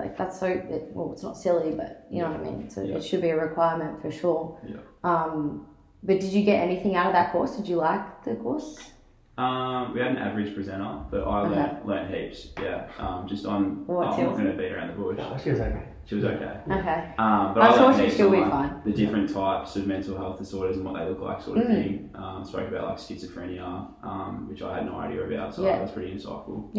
Like 0.00 0.16
that's 0.18 0.38
so 0.38 0.46
it, 0.46 0.90
well, 0.92 1.12
it's 1.12 1.22
not 1.22 1.36
silly, 1.38 1.72
but 1.72 2.06
you 2.10 2.20
know 2.22 2.30
what 2.30 2.40
I 2.40 2.44
mean. 2.44 2.68
So 2.70 2.82
Yeah. 2.82 2.96
it 2.96 3.02
should 3.04 3.22
be 3.22 3.30
a 3.30 3.36
requirement 3.40 4.00
for 4.02 4.10
sure. 4.12 4.60
Yeah. 4.68 4.76
Um, 5.02 5.66
but 6.02 6.20
did 6.20 6.32
you 6.32 6.42
get 6.44 6.60
anything 6.62 6.94
out 6.96 7.06
of 7.06 7.12
that 7.12 7.32
course? 7.32 7.56
Did 7.56 7.68
you 7.68 7.76
like 7.76 8.24
the 8.24 8.34
course? 8.36 8.90
Um, 9.38 9.92
we 9.92 10.00
had 10.00 10.12
an 10.12 10.16
average 10.18 10.54
presenter, 10.54 10.98
but 11.10 11.22
I 11.26 11.42
Okay. 11.42 11.54
learnt, 11.56 11.86
learnt 11.86 12.14
heaps. 12.14 12.52
Yeah. 12.62 12.86
Um, 12.98 13.26
just 13.28 13.44
on. 13.44 13.86
What's 13.86 14.16
I'm 14.16 14.24
not 14.24 14.32
going 14.34 14.46
to 14.46 14.52
beat 14.54 14.72
around 14.72 14.88
the 14.88 14.94
bush. 14.94 15.18
No, 15.18 15.36
she 15.42 15.50
was 15.50 15.60
okay. 15.60 15.82
She 16.06 16.14
was 16.14 16.24
okay. 16.24 16.56
Okay. 16.70 17.14
Um, 17.18 17.52
but 17.52 17.62
I'm 17.62 17.72
I 17.72 17.76
sure 17.76 17.82
learnt 17.86 17.96
she- 17.96 18.04
heaps 18.04 18.16
she'll 18.16 18.30
be 18.30 18.40
fine. 18.40 18.80
The 18.86 18.92
different 18.92 19.28
types 19.30 19.76
of 19.76 19.86
mental 19.86 20.16
health 20.16 20.38
disorders 20.38 20.76
and 20.78 20.86
what 20.86 20.94
they 20.98 21.04
look 21.06 21.20
like, 21.20 21.42
sort 21.42 21.58
of 21.58 21.64
Mm. 21.64 21.68
thing. 21.68 22.10
Um, 22.14 22.44
spoke 22.46 22.68
about 22.68 22.84
like 22.88 22.96
schizophrenia, 22.96 23.88
um, 24.02 24.46
which 24.48 24.62
I 24.62 24.76
had 24.76 24.86
no 24.86 24.96
idea 24.96 25.22
about, 25.26 25.54
so 25.54 25.64
Yeah. 25.64 25.72
that 25.72 25.82
was 25.82 25.90
pretty 25.90 26.14
insightful. 26.14 26.70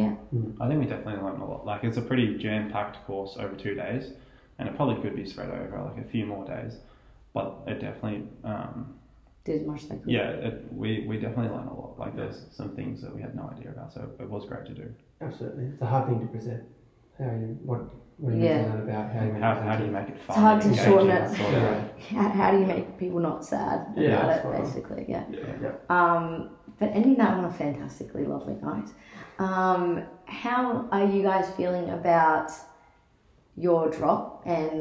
I 0.60 0.68
think 0.68 0.80
we 0.80 0.88
definitely 0.88 1.22
learned 1.22 1.42
a 1.42 1.46
lot. 1.46 1.64
Like 1.66 1.84
it's 1.84 1.98
a 1.98 2.02
pretty 2.02 2.38
jam-packed 2.40 3.06
course 3.06 3.38
over 3.40 3.54
two 3.54 3.76
days, 3.76 4.14
and 4.58 4.68
it 4.68 4.76
probably 4.76 4.96
could 4.96 5.16
be 5.16 5.26
spread 5.26 5.50
over 5.52 5.80
like 5.94 6.04
a 6.04 6.08
few 6.08 6.26
more 6.26 6.44
days. 6.46 6.80
But 7.34 7.54
it 7.68 7.80
definitely, 7.80 8.30
um, 8.44 8.96
Did 9.48 9.66
much 9.66 9.84
as 9.84 9.88
they 9.90 9.98
yeah, 10.06 10.30
it, 10.48 10.56
we 10.74 11.06
we 11.08 11.16
definitely 11.18 11.56
learned 11.56 11.70
a 11.70 11.74
lot. 11.74 11.98
Like 11.98 12.14
there's 12.18 12.40
some 12.52 12.76
things 12.76 13.02
that 13.02 13.16
we 13.16 13.22
had 13.22 13.34
no 13.34 13.50
idea 13.56 13.70
about, 13.72 13.94
so 13.94 14.02
it 14.20 14.30
was 14.30 14.44
great 14.46 14.66
to 14.66 14.74
do. 14.74 14.94
Absolutely, 15.22 15.66
it's 15.72 15.82
a 15.82 15.86
hard 15.86 16.10
thing 16.10 16.20
to 16.20 16.28
present. 16.28 16.64
How 17.18 17.26
you 17.26 17.58
what 17.64 17.82
what 18.18 18.34
you 18.34 18.44
Yeah. 18.44 18.64
learn 18.64 18.82
about 18.90 19.06
how 19.14 19.24
you 19.24 19.32
How, 19.46 19.56
how 19.68 19.76
do 19.78 19.86
you 19.86 19.92
make 19.92 20.10
it 20.10 20.20
fun? 20.20 20.36
It's 20.36 20.46
hard 20.48 20.62
to 20.64 20.74
shorten 20.76 21.10
it. 21.12 21.38
sort 21.38 21.54
of 21.54 21.64
way. 21.64 21.90
How, 22.18 22.28
how 22.40 22.52
do 22.52 22.58
you 22.60 22.66
make 22.66 22.98
people 22.98 23.20
not 23.22 23.46
sad 23.46 23.88
Yeah, 23.96 24.26
about 24.26 24.28
that's 24.28 24.46
it? 24.46 24.64
Basically, 24.64 25.06
yeah. 25.08 25.24
Yeah. 25.64 25.72
Um, 25.90 26.50
but 26.80 26.88
ending 27.00 27.16
that 27.22 27.32
on 27.38 27.46
a 27.46 27.54
fantastically 27.54 28.26
lovely 28.26 28.56
note. 28.62 28.90
Um, 29.40 30.04
how 30.26 30.90
are 30.92 31.06
you 31.06 31.24
guys 31.24 31.50
feeling 31.56 31.90
about 31.92 32.52
your 33.56 33.90
drop, 33.90 34.44
and 34.46 34.78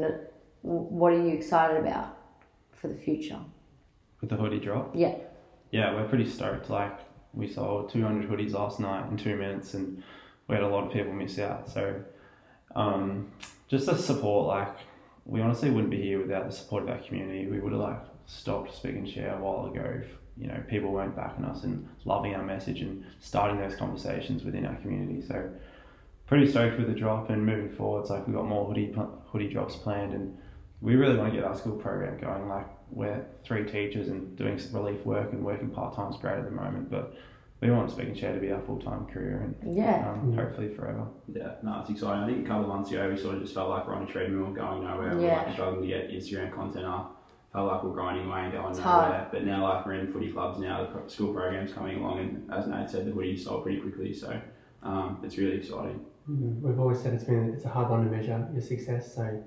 what 0.63 1.13
are 1.13 1.21
you 1.25 1.33
excited 1.39 1.77
about 1.77 2.17
for 2.73 2.89
the 2.89 2.95
future? 3.07 3.39
With 4.21 4.29
the 4.29 4.35
hoodie 4.35 4.59
drop. 4.59 4.91
Yeah. 4.95 5.15
Yeah, 5.71 5.93
we're 5.93 6.07
pretty 6.07 6.29
stoked. 6.29 6.69
Like 6.69 6.97
we 7.33 7.47
sold 7.47 7.91
200 7.91 8.29
hoodies 8.29 8.53
last 8.53 8.79
night 8.79 9.09
in 9.09 9.17
two 9.17 9.35
minutes, 9.35 9.73
and 9.73 10.01
we 10.47 10.55
had 10.55 10.63
a 10.63 10.67
lot 10.67 10.85
of 10.85 10.93
people 10.93 11.13
miss 11.13 11.37
out. 11.39 11.69
So, 11.69 12.01
um, 12.75 13.31
just 13.67 13.85
the 13.85 13.97
support. 13.97 14.47
Like 14.47 14.75
we 15.25 15.41
honestly 15.41 15.69
wouldn't 15.69 15.91
be 15.91 16.01
here 16.01 16.21
without 16.21 16.49
the 16.49 16.55
support 16.55 16.83
of 16.83 16.89
our 16.89 16.99
community. 16.99 17.47
We 17.47 17.59
would 17.59 17.73
have 17.73 17.81
like 17.81 18.01
stopped 18.25 18.75
Speak 18.75 18.95
and 18.95 19.07
Share 19.07 19.35
a 19.35 19.41
while 19.41 19.67
ago. 19.67 20.01
If, 20.01 20.09
you 20.37 20.47
know, 20.47 20.63
people 20.67 20.91
weren't 20.91 21.15
backing 21.15 21.45
us 21.45 21.63
and 21.63 21.87
loving 22.05 22.35
our 22.35 22.43
message 22.43 22.81
and 22.81 23.03
starting 23.19 23.59
those 23.59 23.75
conversations 23.75 24.43
within 24.43 24.65
our 24.65 24.75
community. 24.75 25.21
So, 25.27 25.49
pretty 26.27 26.49
stoked 26.49 26.77
with 26.77 26.87
the 26.87 26.93
drop 26.93 27.29
and 27.29 27.45
moving 27.45 27.69
forward. 27.69 28.01
It's 28.01 28.09
like 28.09 28.27
we've 28.27 28.35
got 28.35 28.45
more 28.45 28.65
hoodie 28.65 28.95
hoodie 29.31 29.49
drops 29.49 29.75
planned, 29.75 30.13
and 30.13 30.37
we 30.81 30.95
really 30.95 31.17
want 31.17 31.31
to 31.31 31.35
get 31.35 31.45
our 31.45 31.55
school 31.55 31.75
program 31.75 32.19
going. 32.19 32.47
Like 32.47 32.67
we're 32.91 33.25
three 33.43 33.63
teachers 33.65 34.07
and 34.09 34.35
doing 34.37 34.57
some 34.57 34.73
relief 34.79 35.05
work 35.05 35.33
and 35.33 35.43
working 35.43 35.69
part 35.69 35.95
time 35.95 36.11
is 36.11 36.17
great 36.17 36.37
at 36.37 36.45
the 36.45 36.51
moment, 36.51 36.89
but 36.89 37.15
we 37.61 37.71
want 37.71 37.89
Speak 37.89 38.07
and 38.07 38.17
Share 38.17 38.33
to 38.33 38.39
be 38.39 38.51
our 38.51 38.61
full 38.61 38.79
time 38.79 39.05
career 39.07 39.41
and 39.63 39.75
Yeah. 39.75 40.11
um, 40.11 40.31
Mm. 40.31 40.35
hopefully 40.35 40.69
forever. 40.75 41.07
Yeah, 41.27 41.53
no, 41.63 41.79
it's 41.81 41.89
exciting. 41.89 42.23
I 42.23 42.27
think 42.27 42.45
a 42.45 42.47
couple 42.47 42.63
of 42.63 42.69
months 42.69 42.91
ago 42.91 43.09
we 43.09 43.17
sort 43.17 43.35
of 43.35 43.41
just 43.41 43.53
felt 43.55 43.69
like 43.69 43.87
we're 43.87 43.95
on 43.95 44.03
a 44.03 44.05
treadmill 44.05 44.51
going 44.53 44.83
nowhere. 44.83 45.15
We're 45.15 45.21
Yeah. 45.21 45.37
like 45.43 45.53
struggling 45.53 45.81
to 45.81 45.87
get 45.87 46.09
Instagram 46.11 46.51
content 46.53 46.85
up. 46.85 47.13
Felt 47.53 47.71
like 47.71 47.83
we're 47.83 47.93
grinding 47.93 48.27
away 48.29 48.41
and 48.41 48.53
going 48.53 48.69
It's 48.69 48.79
nowhere. 48.79 48.93
hard. 48.93 49.31
But 49.31 49.45
now 49.45 49.63
like 49.63 49.85
we're 49.85 49.93
in 49.93 50.11
footy 50.11 50.31
clubs 50.31 50.59
now, 50.59 50.85
the 50.85 51.09
school 51.09 51.33
program's 51.33 51.73
coming 51.73 51.97
along 51.99 52.19
and 52.19 52.51
as 52.51 52.67
Nate 52.67 52.89
said, 52.89 53.05
the 53.07 53.11
hoodies 53.11 53.39
sold 53.39 53.63
pretty 53.63 53.79
quickly. 53.81 54.13
So 54.13 54.39
um, 54.83 55.17
it's 55.23 55.37
really 55.37 55.55
exciting. 55.57 55.99
Mm, 56.29 56.61
We've 56.61 56.79
always 56.79 56.99
said 56.99 57.13
it's 57.13 57.23
been 57.23 57.49
it's 57.53 57.65
a 57.65 57.69
hard 57.69 57.89
one 57.89 58.05
to 58.05 58.11
measure 58.11 58.47
your 58.53 58.61
success. 58.61 59.15
So 59.15 59.41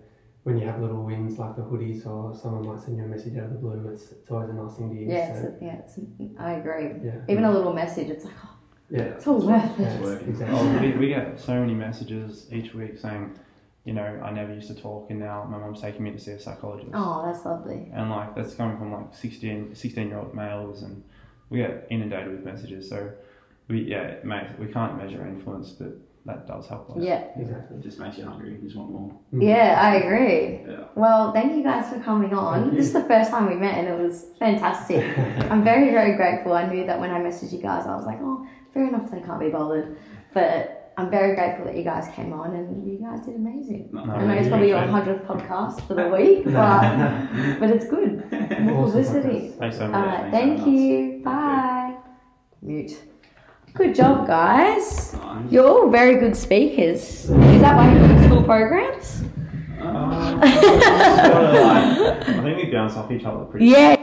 when 0.45 0.59
you 0.59 0.67
have 0.67 0.81
little 0.81 1.03
wins 1.03 1.39
like 1.39 1.55
the 1.57 1.63
hoodies 1.63 2.07
or 2.07 2.35
someone 2.35 2.67
might 2.67 2.83
send 2.83 2.97
you 2.97 3.05
a 3.05 3.07
message 3.07 3.37
out 3.37 3.45
of 3.45 3.53
the 3.53 3.59
blue, 3.59 3.91
it's, 3.93 4.11
it's 4.13 4.31
always 4.31 4.49
a 4.49 4.55
nice 4.55 4.75
thing 4.75 4.91
to 4.91 4.97
hear. 4.97 5.09
Yeah, 5.09 5.41
so, 5.41 5.49
it's, 5.49 5.63
yeah, 5.63 5.77
it's, 6.19 6.39
I 6.39 6.53
agree. 6.53 6.93
yeah, 7.05 7.21
Even 7.29 7.45
a 7.45 7.53
little 7.53 7.75
message, 7.75 8.09
it's 8.09 8.25
like, 8.25 8.35
oh, 8.45 8.57
yeah, 8.91 9.03
it's 9.03 9.27
all 9.27 9.47
worth 9.47 9.79
it. 9.79 10.01
working. 10.01 10.29
exactly. 10.29 10.59
Oh, 10.59 10.79
we, 10.81 10.93
we 10.93 11.09
get 11.09 11.39
so 11.39 11.61
many 11.61 11.75
messages 11.75 12.47
each 12.51 12.73
week 12.73 12.99
saying, 12.99 13.39
you 13.85 13.93
know, 13.93 14.03
I 14.03 14.31
never 14.31 14.55
used 14.55 14.69
to 14.69 14.75
talk 14.75 15.11
and 15.11 15.21
now 15.21 15.45
my 15.45 15.59
mum's 15.59 15.81
taking 15.81 16.03
me 16.03 16.11
to 16.13 16.19
see 16.19 16.33
a 16.33 16.41
psychologist. 16.41 16.91
Oh, 16.95 17.23
that's 17.25 17.45
lovely. 17.45 17.91
And 17.93 18.11
like 18.11 18.35
that's 18.35 18.55
coming 18.55 18.79
from 18.79 18.93
like 18.93 19.15
16, 19.15 19.75
16 19.75 20.09
year 20.09 20.19
old 20.19 20.35
males 20.35 20.83
and 20.83 21.03
we 21.51 21.59
get 21.59 21.87
inundated 21.91 22.33
with 22.33 22.45
messages. 22.45 22.89
So 22.89 23.13
we, 23.69 23.83
yeah, 23.83 24.17
mate, 24.25 24.49
we 24.59 24.67
can't 24.67 24.97
measure 24.97 25.27
influence, 25.27 25.71
but 25.71 25.97
that 26.27 26.47
does 26.47 26.67
help 26.69 26.91
us. 26.91 26.97
Yeah. 27.01 27.25
exactly. 27.37 27.79
It 27.79 27.83
just 27.83 27.99
makes 27.99 28.19
you 28.19 28.25
hungry. 28.25 28.53
You 28.53 28.59
just 28.63 28.77
want 28.77 28.91
more. 28.91 29.11
Mm. 29.33 29.43
Yeah, 29.49 29.81
I 29.81 29.95
agree. 29.97 30.61
Yeah. 30.71 30.85
Well, 30.95 31.33
thank 31.33 31.57
you 31.57 31.63
guys 31.63 31.91
for 31.93 31.99
coming 32.01 32.35
on. 32.35 32.75
This 32.75 32.87
is 32.89 32.93
the 32.93 33.05
first 33.05 33.31
time 33.31 33.49
we 33.49 33.55
met 33.57 33.79
and 33.79 33.89
it 33.89 33.99
was 33.99 34.27
fantastic. 34.39 35.03
I'm 35.51 35.65
very, 35.65 35.91
very 35.91 36.17
grateful. 36.17 36.53
I 36.53 36.67
knew 36.71 36.85
that 36.87 37.01
when 37.01 37.11
I 37.11 37.19
messaged 37.21 37.53
you 37.53 37.63
guys, 37.63 37.87
I 37.87 37.97
was 37.97 38.05
like, 38.05 38.19
oh, 38.21 38.47
fair 38.75 38.87
enough, 38.87 39.11
they 39.11 39.21
can't 39.21 39.41
be 39.41 39.49
bothered. 39.49 39.97
But 40.35 40.93
I'm 40.99 41.11
very 41.11 41.35
grateful 41.35 41.65
that 41.65 41.75
you 41.77 41.85
guys 41.85 42.07
came 42.15 42.35
on 42.35 42.55
and 42.55 42.87
you 42.87 42.99
guys 42.99 43.25
did 43.25 43.37
amazing. 43.37 43.89
No, 43.91 44.05
No, 44.05 44.13
I 44.13 44.25
know 44.27 44.35
it's 44.35 44.49
probably 44.49 44.69
your 44.69 44.83
too. 44.85 44.89
100th 44.93 45.27
podcast 45.27 45.87
for 45.87 45.95
the 45.95 46.09
week, 46.17 46.45
but, 46.45 47.59
but 47.61 47.71
it's 47.71 47.87
good. 47.87 48.31
More 48.61 48.85
Awesome 48.85 49.03
publicity. 49.05 49.53
Thanks 49.59 49.79
so 49.79 49.89
much. 49.89 49.95
Alright, 49.97 50.31
thank 50.31 50.59
so 50.59 50.67
much. 50.67 50.75
you. 50.75 51.23
Bye. 51.25 51.97
Mute. 52.61 53.10
Good 53.75 53.95
job, 53.95 54.27
guys. 54.27 55.17
You're 55.49 55.67
all 55.67 55.91
very 55.91 56.19
good 56.19 56.37
speakers. 56.37 57.31
Is 57.31 57.31
that 57.31 57.77
why 57.77 57.93
you're 57.93 58.05
in 58.05 58.25
school 58.29 58.43
programs? 58.43 59.23
Um, 59.81 60.41
like, 60.41 60.55
I 60.55 62.41
think 62.43 62.57
we 62.59 62.71
bounce 62.71 62.97
off 62.97 63.11
each 63.11 63.25
other 63.25 63.45
pretty 63.45 63.67
Yeah, 63.67 63.97